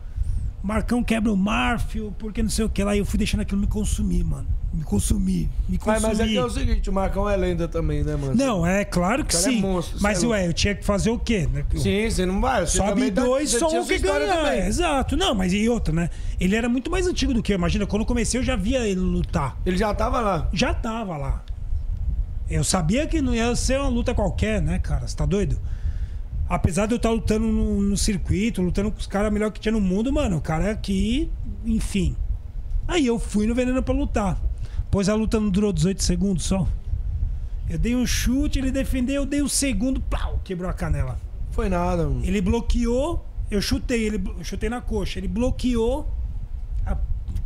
[0.63, 2.95] Marcão quebra o Marfio, porque não sei o que lá.
[2.95, 4.49] E eu fui deixando aquilo me consumir, mano.
[4.75, 6.03] Me consumir, me Mas, consumir.
[6.03, 8.35] mas é que é o seguinte, o Marcão é lenda também, né, mano?
[8.35, 9.59] Não, é claro que é sim.
[9.59, 11.49] monstro, mas, é ué, eu tinha que fazer o quê?
[11.51, 11.65] né?
[11.77, 12.67] Sim, você não vai.
[12.67, 14.67] Você Sobe dois, só um que também.
[14.67, 15.17] Exato.
[15.17, 16.11] Não, mas e outra, né?
[16.39, 17.57] Ele era muito mais antigo do que eu.
[17.57, 19.57] Imagina, quando eu comecei, eu já via ele lutar.
[19.65, 20.49] Ele já tava lá.
[20.53, 21.43] Já tava lá.
[22.49, 25.07] Eu sabia que não ia ser uma luta qualquer, né, cara?
[25.07, 25.59] Você tá doido?
[26.49, 29.73] Apesar de eu estar lutando no, no circuito, lutando com os caras melhor que tinha
[29.73, 31.29] no mundo, mano, o cara aqui,
[31.65, 32.15] enfim.
[32.87, 34.41] Aí eu fui no veneno pra lutar.
[34.91, 36.69] Pois a luta não durou 18 segundos só.
[37.69, 41.19] Eu dei um chute, ele defendeu, eu dei um segundo, plau, quebrou a canela.
[41.51, 42.25] Foi nada, mano.
[42.25, 45.19] Ele bloqueou, eu chutei, ele eu chutei na coxa.
[45.19, 46.09] Ele bloqueou,
[46.87, 46.97] a-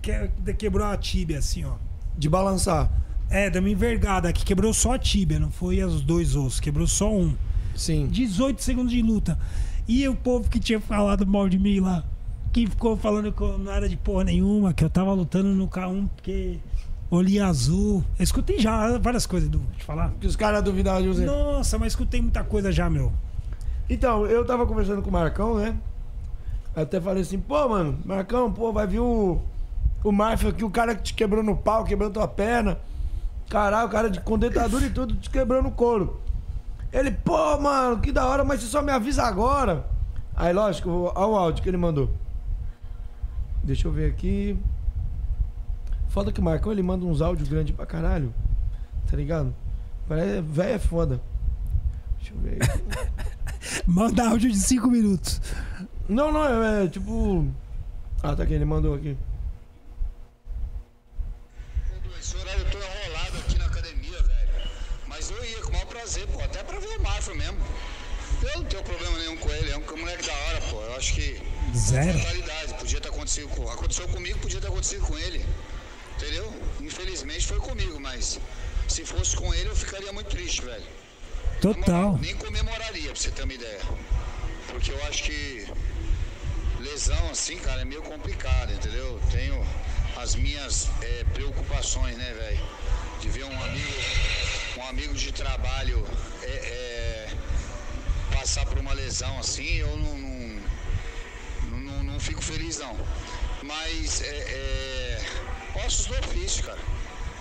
[0.03, 1.73] que- quebrou a tíbia, assim, ó.
[2.19, 2.91] De balançar.
[3.31, 6.87] É, deu uma envergada aqui, quebrou só a tíbia, não foi os dois ossos, quebrou
[6.87, 7.35] só um.
[7.77, 8.09] Sim.
[8.09, 9.39] 18 segundos de luta.
[9.87, 12.05] E o povo que tinha falado mal de mim lá,
[12.53, 15.69] que ficou falando que eu não era de porra nenhuma, que eu tava lutando no
[15.69, 16.59] K1 porque
[17.11, 18.05] olhinho azul.
[18.19, 20.13] Eu escutei já várias coisas, Edu, te falar.
[20.21, 21.25] Que os caras duvidavam de você.
[21.25, 23.13] Nossa, mas escutei muita coisa já, meu.
[23.89, 25.77] Então, eu tava conversando com o Marcão, né?
[26.75, 29.41] Até falei assim, pô, mano, Marcão, pô, vai vir o.
[30.03, 32.79] O Marfio aqui, o cara que te quebrou no pau, quebrou tua perna.
[33.51, 36.21] Caralho, o cara de, com dentadura e tudo, te quebrou no couro.
[36.93, 39.85] Ele, pô, mano, que da hora, mas você só me avisa agora.
[40.37, 42.09] Aí, lógico, olha o áudio que ele mandou.
[43.63, 44.57] Deixa eu ver aqui.
[46.09, 48.33] Foda que o Marcão, ele manda uns áudios grandes pra caralho.
[49.11, 49.53] Tá ligado?
[50.09, 51.21] Parece, velho é foda.
[52.19, 53.83] Deixa eu ver aqui.
[53.85, 55.41] Manda áudio de 5 minutos.
[56.09, 57.49] Não, não, é, é tipo.
[58.23, 59.17] Ah, tá aqui, ele mandou aqui.
[62.21, 64.71] Esse horário eu tô enrolado aqui na academia, velho.
[65.09, 66.41] Mas eu ia com o maior prazer, pô.
[66.41, 67.59] Até pra ver o Marfa mesmo.
[68.43, 69.71] Eu não tenho problema nenhum com ele.
[69.71, 70.81] É um moleque da hora, pô.
[70.83, 71.43] Eu acho que.
[71.91, 72.19] Zero.
[72.79, 73.69] Podia ter acontecido com.
[73.69, 75.45] Aconteceu comigo, podia ter acontecido com ele.
[76.17, 76.53] Entendeu?
[76.81, 78.39] Infelizmente foi comigo, mas.
[78.89, 80.85] Se fosse com ele, eu ficaria muito triste, velho.
[81.61, 82.19] Total.
[82.19, 83.81] Nem comemoraria, pra você ter uma ideia.
[84.69, 85.67] Porque eu acho que
[86.81, 89.21] lesão assim, cara, é meio complicado, entendeu?
[89.31, 89.65] Tenho
[90.17, 92.61] as minhas eh, preocupações, né, velho?
[93.21, 94.03] De ver um amigo,
[94.79, 96.05] um amigo de trabalho
[96.43, 97.29] eh, eh,
[98.33, 100.30] passar por uma lesão assim, eu não,
[102.21, 102.97] fico feliz não.
[103.63, 105.21] Mas é, é,
[105.85, 106.79] ossos do ofício, cara.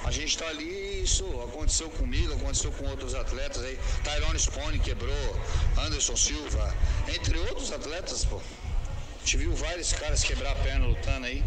[0.03, 3.77] A gente tá ali, isso aconteceu comigo, aconteceu com outros atletas aí.
[4.03, 5.41] Tyrone Spone quebrou,
[5.77, 6.75] Anderson Silva,
[7.13, 8.37] entre outros atletas, pô.
[8.37, 11.43] A gente viu vários caras quebrar a perna lutando aí.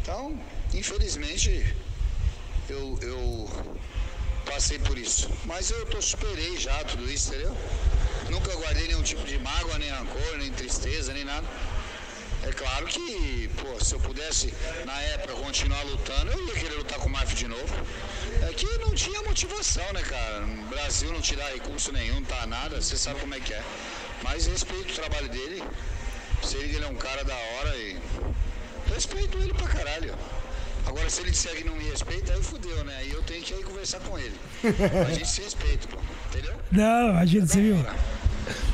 [0.00, 0.40] Então,
[0.72, 1.74] infelizmente,
[2.68, 3.50] eu, eu
[4.46, 5.30] passei por isso.
[5.44, 7.56] Mas eu tô superei já tudo isso, entendeu?
[8.30, 11.46] Nunca guardei nenhum tipo de mágoa, nem rancor, nem tristeza, nem nada.
[12.46, 14.54] É claro que, pô, se eu pudesse,
[14.84, 17.74] na época, continuar lutando, eu ia querer lutar com o Marf de novo.
[18.48, 20.40] É que não tinha motivação, né, cara?
[20.40, 23.60] No Brasil não te dá recurso nenhum, tá nada, você sabe como é que é.
[24.22, 25.62] Mas respeito o trabalho dele.
[26.42, 27.98] Sei que ele é um cara da hora e.
[28.94, 30.14] Respeito ele pra caralho.
[30.86, 32.96] Agora, se ele disser que não me respeita, aí fudeu, né?
[32.98, 34.38] Aí eu tenho que ir conversar com ele.
[35.04, 35.98] A gente se respeita, pô.
[36.28, 36.54] Entendeu?
[36.70, 37.84] Não, imagina, você viu?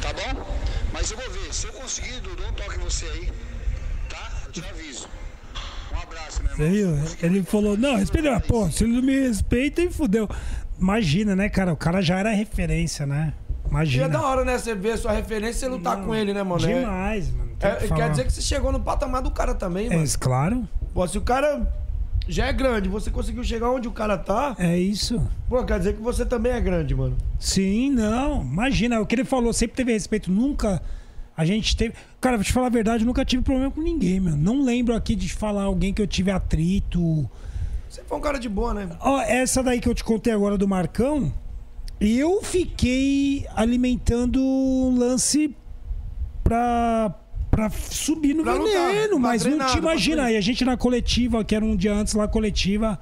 [0.02, 0.58] Tá bom?
[0.92, 1.54] Mas eu vou ver.
[1.54, 3.32] Se eu conseguir, Dudu, um toque você aí.
[4.52, 5.08] Te aviso.
[5.94, 6.94] Um abraço, meu Você irmão.
[6.96, 7.16] viu?
[7.22, 10.28] Ele falou, não, respeita, pô, se ele não me respeita, e fudeu.
[10.80, 11.72] Imagina, né, cara?
[11.72, 13.32] O cara já era referência, né?
[13.64, 14.08] E é Imagina.
[14.08, 14.58] da hora, né?
[14.58, 16.64] Você ver a sua referência e lutar com ele, né, mano?
[16.68, 17.52] É- Demais, mano.
[17.60, 20.02] É, que quer dizer que você chegou no patamar do cara também, É mano.
[20.04, 20.68] isso, claro.
[20.92, 21.66] Pô, se o cara
[22.28, 25.24] já é grande, você conseguiu chegar onde o cara tá, É isso.
[25.48, 27.16] pô, quer dizer que você também é grande, mano.
[27.38, 28.42] Sim, não.
[28.42, 30.30] Imagina, o que ele falou, sempre teve respeito.
[30.30, 30.82] Nunca
[31.36, 31.94] a gente teve.
[32.20, 34.36] Cara, vou te falar a verdade, eu nunca tive problema com ninguém, meu.
[34.36, 37.28] Não lembro aqui de falar alguém que eu tive atrito.
[37.88, 38.88] Você foi um cara de boa, né?
[39.00, 41.32] Ó, essa daí que eu te contei agora do Marcão,
[42.00, 45.54] eu fiquei alimentando um lance
[46.42, 47.14] pra,
[47.50, 50.30] pra subir no Pra lutar, veneno, pra mas treinar, não te imagina.
[50.30, 52.98] E a gente na coletiva, que era um dia antes lá, coletiva.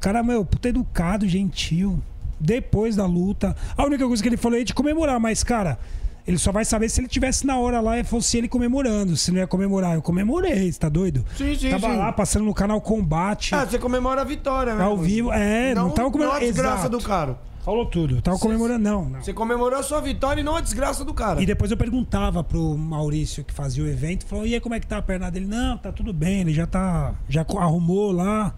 [0.00, 2.02] Cara, meu, puta educado, gentil.
[2.38, 3.56] Depois da luta.
[3.76, 5.78] A única coisa que ele falou é de comemorar, mas, cara.
[6.26, 9.16] Ele só vai saber se ele tivesse na hora lá e fosse ele comemorando.
[9.16, 11.24] Se não ia comemorar, eu comemorei, você tá doido?
[11.36, 11.96] Sim, sim, Tava sim.
[11.96, 13.54] lá passando no canal Combate.
[13.54, 14.82] Ah, você comemora a vitória, né?
[14.84, 16.98] Ao vivo, é, não tava comemorando- Não a desgraça Exato.
[16.98, 17.38] do cara.
[17.64, 18.20] Falou tudo.
[18.22, 19.20] Tava comemorando, não, não.
[19.22, 21.42] Você comemorou a sua vitória e não a desgraça do cara.
[21.42, 24.80] E depois eu perguntava pro Maurício que fazia o evento, falou, e aí como é
[24.80, 25.46] que tá a perna dele?
[25.46, 27.14] Não, tá tudo bem, ele já tá.
[27.28, 28.54] Já arrumou lá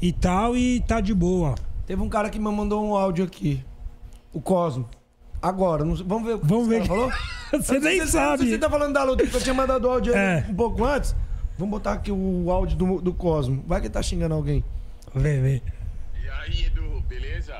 [0.00, 1.54] e tal, e tá de boa.
[1.86, 3.60] Teve um cara que me mandou um áudio aqui.
[4.32, 4.88] O Cosmo.
[5.48, 6.86] Agora, não vamos ver o que Vamos ver.
[6.86, 7.10] falou?
[7.52, 8.48] Você nem Você- sabe.
[8.48, 10.46] Você tá falando da luta que eu tinha mandado o áudio aí É.
[10.48, 11.14] um pouco antes?
[11.58, 13.62] Vamos botar aqui o áudio do, do Cosmo.
[13.66, 14.64] Vai que ele tá xingando alguém.
[15.14, 15.62] Vê, vê.
[16.24, 17.54] E aí, Edu, beleza?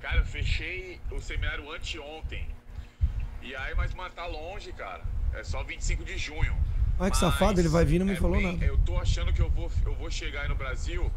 [0.00, 2.46] Cara, eu fechei o seminário anteontem.
[3.42, 5.02] E aí, mas mano, tá longe, cara.
[5.34, 6.52] É só 25 de junho.
[6.98, 8.64] Ai, que Mas safado, ele vai vir e não me é falou bem- nada.
[8.64, 11.08] Eu tô achando que eu vou, eu vou chegar aí no Brasil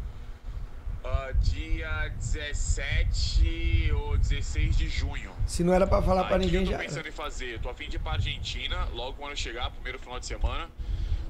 [1.04, 5.32] ah, dia 17 ou 16 de junho.
[5.46, 7.60] Se não era pra falar pra o que ninguém, eu já tô pensando em fazer?
[7.60, 10.68] Tô a fim de ir pra Argentina, logo quando eu chegar, primeiro final de semana.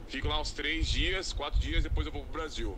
[0.08, 2.76] Fico lá uns três dias, quatro dias, depois eu vou pro Brasil.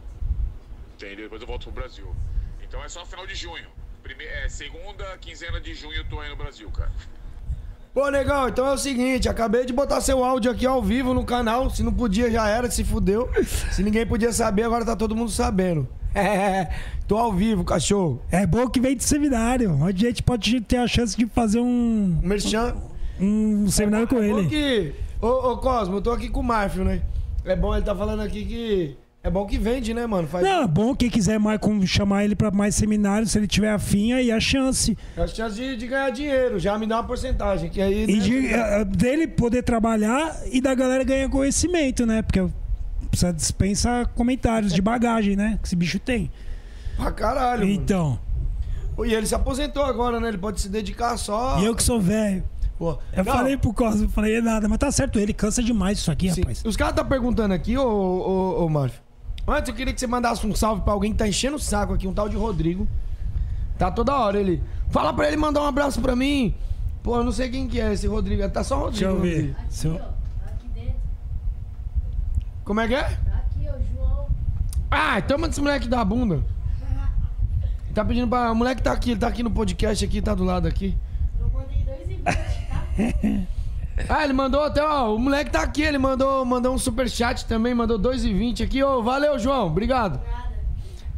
[0.94, 1.24] Entendeu?
[1.24, 2.14] Depois eu volto pro Brasil.
[2.62, 3.68] Então é só final de junho.
[4.02, 6.92] Prime é, segunda quinzena de junho eu tô aí no Brasil, cara.
[7.94, 11.24] Pô, legal, então é o seguinte, acabei de botar seu áudio aqui ao vivo no
[11.24, 11.70] canal.
[11.70, 13.30] Se não podia, já era, se fudeu.
[13.70, 15.86] Se ninguém podia saber, agora tá todo mundo sabendo.
[16.16, 16.70] É,
[17.08, 18.22] tô ao vivo, cachorro.
[18.30, 19.72] É bom que vem de seminário.
[19.82, 22.76] Onde a gente pode ter a chance de fazer um, Merchan.
[23.20, 24.46] um seminário com É ele.
[24.48, 24.92] que.
[25.20, 27.02] Ô, ô Cosmo, eu tô aqui com o Marfio, né?
[27.44, 28.96] É bom, ele tá falando aqui que.
[29.24, 30.28] É bom que vende, né, mano?
[30.28, 33.70] Faz Não, é bom quem quiser mais, chamar ele pra mais seminários, se ele tiver
[33.70, 34.94] afim, aí a chance.
[35.16, 36.58] a chance de, de ganhar dinheiro.
[36.58, 37.70] Já me dá uma porcentagem.
[37.70, 42.20] Que aí, E né, de, eh, dele poder trabalhar e da galera ganhar conhecimento, né?
[42.20, 42.46] Porque
[43.10, 45.58] precisa dispensa comentários de bagagem, né?
[45.62, 46.30] Que esse bicho tem.
[46.94, 47.60] Pra caralho.
[47.60, 47.72] mano.
[47.72, 48.20] Então,
[48.94, 50.28] Pô, E ele se aposentou agora, né?
[50.28, 51.58] Ele pode se dedicar só.
[51.60, 52.44] e eu que sou velho.
[52.78, 56.10] Pô, Eu não, falei pro Cosmo, falei nada, mas tá certo, ele cansa demais isso
[56.10, 56.40] aqui, sim.
[56.40, 56.62] rapaz.
[56.64, 59.03] Os caras tá perguntando aqui, ô, ô, ô, Marfio.
[59.46, 61.92] Antes eu queria que você mandasse um salve pra alguém que tá enchendo o saco
[61.92, 62.88] aqui, um tal de Rodrigo.
[63.78, 64.62] Tá toda hora ele.
[64.90, 66.54] Fala pra ele mandar um abraço pra mim.
[67.02, 68.48] Pô, eu não sei quem que é esse Rodrigo.
[68.48, 68.92] Tá só Rodrigo.
[68.92, 69.56] Deixa eu o ver.
[69.58, 69.98] Aqui, Se eu- ó.
[69.98, 70.12] Tá
[70.46, 70.94] aqui dentro.
[72.64, 73.02] Como é que é?
[73.02, 74.26] Tá aqui, ó, João.
[74.90, 76.42] Ah, então manda esse moleque da bunda.
[77.92, 78.50] Tá pedindo pra.
[78.50, 80.96] O moleque tá aqui, ele tá aqui no podcast aqui, tá do lado aqui.
[81.38, 83.46] Eu mandei dois e vinte, tá?
[84.08, 85.14] Ah, ele mandou até, ó.
[85.14, 88.82] O moleque tá aqui, ele mandou, mandou um superchat também, mandou 2,20 aqui.
[88.82, 89.66] Ô, valeu, João.
[89.68, 90.20] Obrigado.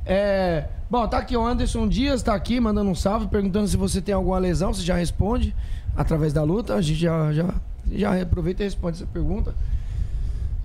[0.05, 0.69] É.
[0.89, 4.15] Bom, tá aqui o Anderson Dias, tá aqui mandando um salve, perguntando se você tem
[4.15, 4.73] alguma lesão.
[4.73, 5.55] Você já responde
[5.97, 6.74] através da luta.
[6.74, 7.55] A gente já, já,
[7.90, 9.55] já aproveita e responde essa pergunta.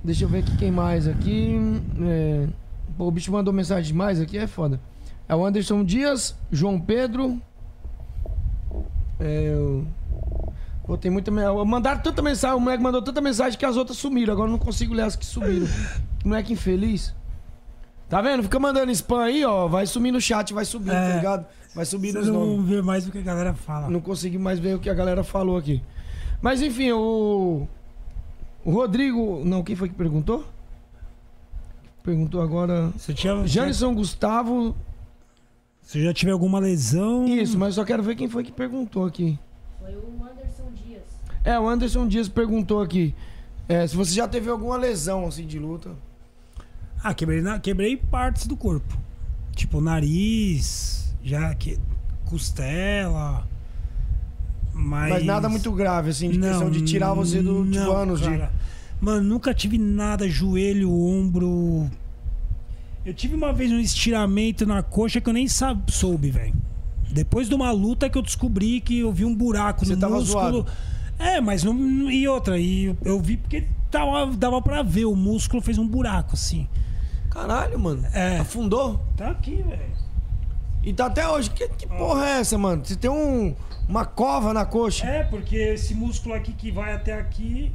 [0.04, 1.58] Deixa eu ver aqui quem mais aqui.
[2.02, 2.48] É...
[2.98, 4.80] Pô, o bicho mandou mensagem demais aqui, é foda.
[5.30, 7.42] É o Anderson Dias, João Pedro.
[9.20, 9.56] É.
[9.58, 9.86] o-
[10.86, 11.30] Pô, tem muita.
[11.32, 14.34] me- Mandaram tanta mensagem, o moleque mandou tanta mensagem que as outras sumiram.
[14.34, 15.68] Agora eu não consigo ler as que sumiram.
[16.20, 17.14] Que moleque infeliz.
[18.10, 18.44] Tá vendo?
[18.44, 19.68] Fica mandando spam aí, ó.
[19.68, 21.16] Vai sumir no chat, vai subir, tá É.
[21.18, 21.46] ligado?
[21.74, 22.58] Vai subir nos nomes.
[22.58, 23.90] não vê mais o que a galera fala.
[23.90, 25.82] Não consegui mais ver o que a galera falou aqui.
[26.42, 27.66] Mas enfim, o.
[28.66, 29.42] O Rodrigo.
[29.46, 30.44] Não, quem foi que perguntou?
[32.04, 32.92] Perguntou agora.
[32.98, 34.76] Você tinha, Janison Gustavo.
[35.82, 37.26] Se já tiver alguma lesão.
[37.28, 39.38] Isso, mas eu só quero ver quem foi que perguntou aqui.
[39.80, 40.41] Foi o Dias.
[41.44, 43.14] É, o Anderson Dias perguntou aqui.
[43.68, 45.92] é, se você já teve alguma lesão assim de luta.
[47.04, 48.98] Ah, quebrei, na- quebrei partes do corpo.
[49.56, 51.80] Tipo, nariz, já que.
[52.26, 53.48] costela.
[54.74, 55.10] Mas.
[55.10, 58.30] Mas nada muito grave, assim, de questão de tirar você do tipo, não, anos de.
[58.30, 58.52] cara.
[59.02, 61.90] Mano, nunca tive nada, joelho, ombro.
[63.04, 66.54] Eu tive uma vez um estiramento na coxa que eu nem soube, velho.
[67.12, 70.16] Depois de uma luta que eu descobri que eu vi um buraco Você no tava
[70.16, 70.62] músculo.
[70.62, 70.66] zoado.
[71.22, 75.62] É, mas não, e outra, e eu, vi porque dava, dava pra ver, o músculo
[75.62, 76.68] fez um buraco, assim.
[77.30, 78.04] Caralho, mano.
[78.14, 78.40] É.
[78.40, 79.00] Afundou?
[79.16, 79.92] Tá aqui, velho.
[80.84, 81.50] E tá até hoje.
[81.52, 82.84] Que, que porra é essa, mano?
[82.84, 83.56] Você tem um,
[83.88, 85.06] uma cova na coxa.
[85.06, 87.72] É, porque esse músculo aqui que vai até aqui.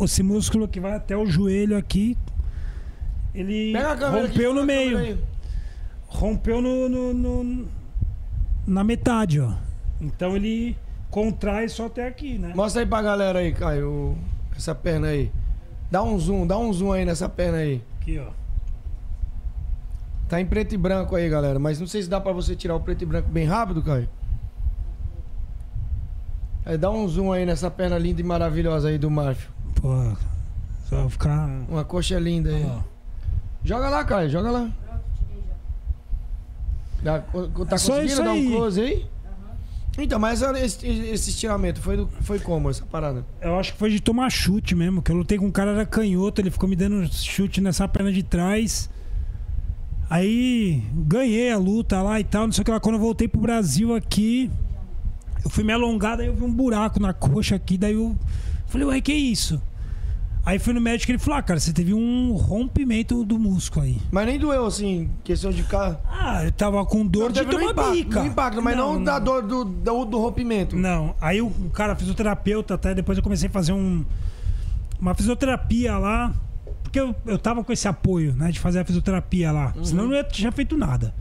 [0.00, 2.18] Esse músculo que vai até o joelho aqui.
[3.32, 4.98] Ele Pega a câmera aqui, rompeu pega no meio.
[4.98, 5.18] aí.
[6.08, 7.68] Rompeu no, no- no-
[8.66, 9.52] Na metade, ó.
[10.00, 10.76] Então ele
[11.14, 12.52] contrai só até aqui, né?
[12.56, 14.18] Mostra aí pra galera aí, Caio.
[14.56, 15.30] Essa perna aí.
[15.88, 17.80] Dá um zoom, dá um zoom aí nessa perna aí.
[18.00, 18.32] Aqui, ó.
[20.28, 21.56] Tá em preto e branco aí, galera.
[21.60, 24.08] Mas não sei se dá pra você tirar o preto e branco bem rápido, Caio.
[26.66, 29.50] Aí dá um zoom aí nessa perna linda e maravilhosa aí do Marfio.
[29.80, 30.16] Pô,
[30.88, 31.48] só ficar.
[31.68, 32.66] Uma coxa linda aí.
[32.66, 32.80] Ó.
[33.62, 34.60] Joga lá, Caio, joga lá.
[34.84, 35.42] Pronto, tirei
[37.04, 37.18] já.
[37.18, 39.06] Dá- co- Tá Só conseguindo dar um close aí?
[39.96, 43.24] Então, mas esse, esse estiramento foi, do- foi como essa parada?
[43.40, 45.86] Eu acho que foi de tomar chute mesmo, que eu lutei com um cara era
[45.86, 48.90] canhoto, ele ficou me dando chute nessa perna de trás.
[50.10, 52.80] Aí ganhei a luta lá e tal, não sei o que lá.
[52.80, 54.50] Quando eu voltei pro Brasil aqui,
[55.44, 58.14] eu fui me alongar, daí eu vi um buraco na coxa aqui, daí eu
[58.66, 59.60] falei, ué, que isso?
[60.46, 63.86] Aí fui no médico e ele falou, ah, cara, você teve um rompimento do músculo
[63.86, 63.98] aí.
[64.12, 65.98] Mas nem doeu, assim, questão de ficar.
[66.06, 68.20] Ah, eu tava com dor de tomar impacto, bica.
[68.20, 70.76] no impacto, mas não, da dor do, do, do rompimento.
[70.76, 74.04] Não, aí o cara fisioterapeuta, até depois eu comecei a fazer um,
[75.00, 76.30] uma fisioterapia lá,
[76.82, 79.72] porque eu, eu tava com esse apoio, né, de fazer a fisioterapia lá.
[79.82, 81.14] Senão eu não ia- tinha feito nada.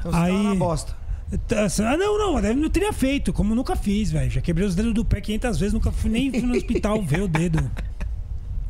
[0.00, 0.98] Então você tava Aí- na bosta.
[1.30, 4.30] Ah, não, não, eu não teria feito, como eu nunca fiz, velho.
[4.30, 7.20] Já quebrei os dedos do pé 500 vezes, nunca fui nem fui no hospital ver
[7.22, 7.70] o dedo.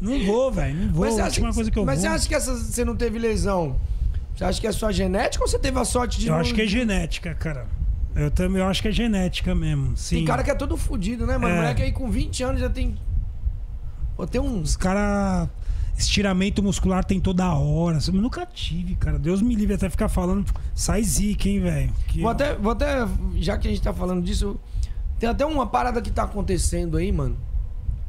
[0.00, 1.04] Não vou, velho, não vou.
[1.06, 2.08] Mas, você acha, coisa que eu mas vou.
[2.10, 3.76] você acha que essa, você não teve lesão
[4.36, 6.54] Você acha que é só genética ou você teve a sorte de Eu não- acho
[6.54, 7.66] que é genética, cara.
[8.14, 9.96] Eu também eu acho que é genética mesmo.
[9.96, 10.16] Sim.
[10.16, 11.54] Tem cara que é todo fudido, né, mano?
[11.54, 11.56] É.
[11.58, 12.96] Moleque aí com 20 anos já tem.
[14.16, 14.70] Pô, tem uns.
[14.70, 15.48] Os caras.
[15.96, 17.98] Estiramento muscular tem toda hora.
[18.06, 19.18] Eu nunca tive, cara.
[19.18, 20.44] Deus me livre até ficar falando.
[20.72, 21.92] Sai zica, hein, velho.
[22.06, 23.04] Que- Vou até, vou até.
[23.36, 24.58] Já que a gente tá falando disso,
[25.18, 27.36] tem até uma parada que tá acontecendo aí, mano.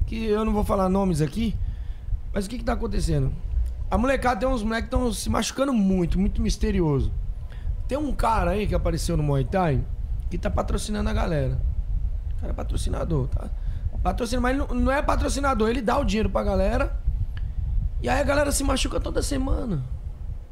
[0.06, 1.56] Que eu não vou falar nomes aqui.
[2.34, 3.32] Mas o que que tá acontecendo?
[3.90, 7.12] A molecada tem uns moleques que estão se machucando muito, muito misterioso.
[7.88, 9.84] Tem um cara aí que apareceu no Muay Thai
[10.30, 11.60] que tá patrocinando a galera.
[12.38, 13.50] O cara é patrocinador, tá?
[14.04, 17.02] Patrocina, mas não é patrocinador, ele dá o dinheiro pra galera.
[18.02, 19.84] E aí a galera se machuca toda semana.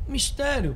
[0.07, 0.75] Mistério.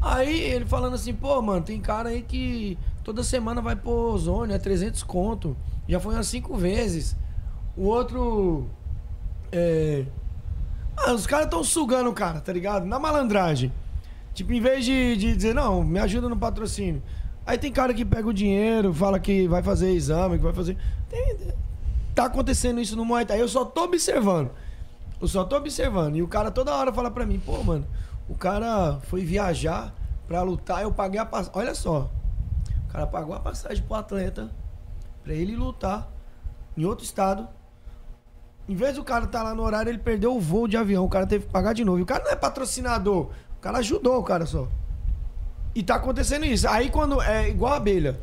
[0.00, 4.54] Aí ele falando assim, pô, mano, tem cara aí que toda semana vai pro ozônio,
[4.54, 5.56] é 300 conto.
[5.88, 7.16] Já foi umas cinco vezes.
[7.74, 8.68] O outro.
[9.58, 10.04] É.
[10.98, 12.84] Ah, os caras tão sugando o cara, tá ligado?
[12.84, 13.72] Na malandragem.
[14.34, 17.02] Tipo, em vez de, de dizer, não, me ajuda no patrocínio.
[17.46, 20.76] Aí tem cara que pega o dinheiro, fala que vai fazer exame, que vai fazer.
[21.08, 21.38] Tem-
[22.14, 23.40] tá acontecendo isso no Muay Thai.
[23.40, 24.50] Eu só tô observando.
[25.20, 26.16] Eu só tô observando.
[26.16, 27.86] E o cara toda hora fala pra mim, pô, mano,
[28.28, 29.94] o cara foi viajar
[30.28, 31.58] pra lutar, eu paguei a passagem.
[31.58, 32.10] Olha só.
[32.88, 34.50] O cara pagou a passagem pro atleta
[35.24, 36.10] pra ele lutar
[36.76, 37.48] em outro estado.
[38.68, 41.04] Em vez do cara estar lá no horário, ele perdeu o voo de avião.
[41.04, 41.98] O cara teve que pagar de novo.
[41.98, 43.30] E o cara não é patrocinador.
[43.56, 44.66] O cara ajudou o cara só.
[45.74, 46.66] E tá acontecendo isso.
[46.68, 47.20] Aí quando.
[47.22, 48.18] É igual a abelha.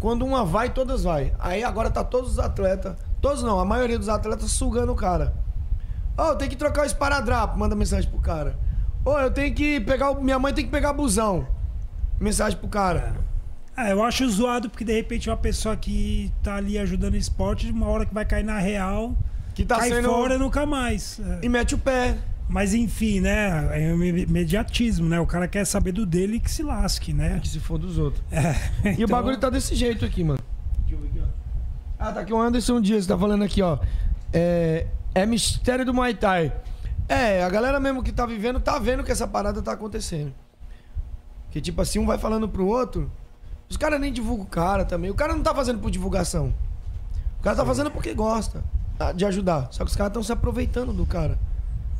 [0.00, 1.32] Quando uma vai, todas vai.
[1.38, 2.94] Aí agora tá todos os atletas.
[3.22, 5.32] Todos não, a maioria dos atletas sugando o cara.
[6.18, 7.58] Ô, eu tenho que trocar o esparadrapo.
[7.58, 8.58] Manda mensagem pro cara.
[9.04, 10.10] Ô, eu tenho que pegar.
[10.10, 11.46] o- Minha mãe tem que pegar busão.
[12.20, 13.14] Mensagem pro cara.
[13.74, 17.70] Ah, eu acho zoado porque de repente uma pessoa que tá ali ajudando o esporte,
[17.70, 19.14] uma hora que vai cair na real,
[19.56, 20.08] Que tá cai sendo.
[20.08, 21.18] fora nunca mais.
[21.18, 21.46] É.
[21.46, 22.16] E mete o pé.
[22.48, 23.68] Mas enfim, né?
[23.72, 25.18] É um imediatismo, né?
[25.18, 27.40] O cara quer saber do dele que se lasque, né?
[27.40, 28.22] Que se for dos outros.
[28.30, 28.52] É,
[28.84, 30.38] E o então- bagulho tá desse jeito aqui, mano.
[30.86, 31.24] Deixa eu ver aqui, ó.
[31.98, 33.78] Ah, tá aqui o Anderson Dias, tá falando aqui, ó.
[34.32, 36.52] É, é mistério do Muay Thai.
[37.08, 40.32] É, a galera mesmo que tá vivendo tá vendo que essa parada tá acontecendo.
[41.50, 43.10] Que tipo assim, um vai falando pro outro.
[43.68, 45.10] Os caras nem divulgam o cara também.
[45.10, 46.54] O cara não tá fazendo por divulgação.
[47.40, 48.62] O cara tá fazendo porque gosta
[49.14, 49.68] de ajudar.
[49.70, 51.38] Só que os caras estão se aproveitando do cara.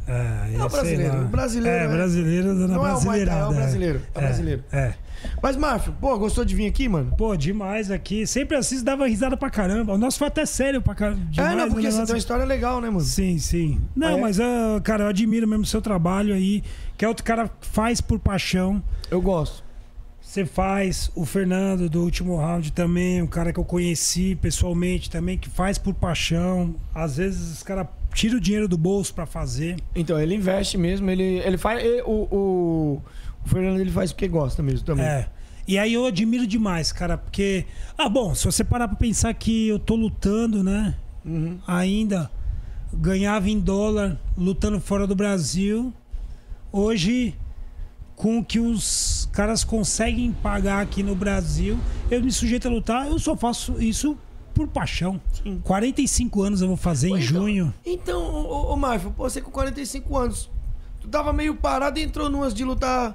[0.08, 1.94] É, É o brasileiro, o brasileiro, É, né?
[1.96, 4.64] brasileiro dando Não é o Muay Thai, é o brasileirada, brasileiro, é o brasileiro.
[4.72, 4.94] É.
[5.42, 7.12] Mas, Márcio, pô, gostou de vir aqui, mano?
[7.16, 8.24] Pô, demais aqui.
[8.24, 9.94] Sempre assisto, dava risada pra caramba.
[9.94, 11.20] O nosso foi até sério pra caramba.
[11.36, 13.00] é, não, porque o você negócio- tem uma história legal, né, mano?
[13.00, 13.80] Sim, sim.
[13.96, 14.20] Não, é?
[14.20, 16.62] mas, ah, cara, eu admiro mesmo o seu trabalho aí.
[16.96, 18.80] Que é outro cara que faz por paixão.
[19.10, 19.64] Eu gosto.
[20.36, 25.38] Você faz, o Fernando do último round também, um cara que eu conheci pessoalmente também,
[25.38, 26.74] que faz por paixão.
[26.94, 29.76] Às vezes os caras tiram o dinheiro do bolso pra fazer.
[29.94, 31.82] Então, ele investe mesmo, ele, ele faz.
[31.82, 33.02] ele- o, o,
[33.42, 35.06] o Fernando ele faz porque gosta mesmo também.
[35.06, 35.26] É.
[35.66, 37.64] E aí eu admiro demais, cara, porque.
[37.96, 40.96] Ah, bom, se você parar pra pensar que eu tô lutando, né?
[41.24, 41.56] Uhum.
[41.66, 42.30] Ainda
[42.92, 45.94] ganhava em dólar, lutando fora do Brasil.
[46.70, 47.34] Hoje,
[48.16, 51.78] com o que os caras conseguem pagar aqui no Brasil,
[52.10, 54.16] eu me sujeito a lutar, eu só faço isso
[54.54, 55.20] por paixão.
[55.62, 57.74] 45 anos eu vou fazer em Então- junho.
[57.84, 58.78] Então, ô, ô,
[59.14, 60.50] pô, você com 45 anos,
[61.00, 63.14] tu tava meio parado e entrou numas de lutar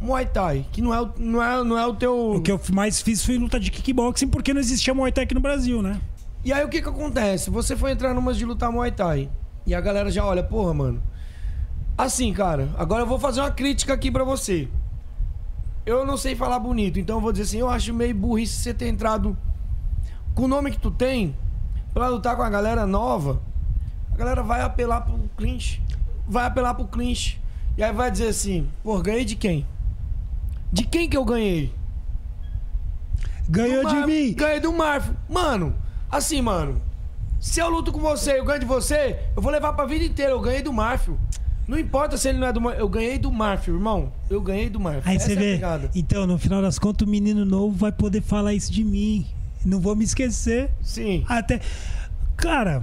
[0.00, 2.36] Muay Thai, que não é, o- não é, não é o teu.
[2.36, 5.34] O que eu mais fiz foi luta de kickboxing, porque não existia Muay Thai aqui
[5.34, 6.00] no Brasil, né?
[6.44, 7.50] E aí o que que acontece?
[7.50, 9.28] Você foi entrar numas de lutar Muay Thai.
[9.66, 11.02] E a galera já olha, porra, mano.
[11.98, 14.68] Assim, cara, agora eu vou fazer uma crítica aqui pra você.
[15.84, 18.72] Eu não sei falar bonito, então eu vou dizer assim, eu acho meio burrice você
[18.72, 19.36] ter entrado
[20.32, 21.34] com o nome que tu tem
[21.92, 23.42] pra lutar com a galera nova.
[24.12, 25.82] A galera vai apelar pro clinch.
[26.28, 27.40] Vai apelar pro clinch.
[27.76, 29.66] E aí vai dizer assim, pô, ganhei de quem?
[30.72, 31.74] De quem que eu ganhei?
[33.48, 34.34] Ganhou de mim!
[34.34, 35.16] Ganhei do Marfo.
[35.28, 35.74] Mano,
[36.08, 36.80] assim, mano.
[37.40, 40.04] Se eu luto com você e eu ganho de você, eu vou levar pra vida
[40.04, 40.30] inteira.
[40.30, 41.18] Eu ganhei do Marfio.
[41.68, 42.70] Não importa se ele não é do.
[42.70, 44.10] Eu ganhei do Marfio, irmão.
[44.30, 45.02] Eu ganhei do Marfio.
[45.04, 45.90] Aí Essa você é vê.
[45.94, 49.26] Então, no final das contas, o menino novo vai poder falar isso de mim.
[49.62, 50.70] Não vou me esquecer.
[50.80, 51.24] Sim.
[51.28, 51.60] Até.
[52.38, 52.82] Cara,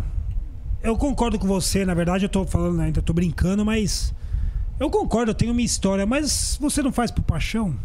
[0.84, 1.84] eu concordo com você.
[1.84, 4.14] Na verdade, eu tô falando, ainda tô brincando, mas.
[4.80, 7.76] Eu concordo, eu tenho minha história, mas você não faz por paixão?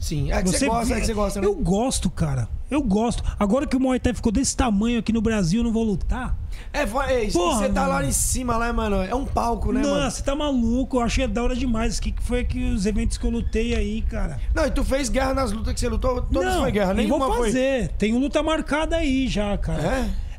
[0.00, 0.32] Sim.
[0.32, 1.46] É que você, gosta, é que você gosta, né?
[1.46, 2.48] Eu gosto, cara.
[2.70, 3.22] Eu gosto.
[3.38, 6.36] Agora que o Muay Thai ficou desse tamanho aqui no Brasil, eu não vou lutar.
[6.72, 7.92] É, é, Porra, você tá mano.
[7.92, 9.02] lá em cima, lá, mano.
[9.02, 9.94] É um palco, né, mano?
[9.94, 10.96] Nossa, você tá maluco.
[10.96, 11.98] Eu achei da hora demais.
[11.98, 14.40] O que foi que os eventos que eu lutei aí, cara?
[14.54, 16.22] Não, e tu fez guerra nas lutas que você lutou?
[16.22, 17.48] Todas não, foi guerra, nenhuma vou foi.
[17.48, 17.88] fazer.
[17.98, 19.82] Tem luta marcada aí já, cara.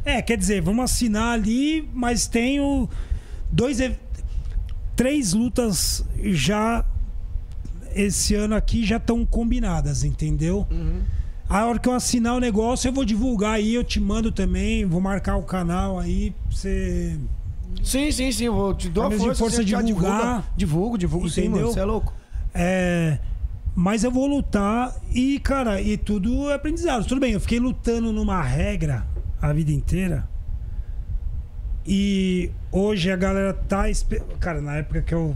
[0.03, 0.17] É?
[0.17, 2.89] É, quer dizer, vamos assinar ali, mas tenho
[3.51, 3.77] dois,
[4.95, 6.83] três lutas já
[7.95, 10.65] esse ano aqui já estão combinadas, entendeu?
[10.69, 11.01] Uhum.
[11.49, 14.85] A hora que eu assinar o negócio, eu vou divulgar aí, eu te mando também,
[14.85, 17.19] vou marcar o canal aí pra você.
[17.83, 18.45] Sim, sim, sim.
[18.45, 19.63] Eu vou te dou A força.
[19.63, 20.17] já divulgar.
[20.17, 20.43] divulga.
[20.55, 21.67] Divulgo, divulgo sim, mano.
[21.67, 22.13] Você é louco.
[22.53, 23.19] É.
[23.75, 27.05] Mas eu vou lutar e, cara, e tudo é aprendizado.
[27.05, 29.05] Tudo bem, eu fiquei lutando numa regra
[29.41, 30.27] a vida inteira.
[31.85, 33.83] E hoje a galera tá.
[34.39, 35.35] Cara, na época que eu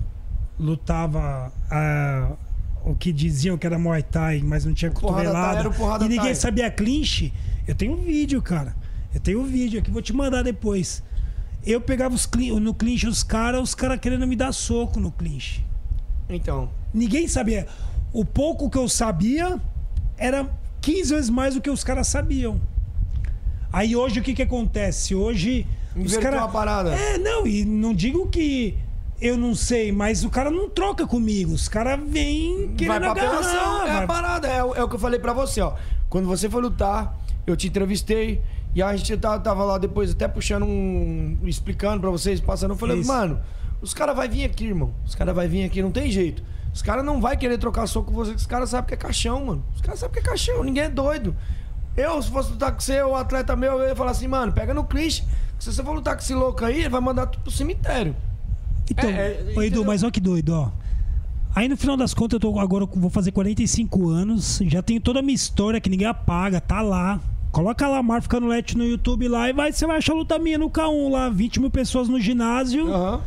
[0.59, 2.31] lutava ah,
[2.85, 5.69] o que diziam que era Muay Thai, mas não tinha cotovelada.
[6.05, 6.35] E ninguém Thai.
[6.35, 7.33] sabia clinch.
[7.67, 8.75] Eu tenho um vídeo, cara.
[9.13, 11.01] Eu tenho um vídeo aqui, vou te mandar depois.
[11.65, 12.29] Eu pegava os
[12.61, 15.65] no clinch os caras, os caras querendo me dar soco no clinch.
[16.29, 16.69] Então.
[16.93, 17.67] Ninguém sabia.
[18.13, 19.59] O pouco que eu sabia
[20.15, 20.47] era
[20.81, 22.61] 15 vezes mais do que os caras sabiam.
[23.73, 25.15] Aí hoje o que que acontece?
[25.15, 26.91] Hoje os Inverteu caras a parada.
[26.93, 28.77] É, não, e não digo que
[29.21, 31.53] eu não sei, mas o cara não troca comigo.
[31.53, 33.87] Os caras vêm Vai querendo pra apelação, agarrar.
[33.87, 34.47] é a vai- parada.
[34.47, 35.73] É, o- é o que eu falei pra você, ó.
[36.09, 37.17] Quando você foi lutar,
[37.47, 38.41] eu te entrevistei.
[38.73, 41.37] E a gente tava, tava lá depois até puxando um.
[41.45, 42.71] explicando pra vocês, passando.
[42.71, 43.07] Eu falei, Isso.
[43.07, 43.39] mano,
[43.81, 44.93] os caras vai vir aqui, irmão.
[45.05, 46.43] Os caras vai vir aqui, não tem jeito.
[46.73, 48.97] Os caras não vai querer trocar soco com você, que os caras sabem que é
[48.97, 49.65] caixão, mano.
[49.73, 51.33] Os caras sabem que é caixão, ninguém é doido.
[51.95, 54.73] Eu, se fosse lutar com você, o atleta meu, eu ia falar assim, mano, pega
[54.73, 55.23] no clinch.
[55.57, 58.13] Se você for lutar com esse louco aí, ele vai mandar tu pro cemitério.
[58.89, 59.61] Então, É, é, ô?
[59.63, 60.71] Edu, mas olha que doido, ó.
[61.55, 65.19] Aí no final das contas, eu tô agora vou fazer 45 anos, já tenho toda
[65.19, 67.19] a minha história que ninguém apaga, tá lá.
[67.51, 70.57] Coloca lá Marco Canulete no YouTube lá e vai, você vai achar a luta minha
[70.57, 72.93] no K1 lá, 20 mil pessoas no ginásio.
[72.93, 73.21] Aham.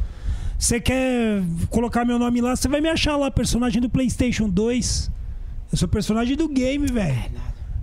[0.58, 1.40] Você quer
[1.70, 5.10] colocar meu nome lá, você vai me achar lá, personagem do PlayStation 2.
[5.72, 7.16] Eu sou personagem do game, velho.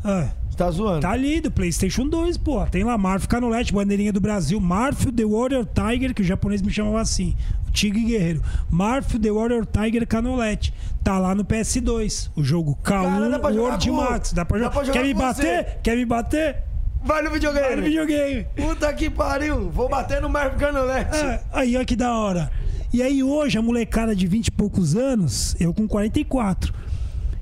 [0.04, 1.02] Ah, Você tá zoando.
[1.02, 2.66] Tá ali, do PlayStation 2, pô.
[2.66, 4.60] Tem lá Marfo Canolete, bandeirinha do Brasil.
[4.60, 7.36] Marfo The Warrior Tiger, que o japonês me chamava assim.
[7.68, 8.42] O Tigre Guerreiro.
[8.70, 10.74] Marfo The Warrior Tiger Canolete.
[11.04, 12.30] Tá lá no PS2.
[12.36, 14.34] O jogo K1 Cara, dá pra jogar World com- Max.
[14.34, 14.74] Dá pra dá jogar.
[14.76, 15.78] pra jogar Quer me bater?
[15.84, 16.64] Quer me bater?
[17.04, 17.68] Vai no videogame.
[17.68, 18.48] Vai no videogame.
[18.56, 19.70] Puta que pariu.
[19.70, 21.16] Vou bater no Marco Canolete.
[21.18, 22.52] Ah, aí, olha que da hora.
[22.92, 26.74] E aí hoje, a molecada de 20 e poucos anos, eu com 44,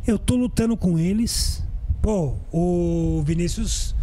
[0.06, 1.63] eu tô lutando com eles.
[2.04, 3.96] Pô, o Vinícius,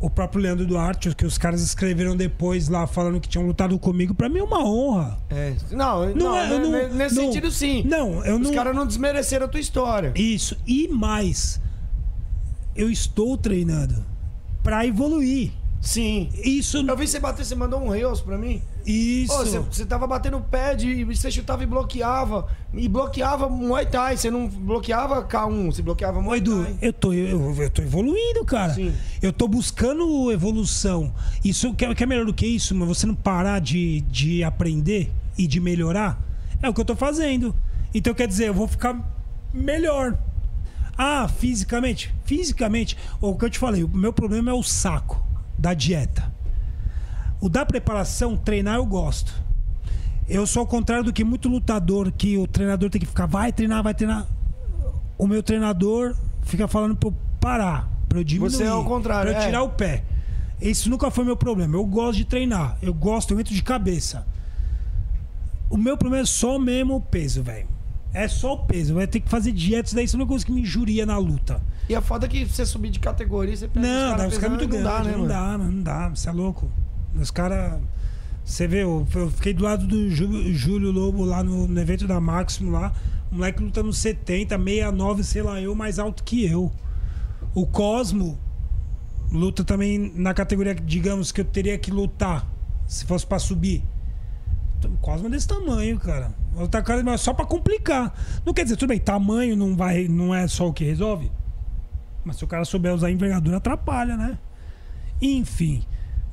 [0.00, 4.12] o próprio Leandro Duarte, que os caras escreveram depois lá falando que tinham lutado comigo,
[4.12, 5.16] pra mim é uma honra.
[5.30, 5.54] É.
[5.70, 7.84] Não, não, Não é- eu não- ne- nesse não- sentido sim.
[7.84, 8.52] Não, eu Os não.
[8.52, 10.12] caras não desmereceram a tua história.
[10.16, 10.56] Isso.
[10.66, 11.60] E mais,
[12.74, 14.04] eu estou treinando
[14.64, 15.52] pra evoluir.
[15.80, 16.30] Sim.
[16.44, 16.78] Isso.
[16.78, 18.60] Eu vi você bater, você mandou um Reels pra mim.
[18.86, 19.62] Isso.
[19.62, 21.04] Você, tava batendo o pé de.
[21.04, 22.46] Você chutava e bloqueava.
[22.72, 24.16] E bloqueava Muay Thai.
[24.16, 26.78] Você não bloqueava K1, você bloqueava Muay Edu, Thai.
[26.82, 28.74] eu tô, eu, eu tô evoluindo, cara.
[28.74, 28.92] Sim.
[29.22, 31.14] Eu tô buscando evolução.
[31.42, 34.44] Isso que é, que é melhor do que isso, mas você não parar de, de
[34.44, 36.20] aprender e de melhorar,
[36.62, 37.54] é o que eu tô fazendo.
[37.94, 38.98] Então quer dizer, eu vou ficar
[39.52, 40.18] melhor.
[40.96, 42.14] Ah, fisicamente?
[42.24, 45.24] Fisicamente, o que eu te falei, o meu problema é o saco
[45.58, 46.33] da dieta.
[47.44, 49.30] O da preparação, treinar eu gosto.
[50.26, 53.52] Eu sou ao contrário do que muito lutador, que o treinador tem que ficar, vai
[53.52, 54.26] treinar, vai treinar.
[55.18, 58.50] O meu treinador fica falando pra eu parar, pra eu diminuir.
[58.50, 59.46] Você é ao contrário, Pra eu é.
[59.46, 60.04] tirar o pé.
[60.58, 61.76] Esse nunca foi meu problema.
[61.76, 62.78] Eu gosto de treinar.
[62.80, 64.26] Eu gosto, eu entro de cabeça.
[65.68, 67.68] O meu problema é só mesmo o peso, velho.
[68.14, 68.94] É só o peso.
[68.94, 71.18] Vai ter que fazer dieta, isso daí isso é uma coisa que me injuria na
[71.18, 71.60] luta.
[71.90, 74.70] E a foda é que você subir de categoria, você pega Não, os caras muito
[74.70, 74.80] pesando, grandes.
[74.80, 75.28] não dá, né, não mano?
[75.28, 76.08] dá, mano, não dá.
[76.08, 76.70] Você é louco.
[77.20, 77.80] Os caras.
[78.44, 82.20] Você vê, eu, fiquei do lado do Jú- Júlio Lobo lá no, no evento da
[82.20, 82.92] Máximo lá.
[83.32, 86.70] O moleque lutando 70, 69, sei lá, eu mais alto que eu.
[87.54, 88.38] O Cosmo
[89.32, 92.46] luta também na categoria, digamos, que eu teria que lutar
[92.86, 93.82] se fosse pra subir.
[94.84, 96.34] O Cosmo é desse tamanho, cara.
[96.54, 98.14] Outra cara, mas só pra complicar.
[98.44, 101.32] Não quer dizer, tudo bem, tamanho não, vai, não é só o que resolve.
[102.22, 104.38] Mas se o cara souber usar envergadura, atrapalha, né?
[105.20, 105.82] Enfim,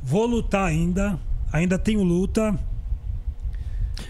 [0.04, 1.18] vou lutar ainda.
[1.52, 2.58] Ainda tenho luta.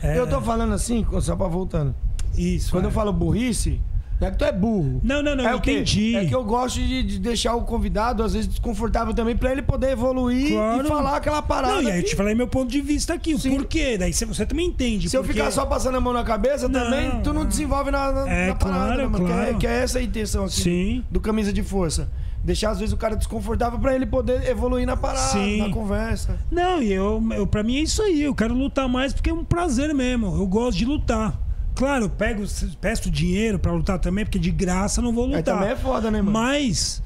[0.01, 1.93] É, Eu tô falando assim, só pra voltando.
[2.37, 2.71] Isso.
[2.71, 2.87] Quando é.
[2.87, 3.79] eu falo burrice,
[4.19, 5.01] não é que tu é burro.
[5.03, 6.15] Não, não, não, é eu o entendi.
[6.15, 9.61] É que eu gosto de, de deixar o convidado, às vezes, desconfortável também, pra ele
[9.63, 10.85] poder evoluir Claro.
[10.85, 11.73] e falar aquela parada.
[11.75, 13.33] Não, e aí eu que- te falei meu ponto de vista aqui.
[13.33, 13.55] O Sim.
[13.55, 13.97] porquê?
[13.97, 15.09] Daí você, também entende.
[15.09, 17.91] Se eu porque- ficar só passando a mão na cabeça Não, também, tu não desenvolve
[17.91, 19.25] na, na, É, na parada, claro, né, mano?
[19.25, 19.57] Que, é, claro.
[19.57, 21.03] que é essa a intenção aqui Sim.
[21.11, 22.07] do camisa de força.
[22.43, 25.59] Deixar, às vezes, o cara desconfortável pra ele poder evoluir na parada, Sim.
[25.59, 26.39] na conversa.
[26.49, 28.23] Não, e eu, eu, pra mim é isso aí.
[28.23, 30.35] Eu quero lutar mais porque é um prazer mesmo.
[30.35, 31.39] Eu gosto de lutar.
[31.75, 32.43] Claro, eu pego,
[32.79, 35.37] peço dinheiro pra lutar também, porque de graça não vou lutar.
[35.37, 36.31] Aí também é foda, né, mano?
[36.31, 37.01] Mas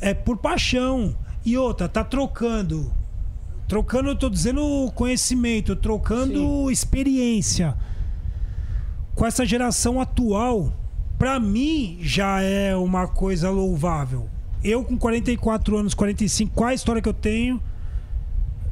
[0.00, 1.16] é por paixão.
[1.44, 2.92] E outra, tá trocando.
[3.68, 7.76] Trocando, eu tô dizendo conhecimento, trocando experiência.
[9.14, 10.72] Com essa geração atual,
[11.16, 14.28] pra mim já é uma coisa louvável.
[14.62, 17.60] Eu com 44 anos, 45, qual a história que eu tenho?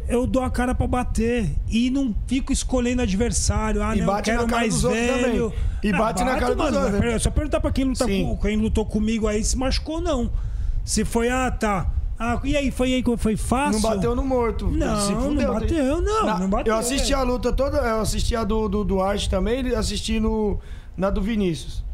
[0.09, 3.83] Eu dou a cara pra bater e não fico escolhendo adversário.
[3.83, 5.53] Ah, E não, bate quero na cara mais dos velho.
[5.83, 7.17] E Ah, bate na bato, cara dos mano, outros, mas né?
[7.17, 8.25] É só perguntar pra quem, luta Sim.
[8.25, 10.31] com, quem lutou comigo aí se machucou, não.
[10.85, 11.91] Se foi, ah, tá.
[12.19, 13.81] Ah, e aí, foi aí que foi fácil?
[13.81, 14.67] Não bateu no morto.
[14.71, 15.61] Não, não fudeu, né?
[15.61, 17.19] bateu, não, não bateu, Eu assisti velho.
[17.19, 20.59] a luta toda, eu assisti a do, do Duarte também, e assisti no,
[20.97, 21.85] na do Vinícius.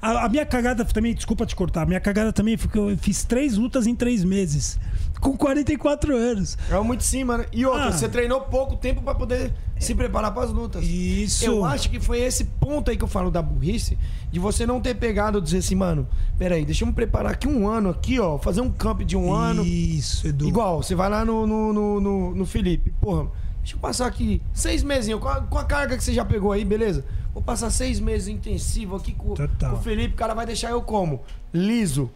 [0.00, 2.96] A, a minha cagada também, desculpa te cortar, a minha cagada também foi que eu
[2.98, 4.78] fiz três lutas em três meses.
[5.20, 6.56] Com 44 anos.
[6.70, 7.46] É muito cima, né?
[7.52, 7.92] E outra, Ah.
[7.92, 10.82] você treinou pouco tempo pra poder se preparar pras lutas.
[10.82, 11.44] Isso.
[11.44, 13.98] Eu acho que foi esse ponto aí que eu falo da burrice,
[14.32, 16.08] de você não ter pegado e dizer assim, mano,
[16.38, 19.30] peraí, deixa eu me preparar aqui um ano aqui, ó, fazer um camp de um
[19.32, 19.62] ano.
[19.62, 20.48] Isso, Edu.
[20.48, 23.26] Igual, você vai lá no, no, no, no- no Felipe, porra,
[23.60, 26.52] deixa eu passar aqui seis meses com a, com a carga que você já pegou
[26.52, 27.04] aí, beleza?
[27.32, 30.82] Vou passar seis meses intensivo aqui com, com o Felipe, o cara vai deixar eu
[30.82, 31.22] como?
[31.52, 32.10] Liso.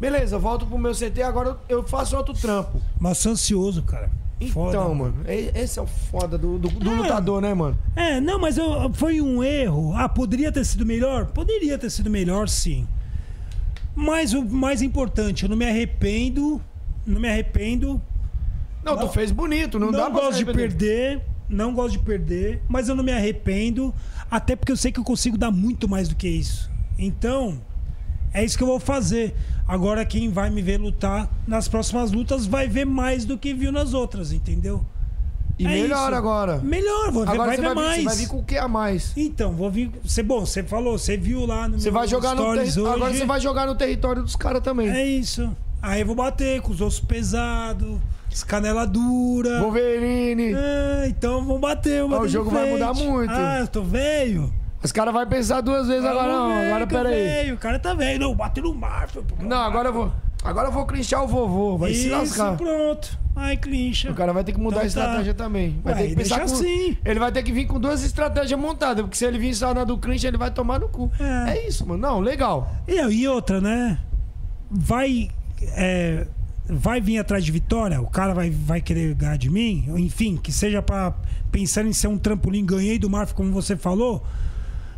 [0.00, 2.80] Beleza, volto pro meu CT, agora eu faço outro trampo.
[2.98, 4.10] Mas sou ansioso, cara.
[4.50, 4.70] Foda.
[4.70, 5.16] Então, mano,
[5.54, 6.94] esse é o foda do, do, do É.
[6.94, 7.76] lutador, né, mano?
[7.94, 9.92] É, não, mas eu- foi um erro.
[9.94, 11.26] Ah, poderia ter sido melhor?
[11.26, 12.88] Poderia ter sido melhor, sim.
[13.94, 16.60] Mas o mais importante, eu não me arrependo.
[17.06, 18.00] Não me arrependo.
[18.84, 21.20] Não, tu fez bonito, não, Não, dá pra gosto de perder.
[21.48, 22.62] Não gosto de perder.
[22.68, 23.92] Mas eu não me arrependo.
[24.30, 26.70] Até porque eu sei que eu consigo dar muito mais do que isso.
[26.98, 27.60] Então,
[28.32, 29.34] é isso que eu vou fazer.
[29.66, 33.70] Agora, quem vai me ver lutar nas próximas lutas vai ver mais do que viu
[33.72, 34.84] nas outras, entendeu?
[35.58, 36.14] E É melhor isso.
[36.18, 36.58] agora.
[36.58, 37.96] Melhor, vou ver, Agora vai ver vai, vir, mais.
[37.98, 39.12] você vai vir com o que a mais?
[39.16, 39.90] Então, vou vir.
[40.04, 42.80] Você, bom, você falou, você viu lá no Você vai jogar no terri- hoje.
[42.86, 44.88] Agora você vai jogar no território dos caras também.
[44.88, 45.54] É isso.
[45.82, 47.98] Aí eu vou bater com os ossos pesados,
[48.46, 49.60] canela dura.
[49.60, 50.54] Wolverine.
[50.54, 52.02] Ah, então vamos bater.
[52.02, 53.32] vamos Ah, o jogo vai mudar muito.
[53.32, 54.52] Ah, eu tô velho.
[54.82, 56.48] Os caras vão pensar duas vezes agora, não.
[56.48, 57.22] Vamos ver Agora que eu pera aí.
[57.22, 57.54] velho.
[57.54, 58.18] O cara tá velho.
[58.20, 59.24] Não, bater no Marvel.
[59.40, 60.12] Não, agora eu vou.
[60.42, 61.76] Agora eu vou clinchar o vovô.
[61.76, 62.56] Vai se Isso, lascar.
[62.56, 63.18] pronto.
[63.36, 64.10] Ai, clincha.
[64.10, 65.44] O cara vai ter que mudar Então a estratégia tá.
[65.44, 65.78] também.
[65.84, 66.44] Vai Ué, ter que pensar com...
[66.44, 66.96] assim.
[67.04, 69.02] Ele vai ter que vir com duas estratégias montadas.
[69.02, 71.10] Porque se ele vir só na do clinch, ele vai tomar no cu.
[71.20, 71.58] É.
[71.58, 72.00] É, isso, mano.
[72.00, 72.72] Não, legal.
[72.88, 73.98] E, e outra, né?
[74.70, 75.30] Vai.
[75.76, 76.26] é,
[76.70, 78.00] vai vir atrás de vitória?
[78.00, 79.84] O cara vai, vai querer ganhar de mim?
[79.96, 81.14] Enfim, que seja para
[81.50, 84.24] pensando em ser um trampolim, ganhei do Marf, como você falou.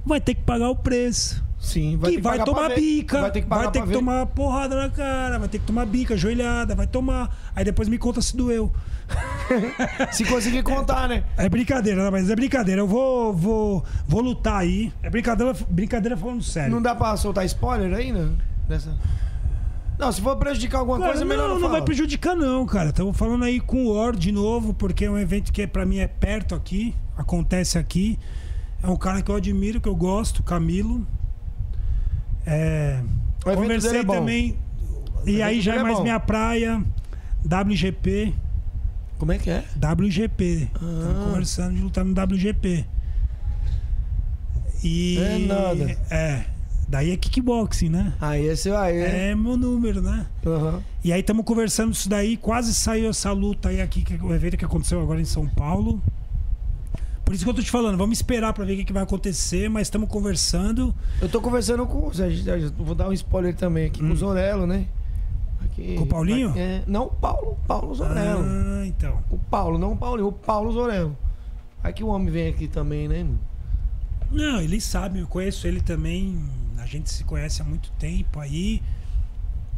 [0.04, 1.42] Vai ter que pagar o preço.
[1.62, 3.20] Sim, que vai pagar tomar bica.
[3.20, 3.94] Vai ter que pagar pra ver.
[3.94, 5.38] tomar porrada na cara.
[5.38, 6.74] Vai ter que tomar bica, joelhada.
[6.74, 7.34] Vai tomar.
[7.54, 8.72] Aí depois me conta se doeu.
[10.10, 11.22] Se conseguir contar, né?
[11.36, 12.10] É brincadeira, né?
[12.10, 12.80] mas é brincadeira.
[12.80, 14.92] Eu vou, vou, vou lutar aí.
[15.02, 16.70] É brincadeira, brincadeira falando sério.
[16.70, 18.32] Não dá pra soltar spoiler ainda?
[18.68, 18.96] Dessa...
[20.02, 21.72] Não, se for prejudicar alguma Cara, coisa, não, melhor não, não falar.
[21.74, 22.88] vai prejudicar não, cara.
[22.88, 25.98] Estamos falando aí com o Or de novo, porque é um evento que pra mim
[25.98, 28.18] é perto aqui, acontece aqui.
[28.82, 31.06] É um cara que eu admiro, que eu gosto, Camilo.
[32.44, 33.00] É,
[33.44, 34.58] conversei é também.
[35.24, 36.02] E aí já é é mais bom.
[36.02, 36.82] minha praia.
[37.44, 38.34] WGP.
[39.18, 39.64] Como é que é?
[39.76, 40.68] WGP.
[40.74, 40.78] Ah.
[40.78, 42.84] Estamos conversando de lutar no WGP.
[44.82, 45.18] E.
[45.18, 45.96] É nada.
[46.10, 46.51] É.
[46.92, 48.12] Daí é kickboxing, né?
[48.20, 48.98] Aí esse aí.
[48.98, 49.30] É.
[49.30, 50.26] É meu número, né?
[50.46, 50.82] Aham.
[51.02, 54.34] E aí estamos conversando isso daí, quase saiu essa luta aí aqui, que é o
[54.34, 56.02] evento que aconteceu agora em São Paulo.
[57.24, 59.04] Por isso que eu tô te falando, vamos esperar pra ver o que, que vai
[59.04, 60.94] acontecer, mas estamos conversando.
[61.18, 62.10] Eu tô conversando com
[62.76, 64.86] Vou dar um spoiler também aqui com o Zorello, né?
[65.64, 65.96] Aqui- Hum.
[65.96, 66.52] Com o Paulinho?
[66.54, 67.56] É, não, o Paulo.
[67.66, 68.44] Paulo Zorello.
[68.44, 69.18] Ah, então.
[69.30, 71.16] O Paulo, não o Paulinho, o Paulo Zorello.
[71.82, 73.38] Aí que o homem vem aqui também, né, mano?
[74.30, 76.38] Não, ele sabe, eu conheço ele também.
[76.92, 78.82] Gente se conhece há muito tempo aí.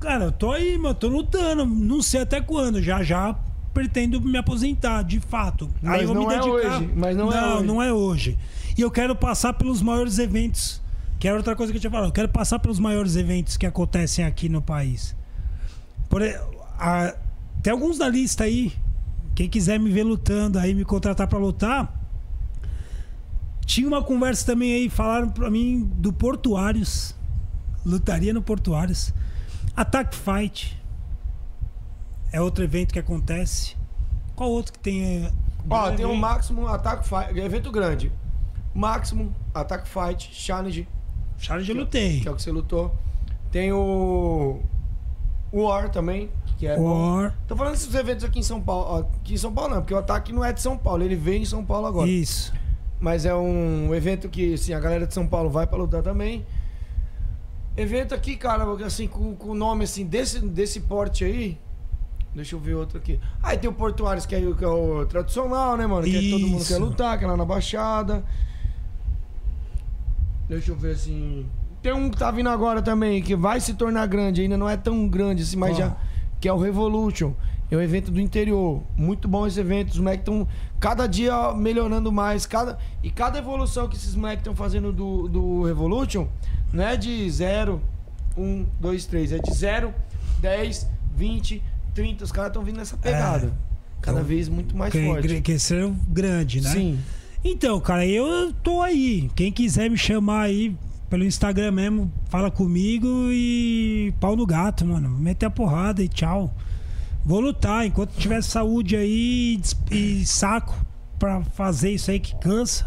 [0.01, 1.65] Cara, eu tô aí, mano, tô lutando.
[1.65, 2.82] Não sei até quando.
[2.82, 3.36] Já já
[3.73, 5.69] pretendo me aposentar, de fato.
[5.81, 6.77] Mas aí eu vou não me é dedicar.
[6.78, 7.66] hoje, mas não é não, hoje.
[7.66, 8.39] não é hoje.
[8.77, 10.82] E eu quero passar pelos maiores eventos.
[11.20, 12.09] Que era outra coisa que eu tinha falado.
[12.09, 15.15] Eu quero passar pelos maiores eventos que acontecem aqui no país.
[16.09, 16.20] Por,
[16.78, 17.15] a-
[17.62, 18.73] tem alguns da lista aí.
[19.35, 21.93] Quem quiser me ver lutando aí, me contratar pra lutar.
[23.65, 27.15] Tinha uma conversa também aí, falaram pra mim do Portuários.
[27.85, 29.12] Lutaria no Portuários.
[29.77, 30.81] Attack Fight.
[32.32, 33.77] É outro evento que acontece.
[34.35, 35.24] Qual outro que tem?
[35.24, 35.32] é,
[35.69, 36.20] Ó, tem o evento?
[36.20, 38.12] Máximo Attack Fight, evento grande.
[38.74, 40.89] Máximo Attack Fight Challenge,
[41.39, 42.20] Charles eu lutei.
[42.20, 42.93] que é o que você lutou.
[43.53, 44.61] Tem o
[45.53, 46.28] War também,
[46.59, 47.16] que é bom.
[47.20, 47.36] War.
[47.47, 49.07] Tô falando desses eventos aqui em São Paulo.
[49.20, 51.43] Aqui em São Paulo não, porque o Ataque não é de São Paulo, ele veio
[51.43, 52.09] em São Paulo agora.
[52.11, 52.53] Isso.
[53.05, 56.43] Mas é um evento que, assim, a galera de São Paulo vai pra lutar também.
[57.77, 61.59] Evento aqui, cara, assim, com o nome, assim, desse, desse porte aí.
[62.35, 63.21] Deixa eu ver outro aqui.
[63.43, 66.05] Aí tem o Portuários, que é, o- que é o tradicional, né, mano?
[66.05, 68.25] Que é todo mundo quer lutar, que é lá na Baixada.
[70.49, 71.45] Deixa eu ver, assim...
[71.83, 74.79] tem um que tá vindo agora também, que vai se tornar grande, ainda não é
[74.79, 75.89] tão grande assim, mas Qual?
[75.91, 75.97] já.
[76.41, 77.35] Que é o Revolution.
[77.71, 78.83] É um evento do interior.
[78.97, 79.91] Muito bom esse evento.
[79.93, 80.47] Os moleques estão
[80.85, 82.44] cada dia melhorando mais.
[82.44, 86.28] Cada, e cada evolução que esses moleques estão fazendo do, do Revolution
[86.70, 87.81] não é de 0,
[88.36, 89.32] 1, 2, 3.
[89.32, 89.94] É de 0,
[90.40, 90.86] 10,
[91.16, 91.62] 20,
[91.94, 92.24] 30.
[92.24, 93.51] Os caras estão vindo nessa pegada.
[94.02, 95.59] cada Então, vez muito mais Que, forte.
[95.59, 96.70] ser grande, né?
[96.70, 96.98] Sim.
[97.43, 99.31] Então, cara, eu tô aí.
[99.35, 100.77] Quem quiser me chamar aí
[101.09, 105.09] pelo Instagram mesmo, fala comigo e pau no gato, mano.
[105.09, 106.52] Meter a porrada e tchau.
[107.25, 109.61] Vou lutar enquanto tiver saúde aí
[109.91, 110.75] e saco
[111.19, 112.87] pra fazer isso aí que cansa.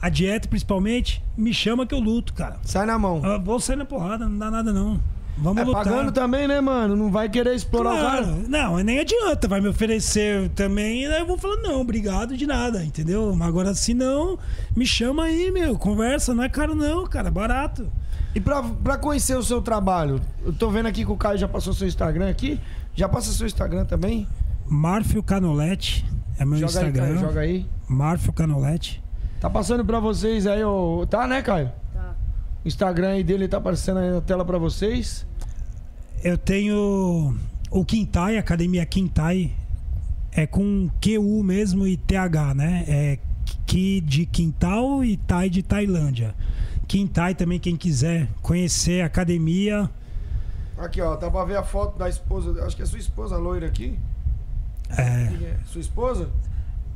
[0.00, 2.56] A dieta, principalmente, me chama que eu luto, cara.
[2.62, 3.24] Sai na mão.
[3.24, 5.00] Eu vou sair na porrada, não dá nada não.
[5.40, 5.84] Vamos É lutar.
[5.84, 6.96] pagando também, né, mano?
[6.96, 8.36] Não vai querer explorar o Claro, cara.
[8.48, 12.84] não, nem adianta, vai me oferecer também, aí eu vou falar, não, obrigado de nada,
[12.84, 13.32] entendeu?
[13.36, 14.36] Mas agora se não,
[14.76, 17.88] me chama aí, meu, conversa, não é caro não, cara, barato.
[18.34, 21.46] E pra, pra conhecer o seu trabalho, eu tô vendo aqui que o Caio já
[21.48, 22.60] passou seu Instagram aqui.
[22.94, 24.26] Já passa seu Instagram também?
[24.66, 26.04] Marfio Canolete
[26.38, 27.66] é meu joga aí, Instagram, Caio, joga aí.
[27.88, 29.02] Marfio Canolete.
[29.40, 31.06] Tá passando pra vocês aí, o.
[31.06, 31.70] Tá, né, Caio?
[31.92, 32.14] Tá.
[32.64, 35.26] O Instagram aí dele tá aparecendo aí na tela pra vocês.
[36.22, 37.36] Eu tenho
[37.70, 39.52] o Quintai, Academia Quintai,
[40.32, 42.84] é com QU mesmo e TH, né?
[42.88, 43.18] É
[43.66, 46.34] Ki de Quintal e Tai de Tailândia.
[46.86, 49.90] Quintai também, quem quiser conhecer a academia,
[50.78, 52.64] Aqui, ó, dá pra ver a foto da esposa.
[52.64, 53.98] Acho que é sua esposa a loira aqui.
[54.96, 55.56] é, é?
[55.66, 56.28] Sua esposa?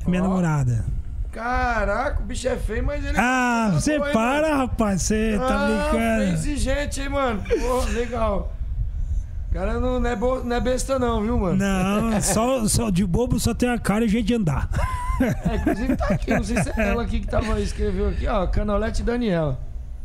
[0.07, 0.29] é minha Ó.
[0.29, 0.85] namorada.
[1.33, 3.17] Caraca, o bicho é feio, mas ele.
[3.19, 5.03] Ah, Tá você para, rapaz.
[5.03, 6.23] Você tá Ah, feio brincando.
[6.35, 7.43] exigente, hein, mano?
[7.43, 8.53] Pô, legal.
[9.51, 11.57] O cara não, não é bo- não é besta, não, viu, mano?
[11.57, 14.69] Não, só, só de bobo só tem a cara e o jeito de andar.
[15.21, 18.47] É, inclusive tá aqui, não sei se é ela aqui que tava, escreveu aqui, ó,
[18.47, 19.59] Canolete Daniela.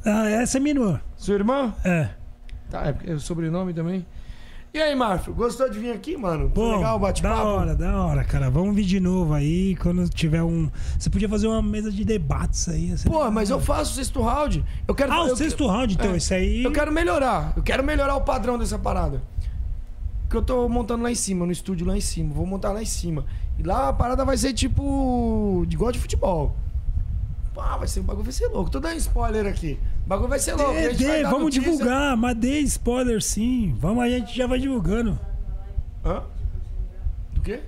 [0.05, 1.01] Ah, essa é minha irmã.
[1.15, 1.73] Sua irmã?
[1.83, 2.09] É.
[2.69, 4.05] Tá, é porque é o sobrenome também.
[4.73, 6.51] E aí, Márcio, gostou de vir aqui, mano?
[6.53, 7.41] Foi Pô, legal o da bate-papo?
[7.47, 8.49] hora, da hora, cara.
[8.49, 10.69] Vamos vir de novo aí quando tiver um.
[10.99, 12.91] Você podia fazer uma mesa de debates aí.
[12.91, 13.09] assim.
[13.09, 14.63] Pô, mas eu faço o sexto round.
[14.87, 16.11] Eu quero Ah, eu, o sexto round, então.
[16.11, 16.17] é.
[16.17, 16.63] Esse aí.
[16.63, 17.53] Eu quero melhorar.
[17.55, 19.21] Eu quero melhorar o padrão dessa parada.
[20.29, 22.33] Que eu tô montando lá em cima, no estúdio lá em cima.
[22.33, 23.25] Vou montar lá em cima.
[23.57, 25.63] E lá a parada vai ser tipo.
[25.65, 26.55] de igual de futebol.
[27.57, 28.69] Ah, vai ser, o bagulho vai ser louco.
[28.69, 29.79] Tô dando spoiler aqui.
[30.07, 30.71] O bagulho vai ser louco.
[30.73, 33.75] Dê, vamos notícia- divulgar, mas dê spoiler sim.
[33.77, 35.19] Vamos a gente já vai divulgando.
[36.05, 36.23] Hã?
[37.33, 37.59] Do quê?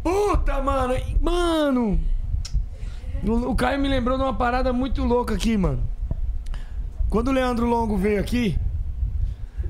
[0.00, 0.94] Puta, mano!
[1.20, 2.00] Mano!
[3.26, 5.82] O o Caio me lembrou de uma parada muito louca aqui, mano.
[7.10, 8.56] Quando o Leandro Longo veio aqui,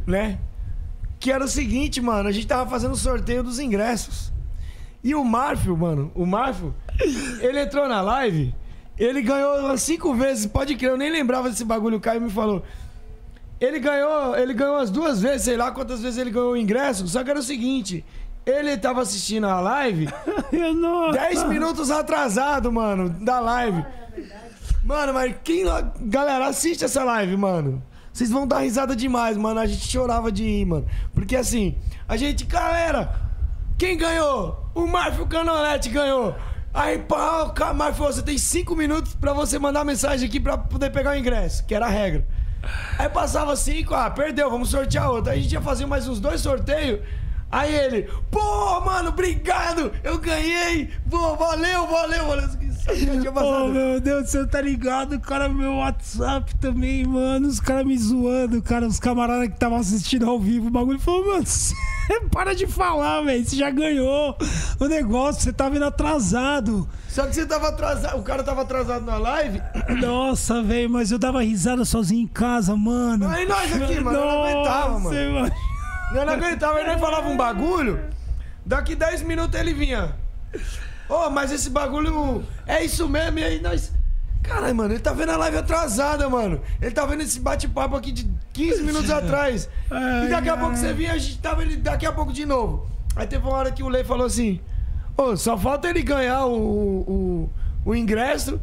[0.06, 0.38] né?
[1.18, 4.30] Que era o seguinte, mano, a gente tava fazendo o sorteio dos ingressos.
[5.02, 6.74] E o Marfio, mano, o Marfio,
[7.40, 8.54] ele entrou na live,
[8.98, 12.30] ele ganhou umas cinco vezes, pode crer, eu nem lembrava desse bagulho, o Caio me
[12.30, 12.62] falou.
[13.60, 17.06] Ele ganhou, ele ganhou as duas vezes, sei lá quantas vezes ele ganhou o ingresso,
[17.08, 18.04] só que era o seguinte,
[18.46, 20.08] ele tava assistindo a live
[20.52, 21.10] Eu não.
[21.10, 23.84] 10 minutos atrasado, mano, da live.
[24.82, 25.64] Mano, mas quem.
[26.00, 27.82] Galera, assiste essa live, mano.
[28.12, 29.60] Vocês vão dar risada demais, mano.
[29.60, 30.86] A gente chorava de rir, mano.
[31.12, 31.76] Porque assim,
[32.08, 32.44] a gente.
[32.44, 33.14] Galera,
[33.76, 34.70] quem ganhou?
[34.74, 36.34] O Marfio Canolete ganhou.
[36.78, 40.90] Aí, pá, o Marfio, você tem 5 minutos pra você mandar mensagem aqui pra poder
[40.90, 42.24] pegar o ingresso, que era a regra.
[42.96, 45.32] Aí passava 5, ah, perdeu, vamos sortear outro.
[45.32, 47.00] Aí a gente ia fazer mais uns dois sorteios.
[47.50, 52.48] Aí ele, pô, mano, obrigado, eu ganhei, pô, valeu, valeu, valeu.
[53.36, 55.16] Oh, meu Deus do céu, tá ligado?
[55.16, 57.46] O cara, meu WhatsApp também, mano.
[57.46, 58.86] Os caras me zoando, cara.
[58.86, 61.44] Os camaradas que estavam assistindo ao vivo o bagulho falou, mano,
[62.32, 63.44] para de falar, velho.
[63.44, 64.36] Você já ganhou
[64.80, 66.88] o negócio, você tá vindo atrasado.
[67.08, 69.60] Só que você tava atrasado, o cara tava atrasado na live.
[70.00, 73.28] Nossa, velho, mas eu dava risada sozinho em casa, mano.
[73.28, 75.52] Aí nós aqui, mano, eu não aguentava, Nossa, mano.
[76.14, 78.02] Eu não aguentava, ele falava um bagulho.
[78.64, 80.14] Daqui 10 minutos ele vinha.
[81.08, 83.38] Ô, mas esse bagulho é isso mesmo.
[83.38, 83.92] E aí nós.
[84.42, 86.60] Caralho, mano, ele tá vendo a live atrasada, mano.
[86.80, 89.68] Ele tá vendo esse bate-papo aqui de 15 minutos atrás.
[90.24, 90.76] e daqui a Ai, pouco ai.
[90.76, 92.88] você vinha, a gente tava ele daqui a pouco de novo.
[93.14, 94.60] Aí teve uma hora que o Lei falou assim:
[95.16, 97.50] Ô, só falta ele ganhar o, o,
[97.84, 98.60] o ingresso.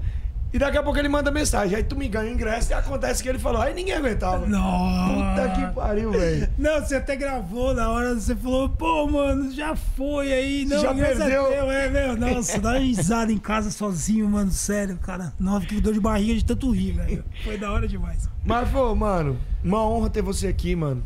[0.56, 1.76] E daqui a pouco ele manda mensagem.
[1.76, 3.61] Aí tu me ganha o ingresso e acontece que ele falou.
[3.61, 4.48] Aí ninguém aguentava.
[4.48, 5.14] Nossa.
[5.14, 6.49] Puta que pariu, velho.
[6.57, 10.91] Não, você até gravou na hora, você falou, pô, mano, já foi aí, não, Já
[10.91, 11.48] é perdeu.
[11.48, 15.34] teu, é, meu, nossa, dá uma risada em casa sozinho, mano, sério, cara.
[15.38, 17.26] Nossa, que dor de barriga de tanto rir, velho.
[17.44, 18.30] Foi da hora demais.
[18.45, 21.03] Mas, pô, mano, uma honra ter você aqui, mano.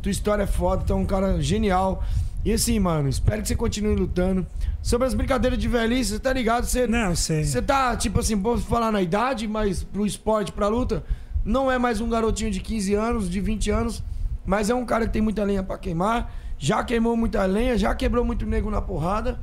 [0.00, 2.04] Tua história é foda, tu é um cara genial.
[2.44, 4.46] E assim, mano, espero que você continue lutando.
[4.80, 6.64] Sobre as brincadeiras de velhice, você tá ligado?
[6.64, 7.44] Você, Não, sei.
[7.44, 11.04] você tá, tipo assim, posso falar na idade, mas pro esporte, pra luta,
[11.44, 14.02] não é mais um garotinho de 15 anos, de 20 anos,
[14.46, 16.32] mas é um cara que tem muita lenha pra queimar.
[16.58, 19.38] Já queimou muita lenha, já quebrou muito nego na porrada.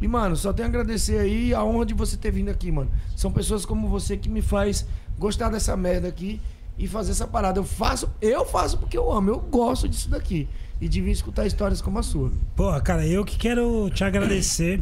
[0.00, 2.90] E, mano, só tenho a agradecer aí a honra de você ter vindo aqui, mano.
[3.14, 4.86] São pessoas como você que me faz
[5.18, 6.40] gostar dessa merda aqui
[6.78, 7.60] e fazer essa parada.
[7.60, 10.48] Eu faço, eu faço porque eu amo, eu gosto disso daqui.
[10.80, 12.32] E de vir escutar histórias como a sua.
[12.56, 14.80] Porra, cara, eu que quero te agradecer.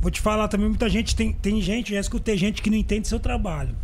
[0.00, 3.06] Vou te falar também, muita gente, tem, tem gente, já escutei gente que não entende
[3.08, 3.74] seu trabalho.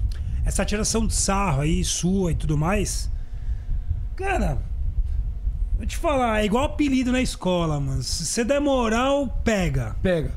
[0.44, 3.10] Essa tiração de sarro aí, sua e tudo mais.
[4.16, 4.58] Cara,
[5.76, 8.02] vou te falar, é igual apelido na escola, mano.
[8.02, 9.96] Se você der moral, pega.
[10.02, 10.32] Pega.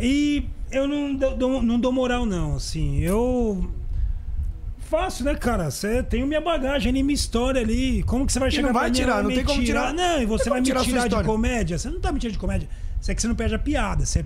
[0.00, 2.56] E eu não dou- não dou moral, não.
[2.56, 3.70] Assim, eu.
[4.88, 5.70] Faço, né, cara?
[5.70, 8.02] Você tem minha bagagem minha história ali.
[8.04, 9.92] Como que você vai E chegar não vai tirar, não tem como tirar.
[9.92, 11.78] Não, e você vai me tirar tirar de comédia?
[11.78, 12.68] Você não tá me tirando de comédia.
[13.00, 14.06] Você é que você não perde a piada.
[14.06, 14.24] Você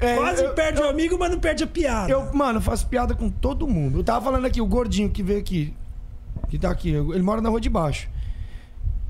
[0.00, 2.10] É, quase eu- perde o amigo, mas não perde a piada.
[2.12, 3.98] Eu, mano, eu faço piada com todo mundo.
[3.98, 5.74] Eu tava falando aqui, o gordinho que veio aqui,
[6.48, 8.08] que tá aqui, ele mora na rua de baixo.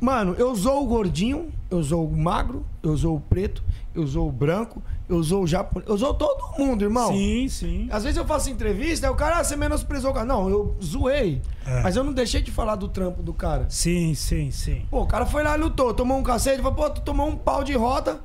[0.01, 3.63] Mano, eu sou o gordinho, eu sou o magro, eu sou o preto,
[3.95, 7.13] eu sou o branco, eu sou o japonês, eu sou todo mundo, irmão.
[7.13, 7.89] Sim, sim.
[7.91, 10.25] Às vezes eu faço entrevista, aí o cara, ah, você menosprezou o cara.
[10.25, 11.43] Não, eu zoei.
[11.67, 11.83] É.
[11.83, 13.67] Mas eu não deixei de falar do trampo do cara.
[13.69, 14.87] Sim, sim, sim.
[14.91, 17.65] Pô, o cara foi lá, lutou, tomou um cacete, falou, pô, tu tomou um pau
[17.65, 18.21] de rota.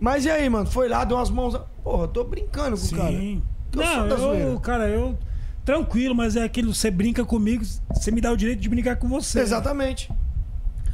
[0.00, 0.66] Mas e aí, mano?
[0.66, 1.56] Foi lá, deu umas mãos.
[1.84, 3.12] Porra, eu tô brincando com o cara.
[3.12, 3.42] Sim.
[3.72, 5.16] Não, eu, cara, eu.
[5.64, 7.64] Tranquilo, mas é aquilo, você brinca comigo,
[7.94, 9.38] você me dá o direito de brincar com você.
[9.38, 10.10] Exatamente.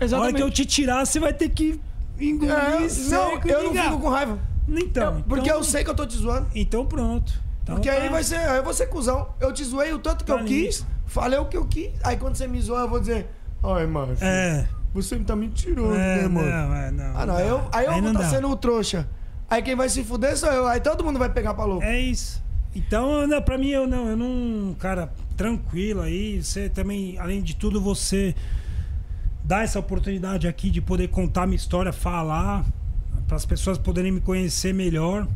[0.00, 0.36] A hora Exatamente.
[0.36, 1.80] que eu te tirar, você vai ter que
[2.20, 3.84] engolir É, não, seco e eu não ligar.
[3.90, 4.38] fico com raiva.
[4.68, 6.46] Então, Eu- porque então, eu sei que eu tô te zoando.
[6.54, 7.32] Então pronto.
[7.62, 8.08] Então Porque aí tá.
[8.10, 9.28] vai ser, aí eu vou ser cuzão.
[9.40, 11.90] Eu te zoei o tanto que Tá eu quis, falei o que eu quis.
[12.02, 13.26] Aí quando você me zoa, eu vou dizer,
[13.62, 14.66] ai, mano, É.
[14.94, 16.48] você me tá mentiroso, É, né, mano?
[16.48, 17.04] não, é, não.
[17.16, 17.40] ah, não, dá.
[17.44, 18.30] eu, aí eu vou não estar dá.
[18.30, 19.08] sendo o trouxa.
[19.50, 20.66] Aí quem vai se fuder sou eu.
[20.66, 21.82] Aí todo mundo vai pegar pra louco.
[21.84, 22.42] É isso.
[22.74, 26.42] Então, não, pra mim, eu não, eu não, cara, tranquilo aí.
[26.42, 28.34] Você também, além de tudo, você
[29.48, 32.66] dá essa oportunidade aqui de poder contar minha história, falar,
[33.26, 35.26] para as pessoas poderem me conhecer melhor,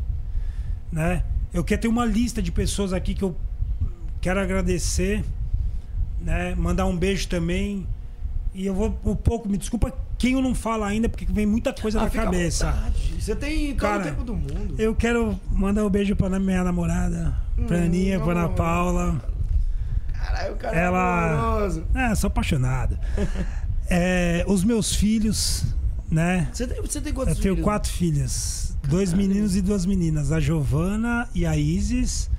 [0.91, 1.23] né?
[1.51, 3.35] Eu quero ter uma lista de pessoas aqui que eu
[4.21, 5.23] quero agradecer,
[6.21, 6.53] né?
[6.55, 7.87] Mandar um beijo também.
[8.53, 11.73] E eu vou um pouco, me desculpa quem eu não falo ainda, porque vem muita
[11.73, 12.71] coisa Ah, na cabeça.
[13.19, 14.75] Você tem todo Cara, o tempo do mundo.
[14.77, 17.35] Eu quero mandar um beijo pra minha namorada,
[17.67, 18.49] pra Hum, Aninha, pra Ana.
[18.49, 19.21] Paula.
[20.13, 20.99] Caralho, o cara Ela.
[21.31, 21.83] é amoroso.
[21.95, 22.97] É, sou apaixonado.
[23.95, 25.65] É, os meus filhos,
[26.09, 26.49] né?
[26.51, 27.63] Você tem, você tem quantos Eu tenho filhos?
[27.63, 28.75] quatro filhas.
[28.87, 30.31] Dois meninos e duas meninas.
[30.31, 32.29] A Giovana e a Isis,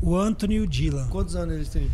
[0.00, 1.06] o Anthony e o Dylan.
[1.08, 1.90] Quantos anos eles têm?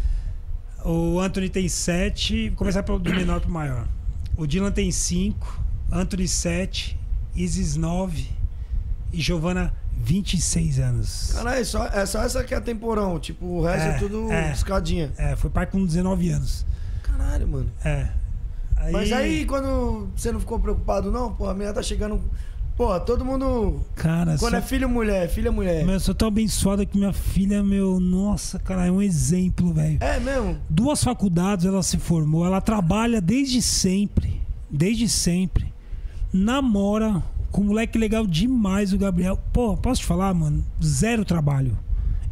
[0.85, 2.49] O Anthony tem sete.
[2.51, 3.89] Vou começar pelo do menor pro maior.
[4.36, 5.62] O Dylan tem cinco.
[5.90, 6.99] Anthony, sete.
[7.35, 8.28] Isis, nove.
[9.12, 11.32] E Giovana, 26 anos.
[11.32, 13.19] Caralho, é só, é só essa que é temporão.
[13.19, 14.53] Tipo, o resto é, É, tudo é.
[14.53, 15.12] escadinha.
[15.19, 16.65] É, foi pai com 19 anos.
[17.03, 17.70] Caralho, mano.
[17.85, 18.09] É.
[18.80, 21.32] Aí, Mas aí, quando você não ficou preocupado, não?
[21.32, 22.20] Pô, a menina tá chegando.
[22.76, 23.80] Pô, todo mundo.
[23.96, 25.84] Cara, Quando só- é filho mulher, filha mulher.
[25.84, 29.98] Meu, eu sou tão abençoado que minha filha, meu, nossa, cara, é um exemplo, velho.
[30.00, 30.56] É mesmo?
[30.70, 34.40] Duas faculdades ela se formou, ela trabalha desde sempre,
[34.70, 35.72] desde sempre.
[36.32, 39.36] Namora com um moleque legal demais, o Gabriel.
[39.52, 40.64] Pô, posso te falar, mano?
[40.82, 41.76] Zero trabalho.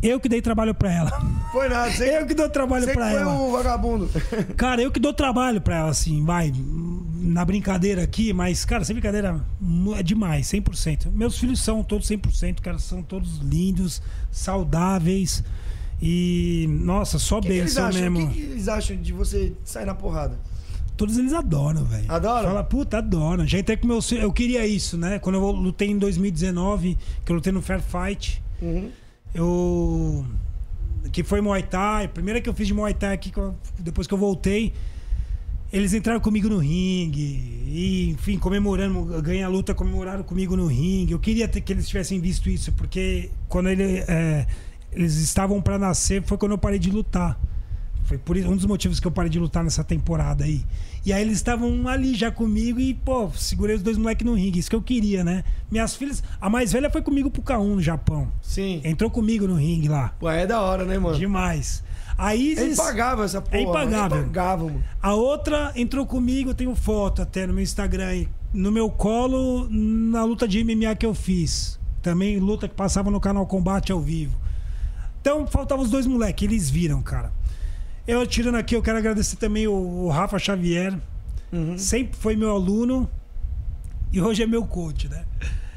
[0.03, 1.11] Eu que dei trabalho pra ela.
[1.53, 1.91] Foi nada.
[1.91, 3.33] Você, Eu que dou trabalho que pra foi ela.
[3.35, 4.09] o vagabundo.
[4.57, 6.53] Cara, eu que dou trabalho pra ela, assim, vai,
[7.15, 9.41] na brincadeira aqui, mas, cara, sem brincadeira,
[9.99, 11.11] é demais, 100%.
[11.13, 14.01] Meus filhos são todos 100%, cara, são todos lindos,
[14.31, 15.43] saudáveis
[16.01, 17.91] e, nossa, só O que, que eles bênção?
[17.91, 18.29] O mesmo.
[18.31, 20.39] que, que eles acham de você sair na porrada?
[20.97, 22.05] Todos eles adoram, velho.
[22.11, 22.49] Adoram?
[22.49, 23.47] Fala, puta, adoram.
[23.47, 25.19] Já entrei com meus filhos, eu queria isso, né?
[25.19, 28.91] Quando eu lutei em 2019, que eu lutei no Fair Fight, Uhum.
[29.37, 30.25] Eu
[31.13, 33.33] que foi Muay Thai, primeira que eu fiz de Muay Thai aqui,
[33.79, 34.73] depois que eu voltei,
[35.73, 41.13] eles entraram comigo no ringue, e, enfim, comemorando, ganhei a luta, comemoraram comigo no ringue.
[41.13, 44.47] Eu queria que eles tivessem visto isso, porque quando ele, é,
[44.93, 47.39] eles estavam pra nascer, foi quando eu parei de lutar.
[48.07, 50.65] Foi por um dos motivos que eu parei de lutar nessa temporada aí.
[51.05, 54.61] E aí eles estavam ali já comigo e, pô, segurei os dois moleques no ringue.
[54.61, 55.43] Isso que eu queria, né?
[55.71, 58.29] Minhas filhas, a mais velha foi comigo pro K1 no Japão.
[58.41, 58.81] Sim.
[58.85, 60.15] Entrou comigo no ringue lá.
[60.21, 61.19] Pô, é da hora, né, mano?
[61.19, 61.83] Demais.
[62.17, 63.59] A É Isis, impagável essa porra.
[63.59, 64.19] É impagável.
[64.19, 64.85] É impagável, mano.
[65.03, 69.69] a outra entrou comigo, eu tenho foto até no meu Instagram aí, no meu colo,
[69.69, 71.79] na luta de MMA que eu fiz.
[72.03, 74.35] Também luta que passava no canal Combate ao vivo.
[75.21, 77.33] Então faltavam os dois moleques, eles viram, cara.
[78.07, 80.97] Eu tirando aqui, eu quero agradecer também o, o Rafa Xavier.
[81.53, 81.77] Uhum.
[81.77, 83.11] Sempre foi meu aluno.
[84.13, 85.25] E hoje é meu coach, né?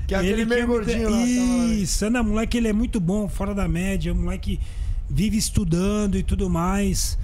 [0.08, 1.18] Que é aquele Ele meio gordinho lá.
[1.18, 1.26] né?
[1.26, 4.60] Isso, não, moleque, ele é muito bom, fora da média, moleque
[5.10, 7.18] vive estudando e tudo mais.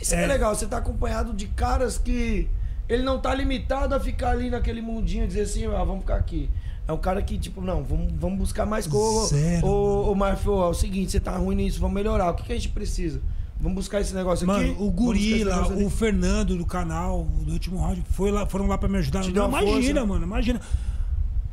[0.00, 0.24] Isso é.
[0.24, 0.26] É.
[0.26, 2.48] legal, você tá acompanhado de caras que
[2.88, 6.16] ele não tá limitado a ficar ali naquele mundinho e dizer assim, ah, vamos ficar
[6.16, 6.48] aqui.
[6.86, 9.36] É um cara que, tipo, não, vamos, vamos buscar mais coisa.
[9.62, 12.30] Ô, ô, Marfio, é o seguinte, você tá ruim nisso, vamos melhorar.
[12.30, 13.20] O que, que a gente precisa?
[13.60, 14.66] Vamos buscar esse negócio aqui.
[14.68, 18.66] Mano, o buscar esse Gorila, o Fernando do canal, do último round, foi lá, foram
[18.66, 19.22] lá pra me ajudar.
[19.22, 20.06] Te Não, imagina, força.
[20.06, 20.60] mano, imagina.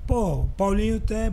[0.05, 1.31] Pô, o Paulinho até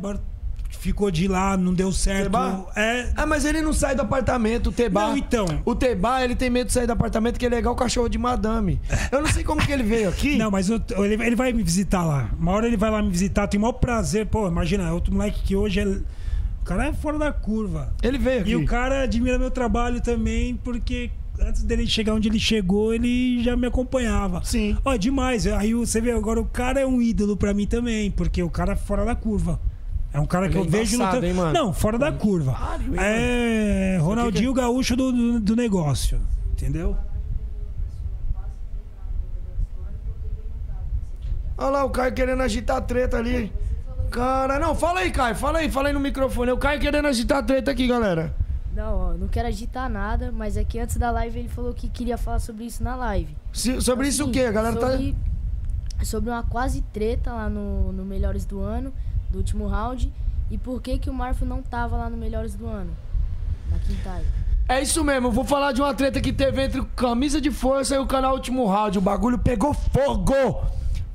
[0.70, 2.24] ficou de lá, não deu certo.
[2.24, 2.64] Tebá?
[2.74, 3.12] É.
[3.14, 5.08] Ah, mas ele não sai do apartamento, o Tebá.
[5.08, 5.46] Não, então.
[5.64, 8.08] O Tebá, ele tem medo de sair do apartamento, que ele é igual o cachorro
[8.08, 8.80] de madame.
[9.12, 10.36] Eu não sei como que ele veio aqui.
[10.42, 12.30] Não, mas eu- ele, ele vai me visitar lá.
[12.38, 14.26] Uma hora ele vai lá me visitar, tem o maior prazer.
[14.26, 15.98] Pô, imagina, é outro moleque que hoje é.
[16.62, 17.92] O cara é fora da curva.
[18.02, 18.50] Ele veio aqui.
[18.50, 21.10] E o cara admira meu trabalho também, porque
[21.40, 24.42] antes dele chegar onde ele chegou, ele já me acompanhava.
[24.44, 24.76] Sim.
[24.84, 25.46] Ó, demais.
[25.46, 28.74] Aí você vê, agora o cara é um ídolo pra mim também, porque o cara
[28.74, 29.58] é fora da curva.
[30.12, 31.26] É um cara que Ele é eu vejo embaçado, lutando.
[31.26, 31.52] hein, mano?
[31.52, 32.52] Não, fora da curva.
[32.52, 36.20] Caralho, hein, É Ronaldinho Gaúcho do, do, do negócio.
[36.52, 36.96] Entendeu?
[41.56, 43.52] Olha lá, o Caio querendo agitar a treta ali.
[44.12, 46.52] Cara, não, fala aí, Caio, fala aí, fala aí no microfone.
[46.52, 48.34] O Caio querendo agitar a treta aqui, galera.
[48.74, 51.88] Não, ó, não quero agitar nada, mas é que antes da live ele falou que
[51.88, 53.34] queria falar sobre isso na live.
[53.52, 54.48] Se- sobre É isso o seguinte, quê?
[54.48, 55.16] A galera sobre,
[55.98, 56.04] tá.
[56.04, 58.92] sobre uma quase treta lá no, no Melhores do Ano,
[59.30, 60.12] do último round.
[60.50, 62.90] E por que que o Marfo não tava lá no Melhores do Ano?
[63.70, 64.22] Na quinta.
[64.68, 67.50] É isso mesmo, eu vou falar de uma treta que teve entre o Camisa de
[67.50, 68.96] Força e o canal Último Round.
[68.96, 70.64] O bagulho pegou fogo!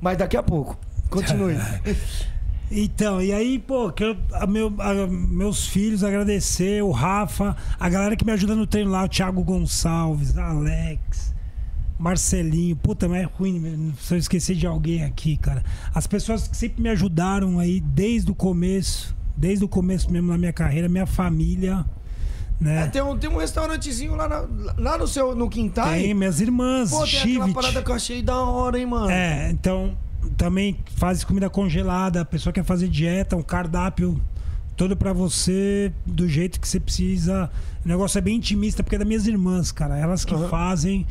[0.00, 0.76] Mas daqui a pouco.
[1.10, 1.56] Continue.
[2.70, 8.14] Então, e aí, pô, quero a meu, a meus filhos agradecer, o Rafa, a galera
[8.14, 11.34] que me ajuda no treino lá, o Thiago Gonçalves, Alex,
[11.98, 12.76] Marcelinho.
[12.76, 15.64] Puta, mas é ruim né, se eu esquecer de alguém aqui, cara.
[15.94, 20.36] As pessoas que sempre me ajudaram aí desde o começo, desde o começo mesmo na
[20.36, 21.86] minha carreira, minha família,
[22.60, 22.82] né?
[22.82, 24.46] É, tem, um, tem um restaurantezinho lá, na-
[24.76, 25.88] lá no seu no quintal.
[25.88, 27.54] Tem minhas irmãs, Pô, tem aquela Chivit.
[27.54, 29.08] parada que eu achei da hora, hein, mano.
[29.10, 29.96] É, então
[30.36, 34.20] também faz comida congelada, a pessoa quer fazer dieta, um cardápio
[34.76, 37.50] todo pra você, do jeito que você precisa.
[37.84, 39.96] O negócio é bem intimista, porque é das minhas irmãs, cara.
[39.98, 40.48] Elas que Aham.
[40.48, 41.06] fazem.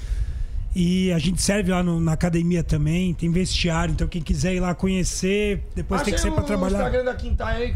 [0.76, 4.60] E a gente serve lá no- na academia também, tem vestiário, então quem quiser ir
[4.60, 6.78] lá conhecer, depois tem que Achei ser pra o trabalhar.
[6.78, 7.74] Instagram da Quintal aí.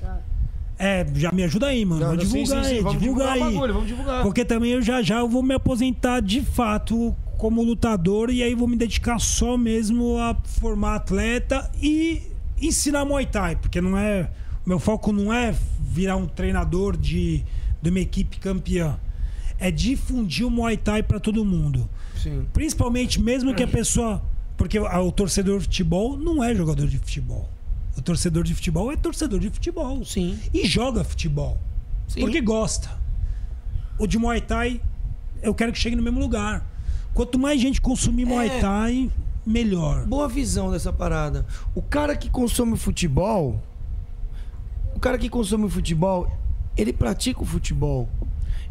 [0.00, 0.18] Tá.
[0.78, 2.00] É, já me ajuda aí, mano.
[2.02, 3.72] Não, vamos sim, divulgar sim, sim, aí, vamos divulga divulgar aí.
[3.72, 4.22] vamos divulgar.
[4.22, 8.54] Porque também eu já já eu vou me aposentar de fato como lutador e aí
[8.54, 12.22] vou me dedicar só mesmo a formar atleta e
[12.60, 14.30] ensinar Muay Thai, porque não é
[14.64, 17.44] meu foco não é virar um treinador de
[17.82, 18.96] de uma equipe campeã.
[19.58, 21.90] É difundir o Muay Thai para todo mundo.
[22.14, 22.46] Sim.
[22.52, 24.22] Principalmente mesmo que a pessoa.
[24.56, 27.50] Porque o torcedor de futebol não é jogador de futebol.
[27.96, 30.04] O torcedor de futebol é torcedor de futebol.
[30.04, 30.38] Sim.
[30.54, 31.58] E joga futebol.
[32.06, 32.20] Sim.
[32.20, 32.88] Porque gosta.
[33.98, 34.80] O de Muay Thai,
[35.42, 36.70] eu quero que chegue no mesmo lugar.
[37.14, 38.60] Quanto mais gente consumir Muay É.
[38.60, 39.10] Thai,
[39.44, 40.06] melhor.
[40.06, 41.44] Boa visão dessa parada.
[41.74, 43.60] O cara que consome futebol.
[44.94, 46.30] O cara que consome futebol,
[46.76, 48.08] ele pratica o futebol.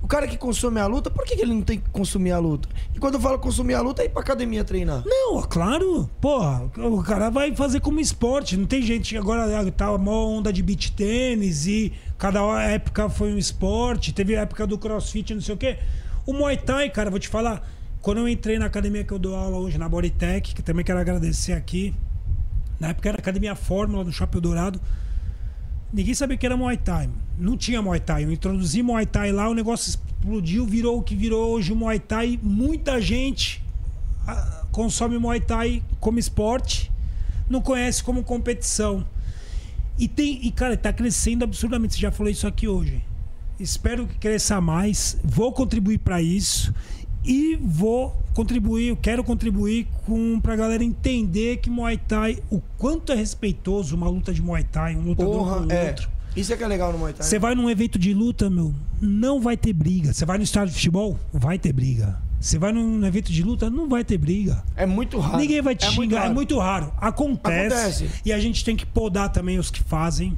[0.01, 2.39] O cara que consome a luta, por que que ele não tem que consumir a
[2.39, 2.67] luta?
[2.95, 5.03] E quando eu falo consumir a luta, é ir pra academia treinar.
[5.05, 6.09] Não, claro.
[6.19, 8.57] Porra, o cara vai fazer como esporte.
[8.57, 9.15] Não tem gente.
[9.15, 14.11] Agora tá uma onda de beach tênis e cada época foi um esporte.
[14.11, 15.77] Teve a época do crossfit, não sei o quê.
[16.25, 17.67] O Muay Thai, cara, vou te falar.
[18.01, 20.97] Quando eu entrei na academia que eu dou aula hoje, na Bodytech, que também quero
[20.97, 21.93] agradecer aqui.
[22.79, 24.81] Na época era Academia Fórmula do Shopping Dourado.
[25.93, 27.11] Ninguém sabia que era Muay Thai.
[27.37, 28.23] Não tinha Muay Thai.
[28.23, 31.99] Eu introduzi Muay Thai lá, o negócio explodiu, virou o que virou hoje o Muay
[31.99, 32.39] Thai.
[32.41, 33.63] Muita gente
[34.27, 36.91] ah, consome Muay Thai como esporte,
[37.47, 39.05] não conhece como competição.
[39.99, 41.93] E tem, e cara, tá crescendo absurdamente.
[41.93, 43.03] Você já falou isso aqui hoje.
[43.59, 45.19] Espero que cresça mais.
[45.23, 46.73] Vou contribuir para isso
[47.23, 53.11] e vou contribuir, eu quero contribuir com pra galera entender que Muay Thai, o quanto
[53.11, 55.87] é respeitoso uma luta de Muay Thai, um lutador Porra, com o é.
[55.89, 56.09] outro.
[56.35, 57.27] Isso é que é legal no Muay Thai.
[57.27, 60.13] Você vai num evento de luta, meu, não vai ter briga.
[60.13, 62.17] Você vai no estádio de futebol, vai ter briga.
[62.39, 64.63] Você vai num evento de luta, não vai ter briga.
[64.75, 65.37] É muito raro.
[65.37, 66.33] Ninguém vai te É muito xingar, é raro.
[66.33, 66.91] muito raro.
[66.97, 68.09] Acontece, Acontece.
[68.25, 70.35] E a gente tem que podar também os que fazem.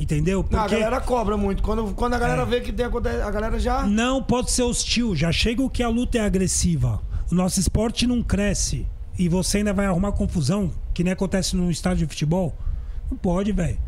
[0.00, 0.44] Entendeu?
[0.50, 1.62] Não, a Porque galera cobra muito.
[1.62, 2.46] Quando, quando a galera É.
[2.46, 3.86] vê que tem acontece, a galera já.
[3.86, 5.14] não pode ser hostil.
[5.14, 7.00] Já chega o que a luta é agressiva.
[7.30, 8.86] O nosso esporte não cresce.
[9.18, 12.56] E você ainda vai arrumar confusão, que nem acontece no estádio de futebol.
[13.10, 13.78] Não pode, velho.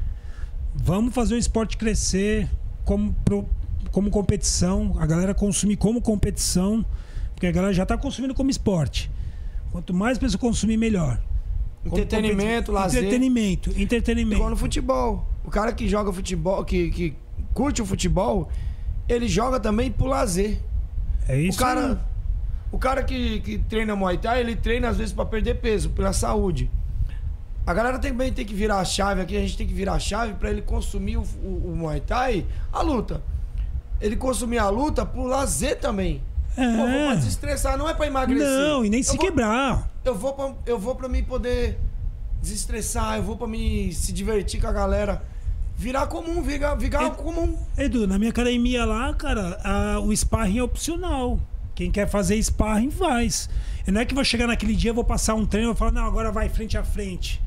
[0.74, 2.48] Vamos fazer o esporte crescer
[2.84, 3.48] como, pro-
[3.90, 4.94] como competição.
[4.98, 6.84] A galera consumir como competição.
[7.34, 9.10] Porque a galera já tá consumindo como esporte.
[9.70, 11.18] Quanto mais pessoa consumir, melhor.
[11.84, 13.01] Entretenimento, lazer.
[13.02, 14.36] Entretenimento, entretenimento.
[14.36, 15.26] Igual no futebol.
[15.44, 17.16] O cara que joga futebol, que, que
[17.52, 18.48] curte o futebol,
[19.09, 20.59] ele joga também pro lazer.
[21.28, 21.56] É isso.
[21.59, 22.01] o cara,
[22.70, 26.12] o cara que, que treina Muay Thai, ele treina às vezes pra perder peso, pela
[26.12, 26.70] saúde.
[27.66, 29.98] A galera também tem que virar a chave aqui, a gente tem que virar a
[29.98, 33.23] chave pra ele consumir o, o, o Muay Thai, a luta.
[34.01, 36.20] Ele consumir a luta pro lazer também.
[36.56, 36.66] É.
[36.77, 38.47] Pô, vou pra desestressar, não é pra emagrecer.
[38.48, 39.89] Não, e nem Eu se vou- quebrar.
[40.05, 41.78] eu vou pra, eu vou pra mim poder
[42.43, 45.23] desestressar, eu vou pra mim se divertir com a galera.
[45.77, 47.56] Virar comum, virar, virar comum.
[47.78, 51.40] Edu, na minha academia lá, cara, a- o sparring é opcional.
[51.74, 53.48] Quem quer fazer sparring faz.
[53.86, 55.93] E não é que vou chegar naquele dia, vou passar um treino e vou falar,
[55.93, 57.40] não, agora vai frente a frente.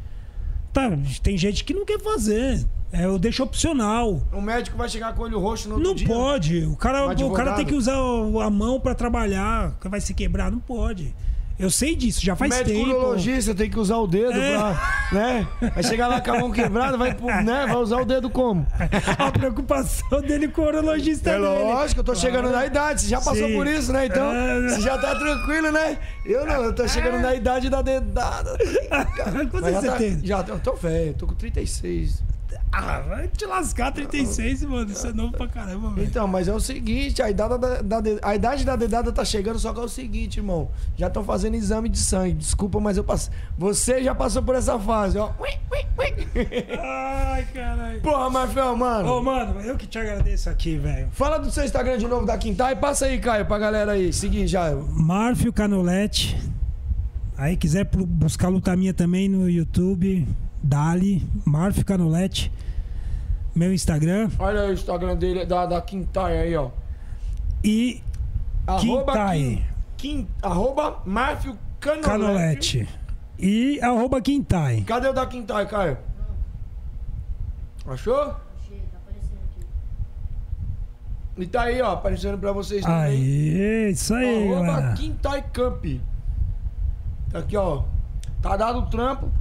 [0.73, 0.89] Tá,
[1.21, 2.65] tem gente que não quer fazer.
[2.91, 4.21] É, eu deixo opcional.
[4.31, 6.07] O médico vai chegar com o olho roxo no outro Não dia.
[6.07, 6.65] pode.
[6.65, 7.45] O cara, o advogado.
[7.45, 9.73] cara tem que usar o- a mão pra trabalhar.
[9.83, 11.13] Vai se quebrar, não pode.
[11.57, 12.89] Eu sei disso, já faz médico tempo.
[12.89, 14.57] urologista tem que usar o dedo É.
[14.57, 15.07] pra.
[15.13, 15.47] Né?
[15.73, 17.65] Vai chegar lá com a mão quebrada, vai, né?
[17.65, 18.67] vai usar o dedo como?
[19.17, 21.45] A preocupação dele com o urologista É dele.
[21.45, 23.55] lógico, eu tô chegando na idade, você já passou Sim.
[23.55, 24.05] por isso, né?
[24.07, 24.61] Então, É.
[24.69, 25.97] você já tá tranquilo, né?
[26.25, 28.57] Eu não, eu tô chegando na idade da dedada.
[29.49, 30.19] Quantos anos já você tá- tem?
[30.25, 32.21] Já, eu tô velho, tô com 36.
[32.71, 34.91] Ah, vai te lascar 36, mano.
[34.91, 36.07] Isso é novo pra caramba, velho.
[36.07, 39.57] Então, mas é o seguinte, a idade da, da a idade da dedada tá chegando,
[39.59, 40.69] só que é o seguinte, irmão.
[40.97, 42.33] Já estão fazendo exame de sangue.
[42.33, 43.33] Desculpa, mas eu passei.
[43.57, 45.31] Você já passou por essa fase, ó.
[45.39, 46.25] Ui, ui, ui.
[46.79, 48.01] Ai, caralho.
[48.01, 49.09] Porra, Marfel, mano.
[49.09, 51.07] Ô, mano, eu que te agradeço aqui, velho.
[51.11, 54.11] Fala do seu Instagram de novo da Quintal e passa aí, Caio, pra galera aí.
[54.11, 54.75] Seguir já.
[54.75, 56.37] Marfio Canolete.
[57.37, 60.25] Aí quiser buscar luta minha também no YouTube,
[60.65, 62.51] Dali, Marfio Canolete.
[63.53, 64.29] Meu Instagram.
[64.39, 66.71] Olha aí o Instagram dele, da, da Quintal aí, ó.
[67.63, 68.01] E
[68.79, 69.63] Quintai.
[69.95, 72.09] Quin- Quin- arroba Márcio Canolete.
[72.09, 72.89] Canolete.
[73.39, 74.81] E arroba Quintai.
[74.81, 75.97] Cadê o da Quintal, Caio?
[77.87, 78.15] Achou?
[78.59, 79.65] Achei, tá aparecendo aqui.
[81.37, 82.97] E tá aí, ó, aparecendo pra vocês também.
[82.99, 84.93] Aí, isso aí, Arroba galera.
[84.95, 85.85] Quintai Camp.
[87.31, 87.83] Tá aqui, ó.
[88.41, 89.31] Tá dado o trampo.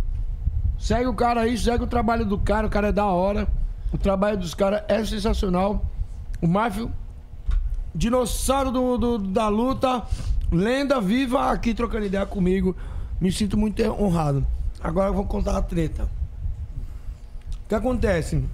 [0.84, 2.66] Segue o cara aí, segue o trabalho do cara.
[2.66, 3.48] O cara é da hora.
[3.90, 5.82] O trabalho dos caras é sensacional.
[6.42, 6.92] O Márcio,
[7.94, 10.02] dinossauro do, do- da luta,
[10.52, 12.76] lenda viva aqui trocando ideia comigo.
[13.18, 14.46] Me sinto muito honrado.
[14.78, 16.04] Agora eu vou contar a treta.
[17.64, 18.44] O que acontece?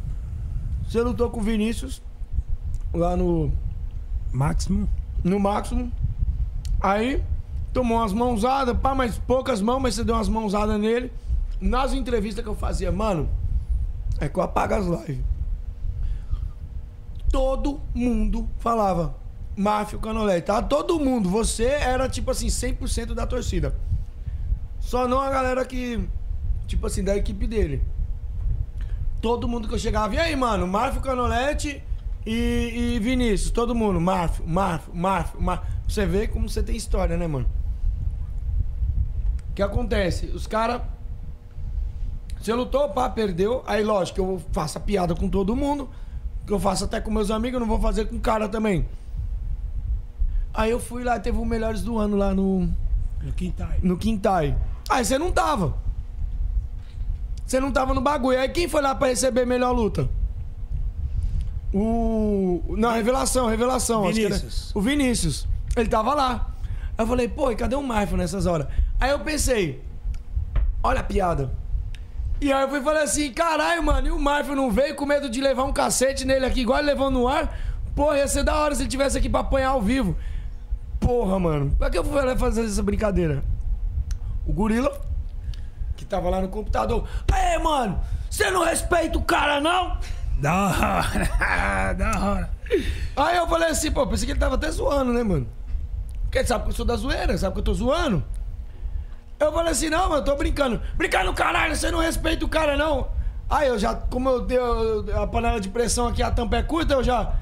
[0.89, 2.01] Você lutou com o Vinícius
[2.94, 3.51] lá no
[4.32, 4.89] Máximo.
[5.24, 5.90] no máximo.
[6.81, 7.20] Aí,
[7.73, 11.11] tomou umas mãozadas, pá, mas poucas mãos, mas você deu umas mãozadas nele.
[11.60, 13.28] Nas entrevistas que eu fazia, mano,
[14.18, 15.24] é que eu apago as lives.
[17.30, 19.14] Todo mundo falava,
[19.56, 20.62] Máfio Canolete, tá?
[20.62, 23.76] Todo mundo, você era tipo assim, 100% da torcida.
[24.80, 26.08] Só não a galera que,
[26.66, 27.82] tipo assim, da equipe dele.
[29.20, 31.84] Todo mundo que eu chegava, e aí, mano, Márcio Canolete
[32.24, 35.66] e, e Vinícius, todo mundo, Márcio, Márcio, Márcio.
[35.86, 37.46] Você vê como você tem história, né, mano?
[39.50, 40.26] O que acontece?
[40.26, 40.82] Os caras.
[42.40, 43.62] Você lutou, pá, perdeu.
[43.66, 45.88] Aí, lógico, que eu faço a piada com todo mundo.
[46.46, 48.86] Que eu faço até com meus amigos, eu não vou fazer com o cara também.
[50.54, 52.68] Aí eu fui lá, teve o Melhores do Ano lá no,
[53.22, 53.78] No Quintai.
[53.82, 54.56] no Quintai.
[54.88, 55.74] Aí você não tava.
[57.46, 58.38] Você não tava no bagulho.
[58.40, 60.08] Aí quem foi lá pra receber melhor luta?
[61.72, 62.62] O.
[62.76, 64.04] Não, revelação, revelação.
[64.04, 64.74] acho que era- Vinícius.
[64.74, 65.48] O Vinícius.
[65.76, 66.52] Ele tava lá.
[66.98, 68.66] Aí eu falei, pô, e cadê o Marfo nessas horas?
[68.98, 69.82] Aí eu pensei,
[70.82, 71.52] olha a piada.
[72.40, 75.04] E aí eu fui e falei assim, caralho, mano, e o Marfo não veio com
[75.04, 77.54] medo de levar um cacete nele aqui, igual ele levou no ar?
[77.94, 80.16] Porra, ia ser da hora se ele tivesse aqui pra apanhar ao vivo.
[80.98, 81.76] Porra, mano.
[81.78, 83.42] Pra que eu fui fazer essa brincadeira?
[84.46, 84.98] O gorila,
[85.96, 87.06] que tava lá no computador.
[87.30, 88.00] Aê, mano,
[88.30, 89.98] você não respeita o cara, não?
[90.38, 91.92] Da hora.
[91.92, 92.50] da hora.
[93.16, 95.46] Aí eu falei assim, pô, pensei que ele tava até zoando, né, mano?
[96.22, 98.24] Porque ele sabe que eu sou da zoeira, sabe que eu tô zoando.
[99.40, 100.80] Eu falei assim, não, mano, eu tô brincando.
[100.96, 103.08] Brincando, caralho, você não respeita o cara, não.
[103.48, 104.58] Aí eu já, como eu dei
[105.14, 107.34] a panela de pressão aqui, a tampa é curta, eu já.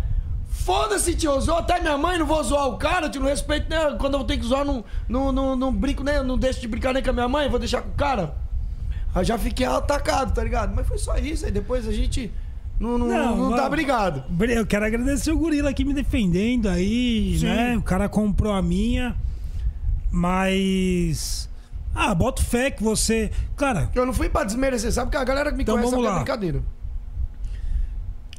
[0.49, 3.97] Foda-se, tio, eu até minha mãe, não vou zoar o cara, tio, não respeito, né?
[3.99, 6.95] Quando eu tenho que zoar, não, não, não, não brinco, nem, não deixo de brincar
[6.95, 8.35] nem com a minha mãe, vou deixar com o cara.
[9.15, 10.75] Aí já fiquei atacado, tá ligado?
[10.75, 12.33] Mas foi só isso, aí depois a gente
[12.79, 14.23] não, não, não, Não, tá brigado.
[14.49, 17.47] Eu quero agradecer o Gorila aqui me defendendo aí, Sim.
[17.47, 17.77] né?
[17.77, 19.17] O cara comprou a minha.
[20.11, 21.48] Mas.
[22.01, 23.31] Ah, boto fé que você.
[23.57, 25.07] Cara, Eu não fui pra desmerecer, sabe?
[25.11, 26.17] Porque a galera que me Então conhece vamos é lá.
[26.17, 26.63] brincadeira.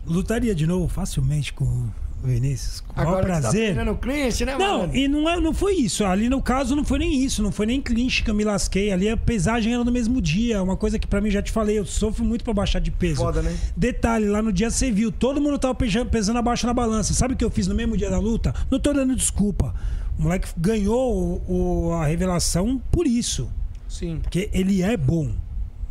[0.06, 1.88] lutaria de novo facilmente com,
[2.24, 3.76] Vinícius, com o Agora que prazer.
[3.76, 4.96] tá clinch, né, Não, mano?
[4.96, 6.04] e não, é, não foi isso.
[6.06, 7.42] Ali no caso não foi nem isso.
[7.44, 8.92] Não foi nem clinch que eu me lasquei.
[8.92, 10.62] Ali a pesagem era no mesmo dia.
[10.64, 13.18] Uma coisa que pra mim já te falei, eu sofro muito pra baixar de peso.
[13.22, 13.56] Foda, né?
[13.76, 17.14] Detalhe, lá no dia você viu, todo mundo tava pesando abaixo na balança.
[17.14, 18.54] Sabe o que eu fiz no mesmo dia da luta?
[18.72, 19.74] Não tô dando desculpa.
[20.20, 23.50] O moleque ganhou o- o- a revelação por isso.
[23.88, 24.20] Sim.
[24.22, 25.32] Porque ele é bom.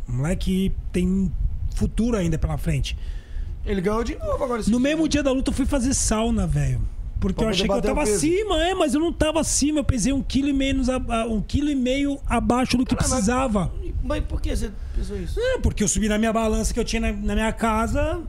[0.07, 1.31] O moleque tem
[1.75, 2.95] futuro ainda pela frente.
[3.65, 4.61] Ele ganhou de novo agora.
[4.67, 6.79] No mesmo dia da luta eu fui fazer sauna, velho.
[7.19, 9.79] Porque Pra eu achei que eu tava acima, é, mas eu não tava acima.
[9.79, 10.53] Eu pesei um quilo e
[10.89, 13.71] a- um quilo e meio abaixo do que precisava.
[14.01, 15.37] Mas por que você pensou isso?
[15.39, 18.21] É, porque eu subi na minha balança que eu tinha na, na minha casa.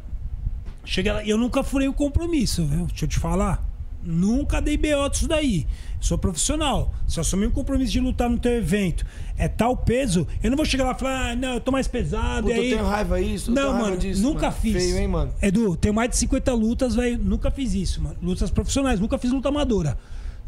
[0.84, 2.86] Cheguei lá, eu nunca furei o compromisso, viu?
[2.86, 3.62] Deixa eu te falar.
[4.02, 5.66] Nunca dei BO disso daí.
[6.00, 6.94] Sou profissional.
[7.06, 9.04] Se eu assumir um compromisso de lutar no teu evento,
[9.36, 11.86] é tal peso, eu não vou chegar lá e falar, ah, não, eu tô mais
[11.86, 12.44] pesado.
[12.44, 12.70] Puta, e aí...
[12.70, 13.50] eu tenho raiva disso.
[13.50, 14.56] eu Não, mano, disso, nunca mano.
[14.60, 14.72] fiz.
[14.72, 15.34] Feio, hein, mano?
[15.42, 17.18] Edu, tenho mais de 50 lutas, velho.
[17.18, 18.16] Nunca fiz isso, mano.
[18.22, 19.98] Lutas profissionais, nunca fiz luta amadora.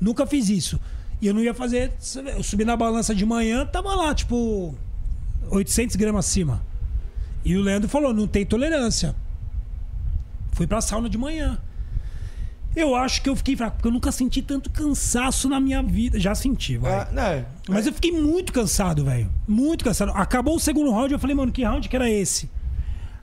[0.01, 0.81] Nunca fiz isso.
[1.20, 1.93] E eu não ia fazer.
[2.35, 4.74] Eu subi na balança de manhã, tava lá, tipo,
[5.51, 6.65] 800 gramas acima.
[7.45, 9.15] E o Leandro falou: não tem tolerância.
[10.53, 11.59] Fui pra sauna de manhã.
[12.74, 16.19] Eu acho que eu fiquei fraco, porque eu nunca senti tanto cansaço na minha vida.
[16.19, 17.01] Já senti, vai.
[17.01, 17.44] Ah, né?
[17.69, 19.31] Mas eu fiquei muito cansado, velho.
[19.47, 20.11] Muito cansado.
[20.15, 22.51] Acabou o segundo round, eu falei, mano, que round que era esse?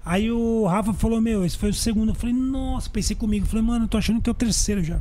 [0.06, 2.10] Aí o Rafa falou, meu, esse foi o segundo.
[2.10, 3.46] Eu falei, nossa, pensei comigo.
[3.46, 5.00] Eu falei, mano, eu tô achando que é o terceiro já.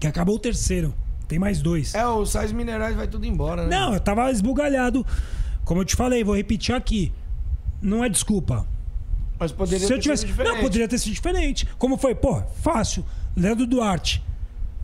[0.00, 0.94] Que acabou o terceiro.
[1.28, 1.94] Tem mais dois.
[1.94, 3.76] É, os sais minerais vai tudo embora, né?
[3.78, 5.06] Não, eu tava esbugalhado.
[5.64, 7.12] Como eu te falei, vou repetir aqui.
[7.80, 8.66] Não é desculpa.
[9.40, 10.26] Mas poderia Se eu tivesse.
[10.26, 11.66] Não, poderia ter sido diferente.
[11.78, 12.14] Como foi?
[12.14, 13.04] Pô, fácil.
[13.34, 14.22] Leandro Duarte.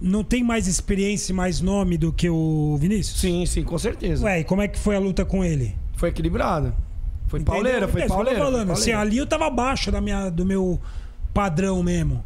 [0.00, 3.20] Não tem mais experiência e mais nome do que o Vinícius?
[3.20, 4.24] Sim, sim, com certeza.
[4.24, 5.74] Ué, e como é que foi a luta com ele?
[5.94, 6.74] Foi equilibrado.
[7.28, 7.54] Foi Entendeu?
[7.54, 8.38] pauleira, foi É pauleira.
[8.38, 8.72] falando.
[8.72, 9.00] Assim, pauleira.
[9.00, 10.80] ali eu tava abaixo da minha, do meu
[11.34, 12.22] padrão mesmo.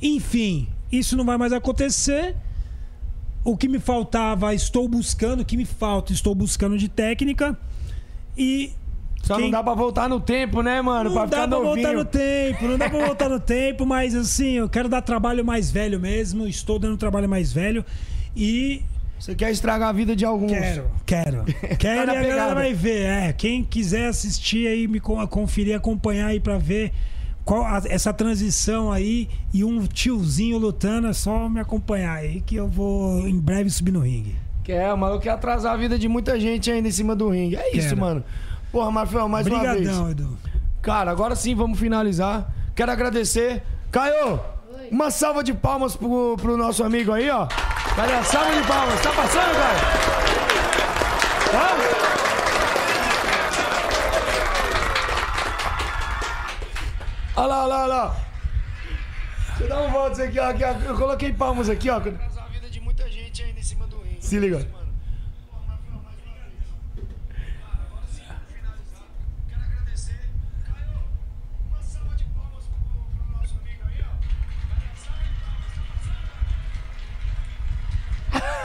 [0.00, 2.34] Enfim, isso não vai mais acontecer.
[3.44, 5.40] O que me faltava, estou buscando.
[5.40, 7.56] O que me falta, estou buscando de técnica.
[8.36, 8.72] E.
[9.26, 11.10] Só quem- não dá pra voltar no tempo, né, mano?
[11.10, 11.74] Não pra dá pra novinho.
[11.74, 15.44] voltar no tempo, não dá pra voltar no tempo, mas assim, eu quero dar trabalho
[15.44, 16.46] mais velho mesmo.
[16.46, 17.84] Estou dando trabalho mais velho.
[18.36, 18.82] E
[19.18, 20.50] Você quer estragar a vida de alguns.
[20.52, 21.44] Quero, quero.
[21.78, 23.02] Quero Tá e a galera vai ver.
[23.06, 26.92] É, quem quiser assistir aí, me con- conferir, acompanhar aí pra ver
[27.44, 32.56] qual a- essa transição aí e um tiozinho lutando, é só me acompanhar aí que
[32.56, 34.34] eu vou em breve subir no ringue.
[34.62, 37.56] Quer, o maluco quer atrasar a vida de muita gente ainda em cima do ringue.
[37.56, 38.00] É isso, Quero.
[38.00, 38.24] mano.
[38.72, 39.88] Porra, Marfel, mais uma vez.
[39.88, 40.38] Edu.
[40.82, 42.46] Cara, agora sim vamos finalizar.
[42.74, 43.62] Quero agradecer.
[43.90, 44.40] Caio,
[44.90, 47.46] uma salva de palmas pro, pro nosso amigo aí, ó.
[47.94, 49.00] Cadê a salva de palmas?
[49.02, 49.78] Tá passando, Caio?
[51.52, 51.76] Tá?
[57.36, 58.16] Olha lá, olha lá, olha lá.
[59.48, 60.72] Deixa eu dar um voto aqui, ó, aqui, ó.
[60.86, 61.96] Eu coloquei palmas aqui, ó.
[61.96, 64.18] Atrasar a vida de muita gente ainda em cima do ringue.
[64.20, 64.66] Se liga.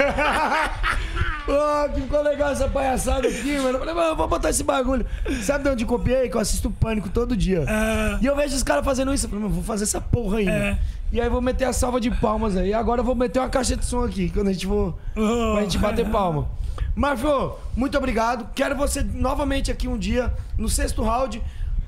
[1.45, 3.69] Pô, que ficou legal essa palhaçada aqui, mano.
[3.69, 5.05] Eu falei, mano, eu vou botar esse bagulho.
[5.43, 6.29] Sabe de onde copiei?
[6.29, 7.65] Que eu assisto Pânico todo dia.
[7.67, 9.25] Ah, E eu vejo os caras fazendo isso.
[9.25, 10.47] Eu falei, mano, vou fazer essa porra aí.
[10.47, 10.77] É.
[11.11, 12.73] E aí eu vou meter a salva de palmas aí.
[12.73, 14.95] Agora eu vou meter uma caixa de som aqui, quando a gente for.
[15.15, 15.53] Oh.
[15.53, 16.47] Pra gente bater palma.
[16.95, 18.47] Marfo, muito obrigado.
[18.53, 21.41] Quero você novamente aqui um dia, no sexto round.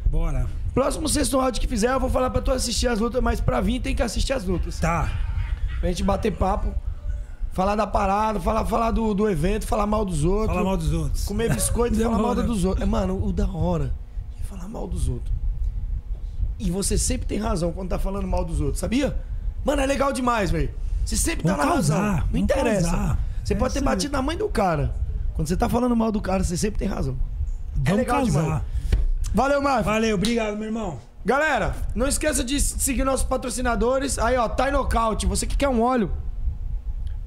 [0.07, 0.45] bora.
[0.73, 3.61] Próximo sexto round que fizer, eu vou falar pra tu assistir as lutas, mas pra
[3.61, 4.80] vir tem que assistir as lutas.
[4.80, 5.10] Tá.
[5.80, 6.73] Pra gente bater papo,
[7.54, 10.54] falar da parada, falar, falar do, do evento, falar mal dos outros.
[10.54, 11.24] Fala mal dos outros.
[11.26, 12.84] Comer biscoito e falar mal dos outros.
[12.84, 13.94] É, mano, o da hora
[14.40, 15.32] é falar mal dos outros.
[16.60, 19.18] E você sempre tem razão quando tá falando mal dos outros, sabia?
[19.66, 20.70] Mano, é legal demais, velho.
[21.06, 21.98] Você sempre tá Vamos na razão.
[21.98, 22.90] causar, Não vamos interessa.
[22.92, 23.20] causar.
[23.44, 23.86] Você É pode ter aí.
[23.86, 24.94] batido na mãe do cara.
[25.36, 27.18] Quando você tá falando mal do cara, você sempre tem razão.
[27.76, 28.42] Vamos legal causar.
[28.44, 28.62] demais.
[29.34, 29.84] Valeu, Marco.
[29.84, 31.00] Valeu, obrigado, meu irmão.
[31.26, 34.20] Galera, não esqueça de seguir nossos patrocinadores.
[34.20, 35.26] Aí, ó, Thai Knockout.
[35.26, 36.12] Você que quer um óleo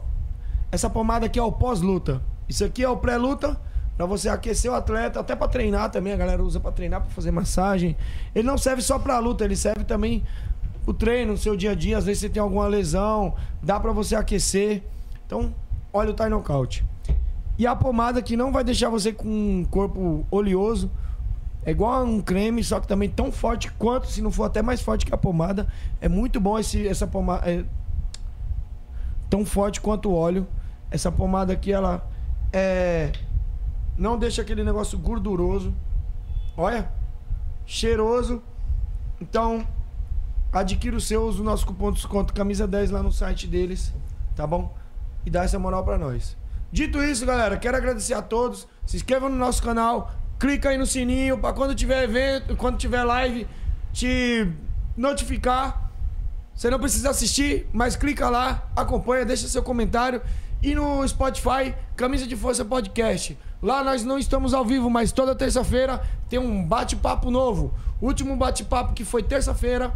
[0.71, 2.23] Essa pomada aqui é o pós-luta.
[2.49, 3.59] Isso aqui é o pré-luta.
[3.97, 6.13] Pra você aquecer o atleta, até pra treinar também.
[6.13, 7.97] A galera usa pra treinar, pra fazer massagem.
[8.35, 10.23] Ele não serve só pra luta, ele serve também
[10.87, 11.99] o treino, no seu dia a dia.
[11.99, 14.85] Às vezes você tem alguma lesão, dá pra você aquecer.
[15.27, 15.53] Então,
[15.93, 16.85] olha o Thai Knockout.
[17.59, 20.91] E a pomada que não vai deixar você com um corpo oleoso.
[21.65, 24.63] É igual a um creme, só que também tão forte quanto, se não for até
[24.63, 25.67] mais forte que a pomada.
[26.01, 27.51] É muito bom esse, essa pomada.
[27.51, 27.65] É
[29.29, 30.47] tão forte quanto o óleo.
[30.91, 32.09] Essa pomada aqui, ela
[32.53, 33.13] é.
[33.97, 35.75] Não deixa aquele negócio gorduroso.
[36.57, 36.91] Olha.
[37.67, 38.43] Cheiroso.
[39.21, 39.67] Então,
[40.53, 43.93] adquira o seu, usa o nosso cupom de desconto camisa 10 lá no site deles,
[44.35, 44.75] tá bom?
[45.27, 46.37] E dá essa moral pra nós.
[46.71, 48.69] Dito isso, galera, quero agradecer a todos.
[48.87, 53.03] Se inscreva no nosso canal, clica aí no sininho pra quando tiver evento, quando tiver
[53.05, 53.47] live,
[53.93, 54.51] te
[54.97, 55.91] notificar.
[56.55, 60.23] Você não precisa assistir, mas clica lá, acompanha, deixa seu comentário.
[60.61, 63.39] E no Spotify, Camisa de Força Podcast.
[63.63, 67.73] Lá nós não estamos ao vivo, mas toda terça-feira tem um bate-papo novo.
[68.01, 69.93] O último bate-papo que foi terça-feira,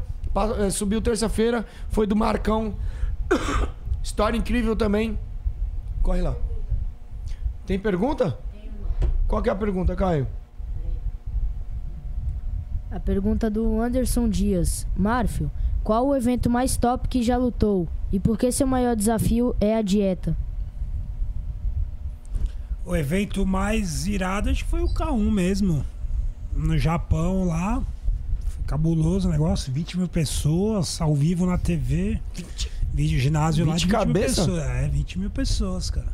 [0.59, 2.77] eh, subiu terça-feira, foi do Marcão.
[4.03, 5.19] História incrível também.
[6.01, 6.37] Corre lá.
[7.67, 8.39] Tem pergunta?
[9.27, 10.29] Qual que é a pergunta, Caio?
[12.89, 14.87] A pergunta do Anderson Dias.
[14.97, 15.51] Marfio,
[15.83, 17.89] qual o evento mais top que já lutou?
[18.13, 20.37] E por que seu maior desafio é a dieta?
[22.85, 25.85] O evento mais irado acho que foi o K1 mesmo.
[26.55, 27.83] No Japão lá.
[28.47, 29.73] Foi cabuloso o negócio.
[29.73, 32.21] 20 mil pessoas ao vivo na TV.
[32.93, 34.41] Vídeo ginásio lá 20 de 20 mil cabeça?
[34.43, 34.63] pessoas.
[34.65, 36.13] É, 20 mil pessoas, cara.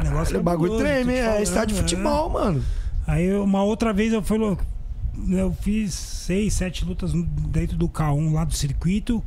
[0.00, 1.82] O negócio O bagulho treme, te é falando, estádio de é.
[1.82, 2.64] futebol, mano.
[3.06, 4.64] Aí uma outra vez eu fui louco.
[5.28, 9.22] Eu fiz seis, sete lutas dentro do K1 lá do circuito.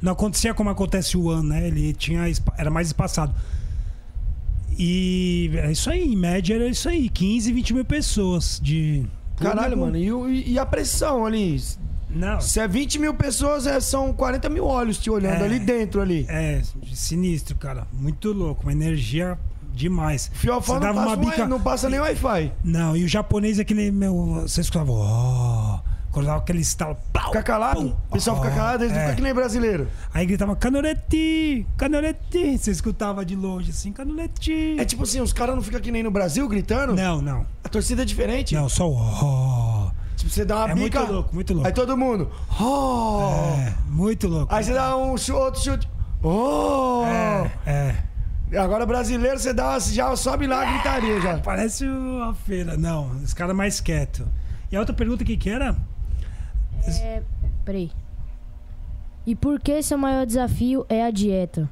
[0.00, 1.66] Não acontecia como acontece o ano, né?
[1.66, 2.22] Ele tinha
[2.56, 3.34] era mais espaçado.
[4.78, 9.04] E é isso aí, em média era isso aí, 15, 20 mil pessoas de.
[9.36, 9.96] Caralho, mano.
[9.96, 11.60] E, o- e a pressão ali?
[12.08, 12.40] Não.
[12.40, 15.44] Se é 20 mil pessoas, é, são 40 mil olhos te olhando É.
[15.44, 16.24] ali dentro ali.
[16.28, 16.62] É,
[16.94, 17.86] sinistro, cara.
[17.92, 19.38] Muito louco, uma energia
[19.74, 20.30] demais.
[20.32, 22.52] Fiofó Você não dava passa, uma um- bica- não passa nem Wi-Fi.
[22.64, 24.14] Não, e o japonês aquele meu.
[24.42, 24.90] Você escutava.
[24.92, 25.80] ó,
[26.16, 26.96] quando dava aquele estalo.
[27.12, 27.78] pau, Fica calado?
[27.80, 29.02] pum, O pessoal fica ó, calado, eles não é.
[29.02, 29.86] ficam que nem brasileiro.
[30.14, 32.56] Aí gritava canoreti, canoreti.
[32.56, 34.76] Você escutava de longe assim, canoreti.
[34.78, 36.94] É tipo assim, os caras não ficam que nem no Brasil gritando.
[36.94, 37.46] Não, não.
[37.62, 38.54] A torcida é diferente.
[38.54, 38.94] Não, só o.
[38.96, 39.90] ó.
[40.16, 41.00] Tipo, você dá uma É bica.
[41.00, 41.66] muito louco, muito louco.
[41.68, 42.30] Aí todo mundo.
[42.58, 43.30] Oh!
[43.58, 44.54] É, muito louco.
[44.54, 45.86] Aí você dá um chu- outro chute.
[46.22, 47.04] Oh!
[47.04, 47.50] É,
[48.50, 48.58] é.
[48.58, 51.38] Agora brasileiro, você dá, já sobe lá a gritaria já.
[51.38, 52.76] Parece uma feira.
[52.78, 54.24] Não, os caras mais quietos.
[54.72, 55.76] E a outra pergunta que que era?
[57.00, 57.22] É.
[57.64, 57.90] Peraí.
[59.26, 61.68] E por que seu maior desafio é a dieta?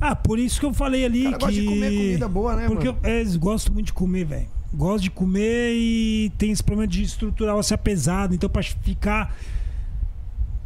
[0.00, 1.44] Ah, por isso que eu falei ali cara que.
[1.44, 2.98] gosta de comer comida boa, né, Porque mano?
[3.02, 4.48] eu é, gosto muito de comer, velho.
[4.72, 8.34] Gosto de comer e tem esse problema de estruturar o pesado.
[8.34, 9.36] Então, pra ficar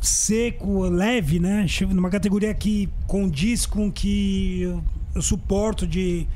[0.00, 1.66] seco, leve, né?
[1.66, 4.84] Chego numa categoria que condiz com que eu,
[5.14, 6.28] eu suporto de.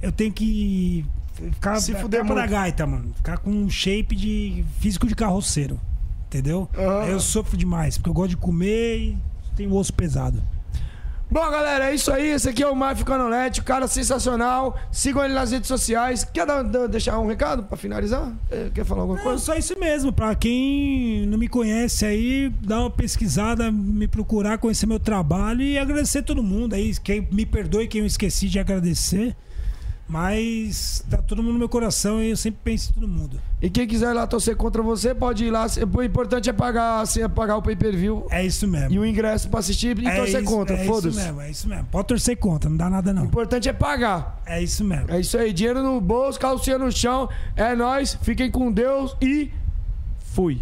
[0.00, 2.50] Eu tenho que ficar Se fuder pra muito.
[2.50, 3.12] gaita, mano.
[3.14, 5.80] Ficar com um shape de físico de carroceiro.
[6.30, 6.68] Entendeu?
[6.78, 7.02] Aham.
[7.02, 9.18] Aí eu sofro demais, porque eu gosto de comer e
[9.56, 10.40] tenho osso pesado.
[11.28, 12.28] Bom, galera, é isso aí.
[12.28, 14.76] Esse aqui é o Mafio Canolete, o cara sensacional.
[14.92, 16.24] Sigam ele nas redes sociais.
[16.24, 18.32] Quer dar- deixar um recado pra finalizar?
[18.50, 19.38] Eh, Quer falar alguma Não, coisa?
[19.44, 20.12] só isso mesmo.
[20.12, 25.78] Pra quem não me conhece aí, dá uma pesquisada, me procurar, conhecer meu trabalho e
[25.78, 26.92] agradecer todo mundo aí.
[27.02, 29.36] Quem me perdoe quem eu esqueci de agradecer.
[30.10, 33.40] Mas tá todo mundo no meu coração e eu sempre penso em todo mundo.
[33.62, 35.66] E quem quiser ir lá torcer contra você, pode ir lá.
[35.96, 38.90] O importante é pagar, assim, é pagar o pay-per-view É isso mesmo.
[38.92, 40.76] e o ingresso pra assistir e é torcer isso, contra.
[40.76, 41.16] é isso Foda-se.
[41.16, 41.84] mesmo, é isso mesmo.
[41.92, 43.24] Pode torcer contra, não dá nada O não.
[43.24, 44.42] importante é pagar.
[44.44, 45.10] É isso mesmo.
[45.10, 45.52] É isso aí.
[45.52, 47.28] Dinheiro no bolso, calcinha no chão.
[47.54, 48.18] É nóis.
[48.22, 49.50] Fiquem com Deus e
[50.18, 50.60] fui.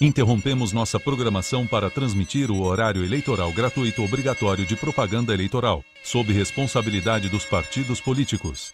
[0.00, 7.28] Interrompemos nossa programação para transmitir o horário eleitoral gratuito obrigatório de propaganda eleitoral, sob responsabilidade
[7.28, 8.72] dos partidos políticos.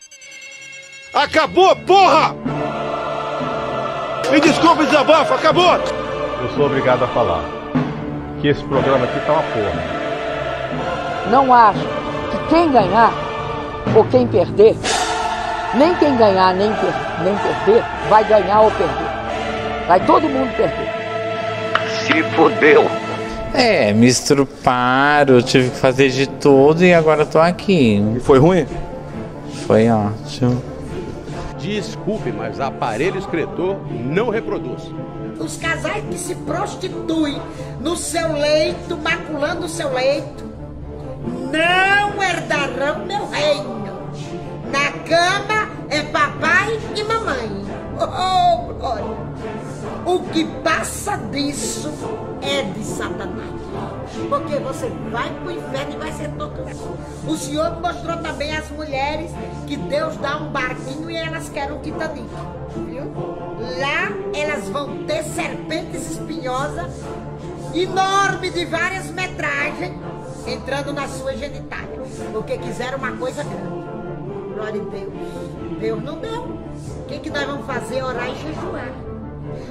[1.14, 2.36] Acabou, porra!
[4.30, 5.76] Me desculpe, desabafo, acabou!
[6.42, 7.42] Eu sou obrigado a falar
[8.42, 11.30] que esse programa aqui tá uma porra.
[11.30, 13.10] Não acho que quem ganhar
[13.96, 14.76] ou quem perder
[15.74, 16.92] Nem quem ganhar, nem, per
[17.24, 19.88] nem perder, vai ganhar ou perder.
[19.88, 21.03] Vai todo mundo perder.
[22.06, 22.84] Se fudeu.
[23.54, 28.02] É, me estruparam, tive que fazer de tudo e agora tô aqui.
[28.16, 28.66] E foi ruim?
[29.66, 30.62] Foi ótimo.
[31.58, 34.82] Desculpe, mas aparelho excretor não reproduz.
[35.38, 37.40] Os casais que se prostituem
[37.80, 40.44] no seu leito, maculando o seu leito,
[41.50, 43.84] não herdarão meu reino.
[44.70, 47.64] Na cama é papai e mamãe.
[47.98, 49.16] Oh, glória!
[50.06, 51.90] O que passa disso
[52.42, 53.50] é de Satanás.
[54.28, 56.98] Porque você vai para o inferno e vai ser torturado.
[57.26, 59.30] O Senhor mostrou também às mulheres
[59.66, 62.28] que Deus dá um barquinho e elas querem um Titanic.
[62.86, 63.12] Viu?
[63.80, 66.92] Lá elas vão ter serpentes espinhosas,
[67.74, 69.94] enorme de várias metragens,
[70.46, 72.02] entrando na sua genitália.
[72.32, 73.84] Porque quiseram uma coisa grande.
[74.54, 75.12] Glória a Deus.
[75.80, 76.42] Deus não deu.
[76.42, 78.02] O que, que nós vamos fazer?
[78.02, 79.13] Orar e jejuar.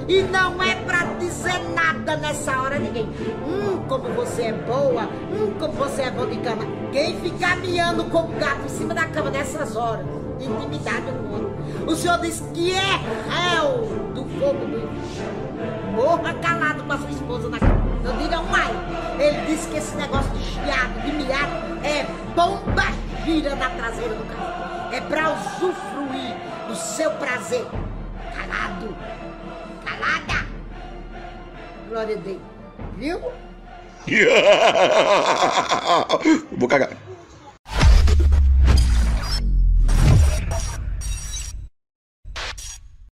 [0.08, 3.06] E não é pra dizer nada nessa hora ninguém.
[3.46, 5.02] Hum, como você é boa.
[5.02, 6.64] Hum, como você é bom de cama.
[6.92, 10.04] Quem ficar miando com o gato em cima da cama nessas horas,
[10.38, 11.54] de intimidade com outro.
[11.86, 15.92] O senhor diz que é réu do fogo do inferno.
[15.94, 17.84] Morra calado com a sua esposa na cama.
[18.02, 18.72] Não diga ai.
[19.18, 22.04] Ele disse que esse negócio de chiado, de miado, é
[22.34, 22.84] bomba
[23.24, 24.92] gira na traseira do carro.
[24.92, 26.36] É pra usufruir
[26.68, 27.66] do seu prazer.
[28.36, 28.94] Calado
[29.84, 30.46] calada.
[31.88, 32.40] Glória a Deus.
[32.96, 33.20] Viu?
[36.58, 36.90] Vou cagar.